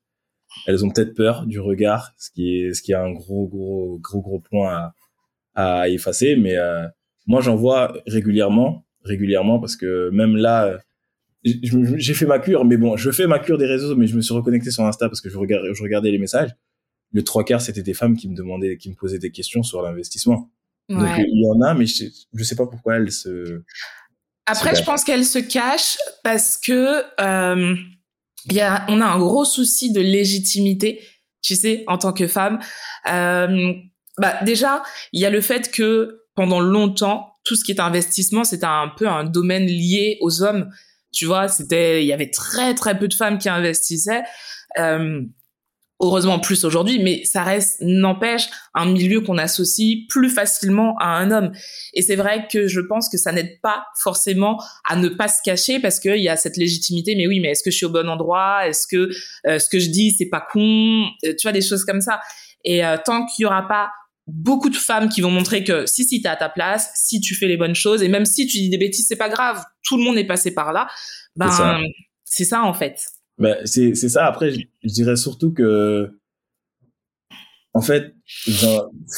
Elles 0.66 0.84
ont 0.84 0.90
peut-être 0.90 1.14
peur 1.14 1.46
du 1.46 1.60
regard, 1.60 2.14
ce 2.18 2.30
qui 2.30 2.56
est, 2.56 2.72
ce 2.72 2.82
qui 2.82 2.92
est 2.92 2.96
un 2.96 3.12
gros, 3.12 3.46
gros, 3.48 3.98
gros, 4.00 4.22
gros 4.22 4.40
point 4.40 4.92
à, 5.54 5.80
à 5.80 5.88
effacer. 5.88 6.36
Mais 6.36 6.54
moi, 7.26 7.40
j'en 7.42 7.56
vois 7.56 8.00
régulièrement, 8.06 8.86
régulièrement, 9.04 9.58
parce 9.58 9.76
que 9.76 10.08
même 10.10 10.36
là, 10.36 10.78
j'ai 11.44 12.14
fait 12.14 12.26
ma 12.26 12.38
cure, 12.38 12.64
mais 12.64 12.76
bon, 12.76 12.96
je 12.96 13.10
fais 13.10 13.26
ma 13.26 13.38
cure 13.38 13.58
des 13.58 13.66
réseaux, 13.66 13.94
mais 13.96 14.06
je 14.06 14.16
me 14.16 14.20
suis 14.20 14.34
reconnecté 14.34 14.70
sur 14.70 14.84
Insta 14.84 15.08
parce 15.08 15.20
que 15.20 15.28
je 15.28 15.38
regardais, 15.38 15.72
je 15.72 15.82
regardais 15.82 16.10
les 16.10 16.18
messages. 16.18 16.50
Le 17.12 17.22
trois 17.22 17.44
quarts, 17.44 17.60
c'était 17.60 17.82
des 17.82 17.94
femmes 17.94 18.16
qui 18.16 18.28
me 18.28 18.34
demandaient, 18.34 18.76
qui 18.76 18.90
me 18.90 18.94
posaient 18.94 19.18
des 19.18 19.30
questions 19.30 19.62
sur 19.62 19.82
l'investissement. 19.82 20.50
Donc 20.88 21.08
il 21.18 21.44
y 21.44 21.50
en 21.50 21.60
a, 21.60 21.74
mais 21.74 21.86
je, 21.86 22.04
je 22.32 22.44
sais 22.44 22.56
pas 22.56 22.66
pourquoi 22.66 22.96
elles 22.96 23.12
se. 23.12 23.62
Après, 24.46 24.74
je 24.74 24.82
pense 24.82 25.04
qu'elles 25.04 25.26
se 25.26 25.38
cachent 25.38 25.98
parce 26.24 26.56
que 26.56 27.02
euh, 27.20 27.76
y 28.50 28.60
a, 28.60 28.86
on 28.88 29.00
a 29.00 29.04
un 29.04 29.18
gros 29.18 29.44
souci 29.44 29.92
de 29.92 30.00
légitimité, 30.00 31.00
tu 31.42 31.54
sais, 31.54 31.84
en 31.86 31.98
tant 31.98 32.12
que 32.12 32.26
femme. 32.26 32.58
Euh, 33.10 33.74
bah 34.16 34.42
déjà, 34.44 34.82
il 35.12 35.20
y 35.20 35.26
a 35.26 35.30
le 35.30 35.42
fait 35.42 35.70
que 35.70 36.22
pendant 36.34 36.60
longtemps, 36.60 37.34
tout 37.44 37.56
ce 37.56 37.64
qui 37.64 37.72
est 37.72 37.80
investissement, 37.80 38.44
c'était 38.44 38.66
un 38.66 38.88
peu 38.96 39.06
un 39.06 39.24
domaine 39.24 39.66
lié 39.66 40.18
aux 40.20 40.42
hommes. 40.42 40.70
Tu 41.12 41.26
vois, 41.26 41.48
c'était, 41.48 42.02
il 42.02 42.06
y 42.06 42.12
avait 42.12 42.30
très 42.30 42.74
très 42.74 42.98
peu 42.98 43.08
de 43.08 43.14
femmes 43.14 43.38
qui 43.38 43.48
investissaient. 43.48 44.22
Euh, 44.78 45.22
heureusement 46.00 46.38
plus 46.38 46.64
aujourd'hui, 46.64 47.00
mais 47.02 47.24
ça 47.24 47.42
reste, 47.42 47.78
n'empêche, 47.80 48.48
un 48.74 48.86
milieu 48.86 49.20
qu'on 49.20 49.38
associe 49.38 50.06
plus 50.08 50.30
facilement 50.30 50.94
à 51.00 51.16
un 51.16 51.30
homme. 51.30 51.52
Et 51.94 52.02
c'est 52.02 52.16
vrai 52.16 52.46
que 52.50 52.68
je 52.68 52.80
pense 52.80 53.08
que 53.08 53.18
ça 53.18 53.32
n'aide 53.32 53.60
pas 53.62 53.84
forcément 54.00 54.62
à 54.88 54.96
ne 54.96 55.08
pas 55.08 55.28
se 55.28 55.40
cacher 55.44 55.80
parce 55.80 55.98
qu'il 55.98 56.20
y 56.20 56.28
a 56.28 56.36
cette 56.36 56.56
légitimité, 56.56 57.16
mais 57.16 57.26
oui, 57.26 57.40
mais 57.40 57.48
est-ce 57.48 57.62
que 57.62 57.70
je 57.70 57.76
suis 57.76 57.86
au 57.86 57.90
bon 57.90 58.08
endroit? 58.08 58.66
Est-ce 58.68 58.86
que 58.86 59.10
euh, 59.46 59.58
ce 59.58 59.68
que 59.68 59.78
je 59.78 59.90
dis, 59.90 60.12
c'est 60.12 60.28
pas 60.28 60.46
con? 60.52 61.06
Euh, 61.24 61.34
Tu 61.36 61.42
vois, 61.42 61.52
des 61.52 61.62
choses 61.62 61.84
comme 61.84 62.00
ça. 62.00 62.20
Et 62.64 62.84
euh, 62.84 62.96
tant 63.04 63.26
qu'il 63.26 63.44
y 63.44 63.46
aura 63.46 63.66
pas 63.66 63.90
beaucoup 64.28 64.68
de 64.68 64.76
femmes 64.76 65.08
qui 65.08 65.20
vont 65.20 65.30
montrer 65.30 65.64
que 65.64 65.86
si, 65.86 66.04
si, 66.04 66.20
t'es 66.20 66.28
à 66.28 66.36
ta 66.36 66.48
place, 66.48 66.90
si 66.94 67.20
tu 67.20 67.34
fais 67.34 67.48
les 67.48 67.56
bonnes 67.56 67.74
choses, 67.74 68.02
et 68.02 68.08
même 68.08 68.24
si 68.24 68.46
tu 68.46 68.58
dis 68.58 68.68
des 68.68 68.78
bêtises, 68.78 69.06
c'est 69.08 69.16
pas 69.16 69.28
grave, 69.28 69.64
tout 69.82 69.96
le 69.96 70.04
monde 70.04 70.18
est 70.18 70.26
passé 70.26 70.52
par 70.52 70.72
là, 70.72 70.88
ben, 71.36 71.82
c'est 72.24 72.44
ça 72.44 72.62
en 72.62 72.74
fait. 72.74 73.00
Ben, 73.38 73.56
c'est, 73.64 73.94
c'est 73.94 74.08
ça. 74.08 74.26
Après, 74.26 74.50
je, 74.50 74.60
dirais 74.84 75.16
surtout 75.16 75.52
que, 75.52 76.10
en 77.72 77.80
fait, 77.80 78.14
il 78.46 78.54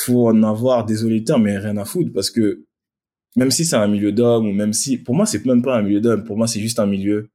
faut 0.05 0.29
en 0.29 0.43
avoir, 0.43 0.85
désolé 0.85 1.25
le 1.27 1.39
mais 1.39 1.59
rien 1.59 1.77
à 1.77 1.85
foutre, 1.85 2.13
parce 2.13 2.31
que 2.31 2.65
même 3.37 3.51
si 3.51 3.65
c'est 3.65 3.77
un 3.77 3.89
milieu 3.89 4.13
d'hommes, 4.13 4.47
ou 4.47 4.53
même 4.53 4.73
si, 4.73 4.99
pour 4.99 5.15
moi, 5.15 5.27
c'est 5.27 5.45
même 5.45 5.63
pas 5.63 5.77
un 5.77 5.83
milieu 5.83 6.01
d'hommes, 6.01 6.25
pour 6.25 6.37
moi, 6.37 6.47
c'est 6.47 6.61
juste 6.61 6.79
un 6.79 6.87
milieu. 6.87 7.31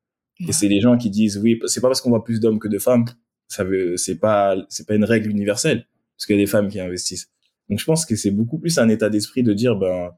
Et 0.48 0.52
c'est 0.52 0.68
les 0.68 0.82
gens 0.82 0.98
qui 0.98 1.10
disent, 1.10 1.38
oui, 1.38 1.60
c'est 1.66 1.80
pas 1.80 1.88
parce 1.88 2.02
qu'on 2.02 2.10
voit 2.10 2.24
plus 2.24 2.42
d'hommes 2.42 2.60
que 2.60 2.68
de 2.68 2.78
femmes, 2.78 3.06
ça 3.48 3.64
veut, 3.64 3.96
c'est 3.96 4.20
pas, 4.20 4.56
c'est 4.70 4.86
pas 4.86 4.96
une 4.96 5.06
règle 5.06 5.30
universelle, 5.30 5.88
parce 6.16 6.26
qu'il 6.26 6.36
y 6.36 6.40
a 6.40 6.42
des 6.42 6.50
femmes 6.50 6.68
qui 6.68 6.80
investissent. 6.80 7.32
Donc, 7.70 7.80
je 7.80 7.86
pense 7.86 8.06
que 8.06 8.16
c'est 8.16 8.32
beaucoup 8.32 8.60
plus 8.60 8.78
un 8.78 8.90
état 8.90 9.10
d'esprit 9.10 9.44
de 9.44 9.54
dire, 9.54 9.76
ben, 9.76 10.12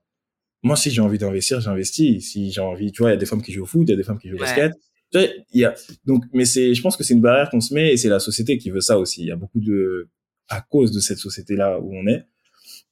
moi, 0.64 0.76
si 0.76 0.90
j'ai 0.90 1.02
envie 1.02 1.18
d'investir, 1.18 1.62
j'investis. 1.62 2.30
Si 2.30 2.52
j'ai 2.52 2.62
envie, 2.62 2.92
tu 2.92 3.02
vois, 3.02 3.12
il 3.12 3.14
y 3.14 3.16
a 3.16 3.20
des 3.20 3.26
femmes 3.26 3.42
qui 3.42 3.52
jouent 3.54 3.64
au 3.64 3.68
foot, 3.68 3.84
il 3.88 3.92
y 3.92 3.94
a 3.94 3.98
des 3.98 4.04
femmes 4.04 4.20
qui 4.20 4.30
jouent 4.30 4.36
au 4.36 4.40
basket. 4.40 4.74
Il 5.14 5.62
y 5.62 5.66
a, 5.66 5.74
donc, 6.06 6.26
mais 6.34 6.46
c'est, 6.46 6.74
je 6.74 6.82
pense 6.82 6.98
que 6.98 7.04
c'est 7.04 7.14
une 7.14 7.22
barrière 7.22 7.50
qu'on 7.50 7.62
se 7.62 7.74
met 7.74 7.94
et 7.94 7.98
c'est 7.98 8.10
la 8.10 8.20
société 8.20 8.58
qui 8.58 8.70
veut 8.72 8.82
ça 8.82 8.98
aussi. 9.00 9.22
Il 9.22 9.28
y 9.28 9.32
a 9.32 9.36
beaucoup 9.38 9.62
de, 9.62 10.10
à 10.50 10.62
cause 10.62 10.92
de 10.92 11.00
cette 11.00 11.20
société-là 11.20 11.80
où 11.80 11.96
on 11.96 12.08
est, 12.08 12.26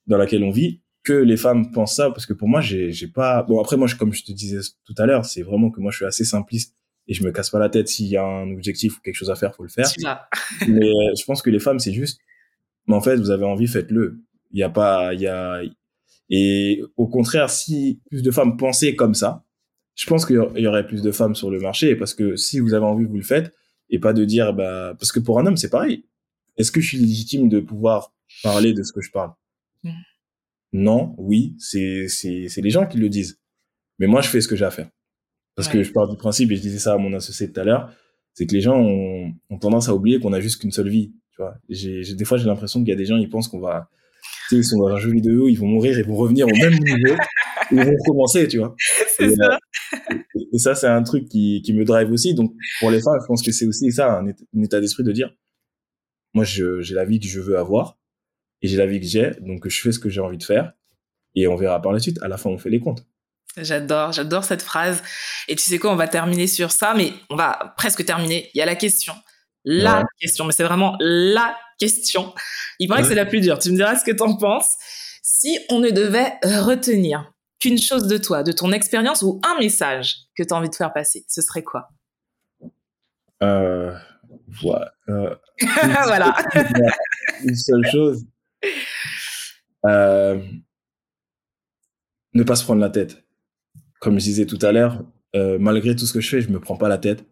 dans 0.08 0.18
laquelle 0.18 0.44
on 0.44 0.52
vit, 0.52 0.82
que 1.04 1.14
les 1.14 1.38
femmes 1.38 1.72
pensent 1.72 1.96
ça 1.96 2.10
parce 2.10 2.26
que 2.26 2.34
pour 2.34 2.48
moi, 2.48 2.62
j'ai, 2.62 2.92
j'ai 2.92 3.08
pas, 3.08 3.44
bon, 3.44 3.60
après, 3.60 3.78
moi, 3.78 3.88
je, 3.88 3.96
comme 3.96 4.14
je 4.14 4.24
te 4.24 4.32
disais 4.32 4.60
tout 4.86 4.96
à 4.98 5.06
l'heure, 5.06 5.26
c'est 5.26 5.42
vraiment 5.42 5.70
que 5.70 5.82
moi, 5.82 5.92
je 5.92 5.98
suis 5.98 6.06
assez 6.06 6.24
simpliste 6.24 6.76
et 7.08 7.14
je 7.14 7.24
me 7.24 7.32
casse 7.32 7.50
pas 7.50 7.60
la 7.60 7.70
tête 7.70 7.88
s'il 7.88 8.08
y 8.08 8.18
a 8.18 8.24
un 8.24 8.50
objectif 8.52 8.98
ou 8.98 9.02
quelque 9.02 9.16
chose 9.16 9.30
à 9.30 9.36
faire, 9.36 9.54
faut 9.56 9.64
le 9.64 9.70
faire. 9.70 9.88
mais 10.68 10.88
euh, 10.88 11.14
je 11.18 11.24
pense 11.26 11.42
que 11.42 11.50
les 11.50 11.60
femmes, 11.60 11.80
c'est 11.80 11.94
juste, 11.94 12.20
mais 12.88 12.96
en 12.96 13.02
fait, 13.02 13.18
vous 13.18 13.30
avez 13.30 13.46
envie, 13.46 13.68
faites-le. 13.68 14.22
Il 14.52 14.60
y 14.60 14.64
a 14.64 14.70
pas, 14.70 15.14
il 15.14 15.22
y 15.22 15.28
a, 15.28 15.62
et 16.30 16.82
au 16.98 17.08
contraire, 17.08 17.50
si 17.50 18.00
plus 18.10 18.24
de 18.24 18.32
femmes 18.32 18.58
pensaient 18.58 18.96
comme 18.96 19.14
ça, 19.14 19.44
je 19.96 20.08
pense 20.08 20.26
qu'il 20.26 20.36
y 20.36 20.68
aurait 20.68 20.86
plus 20.86 21.02
de 21.02 21.12
femmes 21.12 21.36
sur 21.36 21.50
le 21.50 21.60
marché 21.60 21.96
parce 21.96 22.14
que 22.14 22.36
si 22.36 22.60
vous 22.60 22.74
avez 22.74 22.86
envie, 22.86 23.06
vous 23.06 23.16
le 23.16 23.24
faites 23.24 23.54
et 23.90 24.00
pas 24.00 24.14
de 24.14 24.26
dire, 24.26 24.54
bah, 24.54 24.96
parce 25.00 25.12
que 25.12 25.20
pour 25.20 25.40
un 25.40 25.46
homme, 25.46 25.58
c'est 25.58 25.70
pareil. 25.70 26.06
Est-ce 26.58 26.72
que 26.72 26.82
je 26.82 26.88
suis 26.88 26.98
légitime 26.98 27.50
de 27.50 27.60
pouvoir 27.60 28.14
parler 28.44 28.74
de 28.74 28.84
ce 28.84 28.92
que 28.92 29.02
je 29.02 29.12
parle? 29.12 29.32
Mm. 29.84 29.92
Non, 30.74 31.16
oui, 31.18 31.56
c'est, 31.60 32.08
c'est, 32.08 32.50
c'est 32.50 32.62
les 32.62 32.70
gens 32.70 32.86
qui 32.86 32.98
le 32.98 33.08
disent. 33.08 33.40
Mais 34.00 34.08
moi, 34.08 34.22
je 34.22 34.28
fais 34.28 34.42
ce 34.42 34.48
que 34.48 34.56
j'ai 34.56 34.66
à 34.66 34.72
faire. 34.72 34.90
Parce 35.56 35.70
que 35.70 35.84
je 35.84 35.92
pars 35.94 36.10
du 36.10 36.18
principe, 36.18 36.52
et 36.52 36.58
je 36.58 36.62
disais 36.62 36.80
ça 36.80 36.94
à 36.94 36.98
mon 36.98 37.14
associé 37.14 37.50
tout 37.50 37.60
à 37.62 37.64
l'heure, 37.64 37.94
c'est 38.34 38.46
que 38.46 38.54
les 38.54 38.60
gens 38.60 38.78
ont, 38.78 39.34
ont 39.50 39.58
tendance 39.58 39.88
à 39.88 39.96
oublier 39.96 40.20
qu'on 40.20 40.34
a 40.34 40.42
juste 40.42 40.60
qu'une 40.60 40.72
seule 40.72 40.90
vie. 40.90 41.14
Tu 41.32 41.38
vois, 41.38 41.56
j'ai, 41.70 42.14
des 42.14 42.26
fois, 42.26 42.38
j'ai 42.38 42.46
l'impression 42.46 42.82
qu'il 42.82 42.90
y 42.90 42.92
a 42.92 42.98
des 42.98 43.06
gens, 43.06 43.16
ils 43.16 43.30
pensent 43.30 43.48
qu'on 43.48 43.62
va, 43.62 43.90
ils 44.52 44.64
sont 44.64 44.80
dans 44.80 44.88
un 44.88 44.98
jeu 44.98 45.12
vidéo, 45.12 45.48
ils 45.48 45.56
vont 45.56 45.68
mourir 45.68 45.98
et 45.98 46.04
vont 46.04 46.16
revenir 46.16 46.48
au 46.48 46.56
même 46.56 46.74
niveau, 46.74 47.16
ils 47.72 47.78
vont 47.78 47.92
recommencer, 47.92 48.48
tu 48.48 48.60
vois. 48.60 48.76
Ça. 49.18 49.24
Euh, 49.24 50.18
et, 50.54 50.60
ça, 50.60 50.76
c'est 50.76 50.88
un 50.88 51.04
truc 51.04 51.28
qui, 51.30 51.62
qui 51.64 51.74
me 51.74 51.86
drive 51.86 52.12
aussi. 52.12 52.34
Donc, 52.34 52.54
pour 52.80 52.92
les 52.92 53.02
femmes, 53.02 53.18
je 53.22 53.28
pense 53.28 53.42
que 53.42 53.52
c'est 53.52 53.66
aussi 53.66 53.92
ça, 53.92 54.20
un, 54.20 54.28
état 54.62 54.80
d'esprit 54.80 55.04
de 55.04 55.12
dire, 55.12 55.30
moi, 56.34 56.44
j'ai 56.44 56.94
la 56.94 57.06
vie 57.06 57.20
que 57.20 57.28
je 57.28 57.40
veux 57.40 57.58
avoir 57.58 57.98
et 58.62 58.68
j'ai 58.68 58.78
la 58.78 58.86
vie 58.86 59.00
que 59.00 59.06
j'ai, 59.06 59.32
donc 59.42 59.68
je 59.68 59.82
fais 59.82 59.92
ce 59.92 60.00
que 60.00 60.10
j'ai 60.10 60.22
envie 60.22 60.38
de 60.38 60.44
faire 60.44 60.74
et 61.36 61.48
on 61.48 61.56
verra 61.56 61.82
par 61.82 61.92
la 61.92 62.00
suite. 62.00 62.22
À 62.22 62.28
la 62.28 62.38
fin, 62.38 62.50
on 62.50 62.58
fait 62.58 62.70
les 62.70 62.80
comptes. 62.80 63.06
J'adore, 63.58 64.12
j'adore 64.12 64.44
cette 64.44 64.62
phrase. 64.62 65.02
Et 65.48 65.56
tu 65.56 65.64
sais 65.64 65.78
quoi, 65.78 65.92
on 65.92 65.96
va 65.96 66.08
terminer 66.08 66.48
sur 66.48 66.72
ça, 66.72 66.94
mais 66.96 67.14
on 67.30 67.36
va 67.36 67.74
presque 67.78 68.04
terminer. 68.04 68.50
Il 68.54 68.58
y 68.58 68.62
a 68.62 68.66
la 68.66 68.76
question. 68.76 69.14
La 69.66 70.06
question, 70.20 70.46
mais 70.46 70.52
c'est 70.54 70.64
vraiment 70.64 70.96
la 71.00 71.58
question. 71.80 72.34
Il 72.80 72.88
paraît 72.88 73.02
que 73.02 73.08
c'est 73.08 73.16
la 73.16 73.26
plus 73.26 73.42
dure. 73.42 73.60
Tu 73.60 73.72
me 73.72 73.76
diras 73.76 73.96
ce 73.96 74.06
que 74.06 74.12
t'en 74.12 74.38
penses. 74.38 74.76
Si 75.24 75.58
on 75.70 75.80
ne 75.80 75.90
devait 75.90 76.34
retenir 76.44 77.34
qu'une 77.60 77.80
chose 77.80 78.08
de 78.08 78.18
toi, 78.18 78.44
de 78.44 78.52
ton 78.52 78.72
expérience 78.72 79.24
ou 79.24 79.42
un 79.44 79.60
message 79.60 80.18
que 80.38 80.44
tu 80.44 80.54
as 80.54 80.58
envie 80.58 80.70
de 80.70 80.76
faire 80.76 80.94
passer, 80.94 81.26
ce 81.28 81.42
serait 81.42 81.64
quoi? 81.64 81.90
Euh, 83.42 83.92
voilà. 84.62 84.94
Euh, 85.10 85.36
voilà. 86.04 86.36
une 87.44 87.56
seule 87.56 87.86
chose. 87.92 88.26
Euh, 89.86 90.40
ne 92.34 92.44
pas 92.44 92.56
se 92.56 92.64
prendre 92.64 92.82
la 92.82 92.90
tête. 92.90 93.24
Comme 94.00 94.20
je 94.20 94.26
disais 94.26 94.46
tout 94.46 94.60
à 94.62 94.72
l'heure, 94.72 95.04
euh, 95.36 95.58
malgré 95.60 95.96
tout 95.96 96.06
ce 96.06 96.14
que 96.14 96.22
je 96.22 96.30
fais, 96.30 96.42
je 96.42 96.50
me 96.50 96.60
prends 96.60 96.78
pas 96.78 96.90
la 96.90 96.98
tête. 96.98 97.26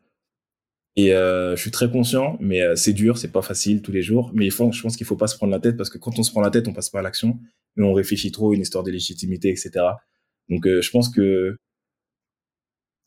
Et 0.95 1.13
euh, 1.13 1.55
je 1.55 1.61
suis 1.61 1.71
très 1.71 1.89
conscient, 1.89 2.37
mais 2.39 2.61
euh, 2.61 2.75
c'est 2.75 2.93
dur, 2.93 3.17
c'est 3.17 3.31
pas 3.31 3.41
facile 3.41 3.81
tous 3.81 3.91
les 3.91 4.03
jours. 4.03 4.31
Mais 4.33 4.45
il 4.45 4.51
faut, 4.51 4.71
je 4.71 4.81
pense 4.81 4.95
qu'il 4.95 5.07
faut 5.07 5.15
pas 5.15 5.27
se 5.27 5.35
prendre 5.35 5.51
la 5.51 5.59
tête 5.59 5.75
parce 5.75 5.89
que 5.89 5.97
quand 5.97 6.19
on 6.19 6.23
se 6.23 6.31
prend 6.31 6.41
la 6.41 6.51
tête, 6.51 6.67
on 6.67 6.73
passe 6.73 6.89
pas 6.89 6.99
à 6.99 7.01
l'action, 7.01 7.39
mais 7.75 7.85
on 7.85 7.93
réfléchit 7.93 8.31
trop, 8.31 8.53
une 8.53 8.61
histoire 8.61 8.83
de 8.83 8.91
légitimité, 8.91 9.49
etc. 9.49 9.71
Donc 10.49 10.67
euh, 10.67 10.81
je 10.81 10.91
pense 10.91 11.09
que 11.09 11.57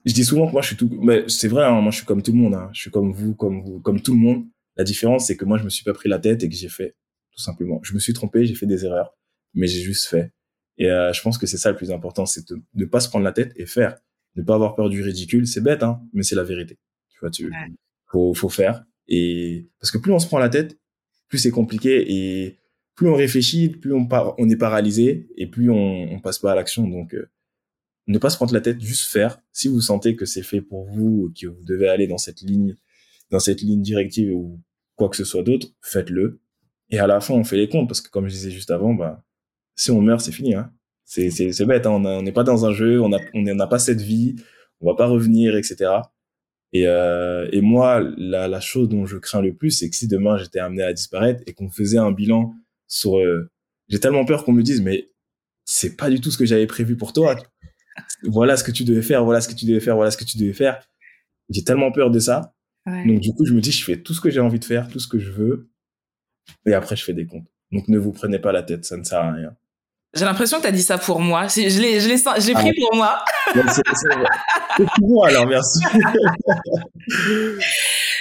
je 0.05 0.13
dis 0.13 0.25
souvent 0.25 0.47
que 0.47 0.53
moi 0.53 0.63
je 0.63 0.69
suis 0.69 0.77
tout, 0.77 0.89
mais 1.03 1.25
c'est 1.29 1.49
vrai, 1.49 1.65
hein, 1.65 1.81
moi 1.81 1.91
je 1.91 1.99
suis 1.99 2.07
comme 2.07 2.23
tout 2.23 2.33
le 2.33 2.39
monde, 2.39 2.55
hein. 2.55 2.71
je 2.73 2.81
suis 2.83 2.91
comme 2.91 3.13
vous, 3.13 3.35
comme 3.35 3.63
vous, 3.63 3.81
comme 3.81 4.01
tout 4.01 4.13
le 4.15 4.21
monde. 4.21 4.45
La 4.77 4.85
différence 4.85 5.27
c'est 5.27 5.37
que 5.37 5.45
moi 5.45 5.59
je 5.59 5.65
me 5.65 5.69
suis 5.69 5.85
pas 5.85 5.93
pris 5.93 6.09
la 6.09 6.19
tête 6.19 6.43
et 6.43 6.49
que 6.49 6.55
j'ai 6.55 6.69
fait 6.69 6.97
tout 7.33 7.41
simplement. 7.43 7.81
Je 7.83 7.95
me 7.95 7.99
suis 7.99 8.13
trompé, 8.13 8.47
j'ai 8.47 8.55
fait 8.55 8.67
des 8.67 8.85
erreurs, 8.85 9.17
mais 9.55 9.67
j'ai 9.67 9.81
juste 9.81 10.07
fait. 10.07 10.33
Et 10.79 10.91
euh, 10.91 11.13
je 11.13 11.23
pense 11.23 11.39
que 11.39 11.47
c'est 11.47 11.59
ça 11.59 11.71
le 11.71 11.77
plus 11.77 11.91
important, 11.91 12.27
c'est 12.27 12.49
de 12.49 12.63
ne 12.75 12.85
pas 12.85 13.01
se 13.01 13.09
prendre 13.09 13.25
la 13.25 13.33
tête 13.33 13.53
et 13.57 13.67
faire, 13.67 13.97
ne 14.37 14.43
pas 14.43 14.55
avoir 14.55 14.75
peur 14.75 14.89
du 14.91 15.03
ridicule. 15.03 15.47
C'est 15.47 15.63
bête, 15.63 15.83
hein, 15.83 16.01
mais 16.13 16.23
c'est 16.23 16.37
la 16.37 16.45
vérité. 16.45 16.79
Tu 17.17 17.21
vois, 17.21 17.31
tu 17.31 17.51
faut, 18.07 18.35
faut 18.35 18.49
faire. 18.49 18.85
Et 19.09 19.67
parce 19.81 19.91
que 19.91 19.99
plus 19.99 20.13
on 20.13 20.19
se 20.19 20.27
prend 20.27 20.39
la 20.39 20.49
tête, 20.49 20.79
plus 21.29 21.39
c'est 21.39 21.51
compliqué 21.51 22.05
et 22.13 22.59
plus 22.95 23.09
on 23.09 23.15
réfléchit, 23.15 23.69
plus 23.71 23.93
on, 23.93 24.09
on 24.11 24.49
est 24.49 24.57
paralysé 24.57 25.29
et 25.37 25.47
plus 25.47 25.71
on, 25.71 26.13
on 26.13 26.21
passe 26.21 26.39
pas 26.39 26.53
à 26.53 26.55
l'action. 26.55 26.87
Donc, 26.89 27.15
euh, 27.15 27.29
ne 28.07 28.19
pas 28.19 28.31
se 28.31 28.37
prendre 28.37 28.55
la 28.55 28.61
tête, 28.61 28.81
juste 28.81 29.11
faire. 29.11 29.41
Si 29.53 29.69
vous 29.69 29.81
sentez 29.81 30.17
que 30.17 30.25
c'est 30.25 30.43
fait 30.43 30.61
pour 30.61 30.87
vous, 30.87 31.33
que 31.39 31.47
vous 31.47 31.65
devez 31.65 31.89
aller 31.89 32.07
dans 32.07 32.19
cette 32.19 32.41
ligne, 32.41 32.77
dans 33.31 33.41
cette 33.41 33.61
ligne 33.61 33.83
directive 33.83 34.33
ou 34.35 34.61
quoi 34.95 35.09
que 35.09 35.17
ce 35.17 35.25
soit 35.25 35.43
d'autre, 35.43 35.69
faites-le. 35.83 36.41
Et 36.91 36.99
à 36.99 37.07
la 37.07 37.21
fin, 37.21 37.35
on 37.35 37.45
fait 37.45 37.57
les 37.57 37.69
comptes 37.69 37.89
parce 37.89 38.01
que 38.01 38.11
comme 38.11 38.29
je 38.29 38.33
disais 38.33 38.51
juste 38.51 38.71
avant, 38.71 38.95
bah, 38.95 39.25
si 39.75 39.91
on 39.91 40.01
meurt, 40.01 40.21
c'est 40.21 40.33
fini. 40.33 40.55
Hein. 40.55 40.73
C'est, 41.05 41.65
bête. 41.67 41.87
Hein. 41.87 42.03
On 42.05 42.23
n'est 42.23 42.33
pas 42.33 42.45
dans 42.45 42.65
un 42.65 42.73
jeu, 42.73 43.01
on 43.01 43.09
n'a 43.09 43.19
on 43.35 43.43
n'a 43.43 43.67
pas 43.67 43.79
cette 43.79 44.01
vie, 44.01 44.37
on 44.81 44.87
va 44.87 44.95
pas 44.95 45.07
revenir, 45.07 45.57
etc. 45.57 45.91
Et, 46.73 46.87
euh, 46.87 47.49
et 47.53 47.61
moi, 47.61 48.01
la, 48.17 48.49
la 48.49 48.61
chose 48.61 48.89
dont 48.89 49.07
je 49.07 49.17
crains 49.17 49.41
le 49.41 49.55
plus, 49.55 49.71
c'est 49.71 49.89
que 49.89 49.97
si 49.97 50.09
demain 50.09 50.37
j'étais 50.37 50.59
amené 50.59 50.83
à 50.83 50.93
disparaître 50.93 51.43
et 51.47 51.55
qu'on 51.55 51.71
faisait 51.71 51.99
un 51.99 52.13
bilan 52.13 52.55
sur, 52.89 53.19
euh, 53.19 53.51
j'ai 53.89 54.01
tellement 54.01 54.25
peur 54.25 54.45
qu'on 54.45 54.53
me 54.53 54.63
dise, 54.63 54.83
mais 54.83 55.11
c'est 55.65 55.97
pas 55.97 56.11
du 56.11 56.21
tout 56.21 56.31
ce 56.31 56.39
que 56.39 56.45
j'avais 56.45 56.67
prévu 56.67 56.97
pour 56.97 57.13
toi. 57.13 57.37
Voilà 58.25 58.57
ce 58.59 58.65
que 58.65 58.71
tu 58.73 58.85
devais 58.85 59.01
faire, 59.03 59.25
voilà 59.25 59.41
ce 59.41 59.49
que 59.49 59.55
tu 59.55 59.65
devais 59.65 59.81
faire, 59.81 59.95
voilà 59.97 60.11
ce 60.11 60.19
que 60.19 60.25
tu 60.25 60.37
devais 60.37 60.53
faire. 60.53 60.87
J'ai 61.49 61.65
tellement 61.65 61.91
peur 61.93 62.11
de 62.11 62.19
ça. 62.19 62.55
Donc 63.07 63.21
du 63.21 63.33
coup, 63.33 63.47
je 63.47 63.55
me 63.55 63.61
dis, 63.61 63.73
je 63.73 63.85
fais 63.85 63.97
tout 64.03 64.13
ce 64.13 64.21
que 64.21 64.29
j'ai 64.31 64.41
envie 64.41 64.59
de 64.59 64.65
faire, 64.65 64.89
tout 64.89 64.99
ce 65.01 65.09
que 65.09 65.19
je 65.19 65.31
veux, 65.31 65.71
et 66.67 66.75
après 66.75 66.95
je 66.95 67.05
fais 67.05 67.15
des 67.15 67.27
comptes. 67.27 67.47
Donc 67.73 67.89
ne 67.89 67.99
vous 67.99 68.13
prenez 68.13 68.39
pas 68.39 68.53
la 68.53 68.63
tête, 68.63 68.85
ça 68.85 68.97
ne 68.97 69.03
sert 69.03 69.19
à 69.21 69.33
rien. 69.33 69.57
J'ai 70.17 70.25
l'impression 70.25 70.57
que 70.59 70.63
tu 70.63 70.69
as 70.69 70.73
dit 70.73 70.83
ça 70.83 70.99
pour 70.99 71.21
moi. 71.21 71.47
Je 71.49 71.61
l'ai, 71.81 72.01
je 72.01 72.09
l'ai, 72.09 72.17
j'ai 72.41 72.55
pris 72.55 72.71
ah. 72.71 72.81
pour 72.81 72.97
moi. 72.97 73.25
C'est 73.55 74.85
pour 74.99 75.09
moi 75.09 75.29
alors, 75.29 75.47
merci. 75.47 75.81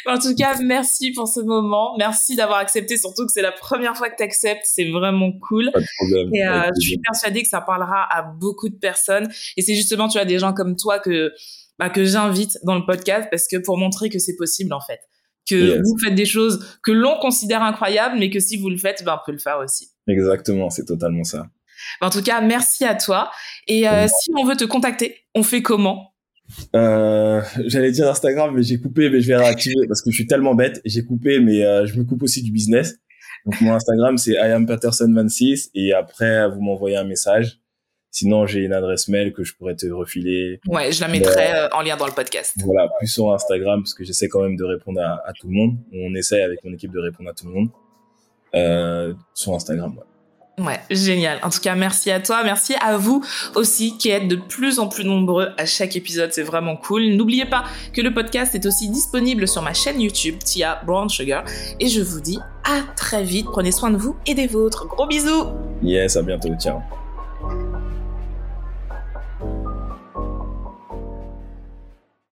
En 0.08 0.20
tout 0.20 0.36
cas, 0.36 0.56
merci 0.62 1.12
pour 1.14 1.28
ce 1.28 1.40
moment. 1.40 1.96
Merci 1.98 2.36
d'avoir 2.36 2.60
accepté, 2.60 2.96
surtout 2.98 3.26
que 3.26 3.32
c'est 3.32 3.42
la 3.42 3.52
première 3.52 3.98
fois 3.98 4.10
que 4.10 4.16
tu 4.18 4.24
acceptes. 4.24 4.64
C'est 4.64 4.92
vraiment 4.92 5.32
cool. 5.32 5.72
Pas 5.72 5.80
de 5.80 5.86
problème. 5.98 6.30
Et 6.36 6.46
euh, 6.46 6.70
je 6.80 6.90
suis 6.90 6.98
persuadée 7.00 7.42
que 7.42 7.50
ça 7.50 7.60
parlera 7.60 8.08
à 8.12 8.22
beaucoup 8.22 8.70
de 8.70 8.76
personnes. 8.76 9.28
Et 9.58 9.64
c'est 9.64 9.74
justement, 9.74 10.08
tu 10.08 10.20
vois, 10.20 10.26
des 10.26 10.38
gens 10.38 10.54
comme 10.54 10.76
toi 10.76 11.00
que, 11.00 11.32
bah, 11.80 11.90
que 11.90 12.04
j'invite 12.04 12.60
dans 12.64 12.76
le 12.76 12.86
podcast 12.86 13.30
parce 13.32 13.48
que 13.48 13.58
pour 13.58 13.80
montrer 13.80 14.10
que 14.10 14.20
c'est 14.20 14.36
possible, 14.36 14.74
en 14.74 14.82
fait. 14.82 15.00
Que 15.50 15.82
vous 15.84 15.98
faites 16.04 16.16
des 16.16 16.26
choses 16.26 16.80
que 16.84 16.92
l'on 16.92 17.18
considère 17.20 17.64
incroyables, 17.64 18.18
mais 18.18 18.30
que 18.30 18.40
si 18.40 18.58
vous 18.58 18.70
le 18.70 18.78
faites, 18.78 19.04
ben, 19.04 19.20
on 19.20 19.26
peut 19.26 19.32
le 19.32 19.40
faire 19.40 19.60
aussi. 19.60 19.90
Exactement, 20.08 20.70
c'est 20.70 20.86
totalement 20.86 21.24
ça. 21.24 21.48
En 22.02 22.10
tout 22.10 22.22
cas, 22.22 22.42
merci 22.42 22.86
à 22.86 22.96
toi. 22.96 23.32
Et 23.68 23.88
euh, 23.88 24.08
si 24.08 24.32
on 24.38 24.46
veut 24.46 24.56
te 24.56 24.66
contacter, 24.66 25.18
on 25.34 25.44
fait 25.44 25.62
comment? 25.62 26.14
Euh, 26.76 27.42
J'allais 27.66 27.92
dire 27.92 28.10
Instagram, 28.10 28.54
mais 28.56 28.64
j'ai 28.64 28.80
coupé, 28.80 29.10
mais 29.10 29.22
je 29.22 29.28
vais 29.28 29.38
réactiver 29.38 29.88
parce 29.88 30.02
que 30.02 30.12
je 30.12 30.16
suis 30.16 30.28
tellement 30.28 30.56
bête. 30.56 30.82
J'ai 30.86 31.04
coupé, 31.04 31.40
mais 31.40 31.64
euh, 31.64 31.86
je 31.86 31.98
me 31.98 32.04
coupe 32.04 32.24
aussi 32.24 32.44
du 32.44 32.52
business. 32.52 32.96
Donc 33.46 33.62
mon 33.62 33.74
Instagram 33.74 34.18
c'est 34.18 34.34
iampatterson26 34.34 35.70
et 35.76 35.94
après 35.94 36.50
vous 36.50 36.62
m'envoyez 36.62 36.98
un 36.98 37.04
message. 37.04 37.60
Sinon 38.10 38.48
j'ai 38.48 38.62
une 38.62 38.74
adresse 38.74 39.08
mail 39.08 39.34
que 39.34 39.44
je 39.44 39.54
pourrais 39.56 39.76
te 39.76 39.86
refiler. 39.88 40.60
Ouais, 40.68 40.92
je 40.92 41.02
la 41.02 41.08
mettrai 41.08 41.54
euh, 41.54 41.70
en 41.72 41.82
lien 41.82 41.96
dans 41.96 42.08
le 42.08 42.14
podcast. 42.14 42.54
Voilà, 42.64 42.90
plus 42.98 43.08
sur 43.08 43.32
Instagram 43.32 43.82
parce 43.82 43.94
que 43.94 44.04
j'essaie 44.04 44.30
quand 44.30 44.42
même 44.42 44.56
de 44.56 44.64
répondre 44.64 45.00
à, 45.02 45.22
à, 45.28 45.34
tout 45.34 45.48
le 45.48 45.54
monde. 45.54 45.78
On 45.94 46.16
essaie 46.16 46.42
avec 46.42 46.64
mon 46.64 46.74
équipe 46.74 46.92
de 46.92 47.00
répondre 47.00 47.30
à 47.30 47.34
tout 47.34 47.46
le 47.46 47.54
monde 47.54 47.70
euh, 48.56 49.14
sur 49.34 49.54
Instagram. 49.54 49.96
Ouais. 49.96 50.04
Ouais, 50.58 50.80
génial. 50.90 51.40
En 51.44 51.50
tout 51.50 51.60
cas, 51.60 51.76
merci 51.76 52.12
à 52.12 52.20
toi. 52.22 52.44
Merci 52.44 52.76
à 52.82 52.96
vous 52.96 53.24
aussi 53.56 53.98
qui 53.98 54.10
êtes 54.10 54.28
de 54.28 54.38
plus 54.38 54.80
en 54.80 54.88
plus 54.88 55.04
nombreux 55.04 55.50
à 55.58 55.66
chaque 55.66 55.96
épisode. 55.98 56.32
C'est 56.32 56.44
vraiment 56.44 56.78
cool. 56.78 57.04
N'oubliez 57.10 57.46
pas 57.46 57.66
que 57.94 58.02
le 58.02 58.14
podcast 58.14 58.56
est 58.56 58.66
aussi 58.66 58.90
disponible 58.90 59.48
sur 59.48 59.62
ma 59.62 59.74
chaîne 59.74 60.00
YouTube, 60.00 60.38
Tia 60.40 60.82
Brown 60.86 61.10
Sugar. 61.10 61.44
Et 61.80 61.90
je 61.90 62.02
vous 62.02 62.22
dis 62.22 62.40
à 62.64 62.82
très 62.96 63.24
vite. 63.24 63.48
Prenez 63.52 63.72
soin 63.72 63.92
de 63.92 63.98
vous 63.98 64.16
et 64.26 64.34
des 64.34 64.48
vôtres. 64.48 64.88
Gros 64.88 65.08
bisous. 65.08 65.48
Yes, 65.84 66.16
à 66.16 66.22
bientôt. 66.22 66.50
Ciao. 66.58 66.80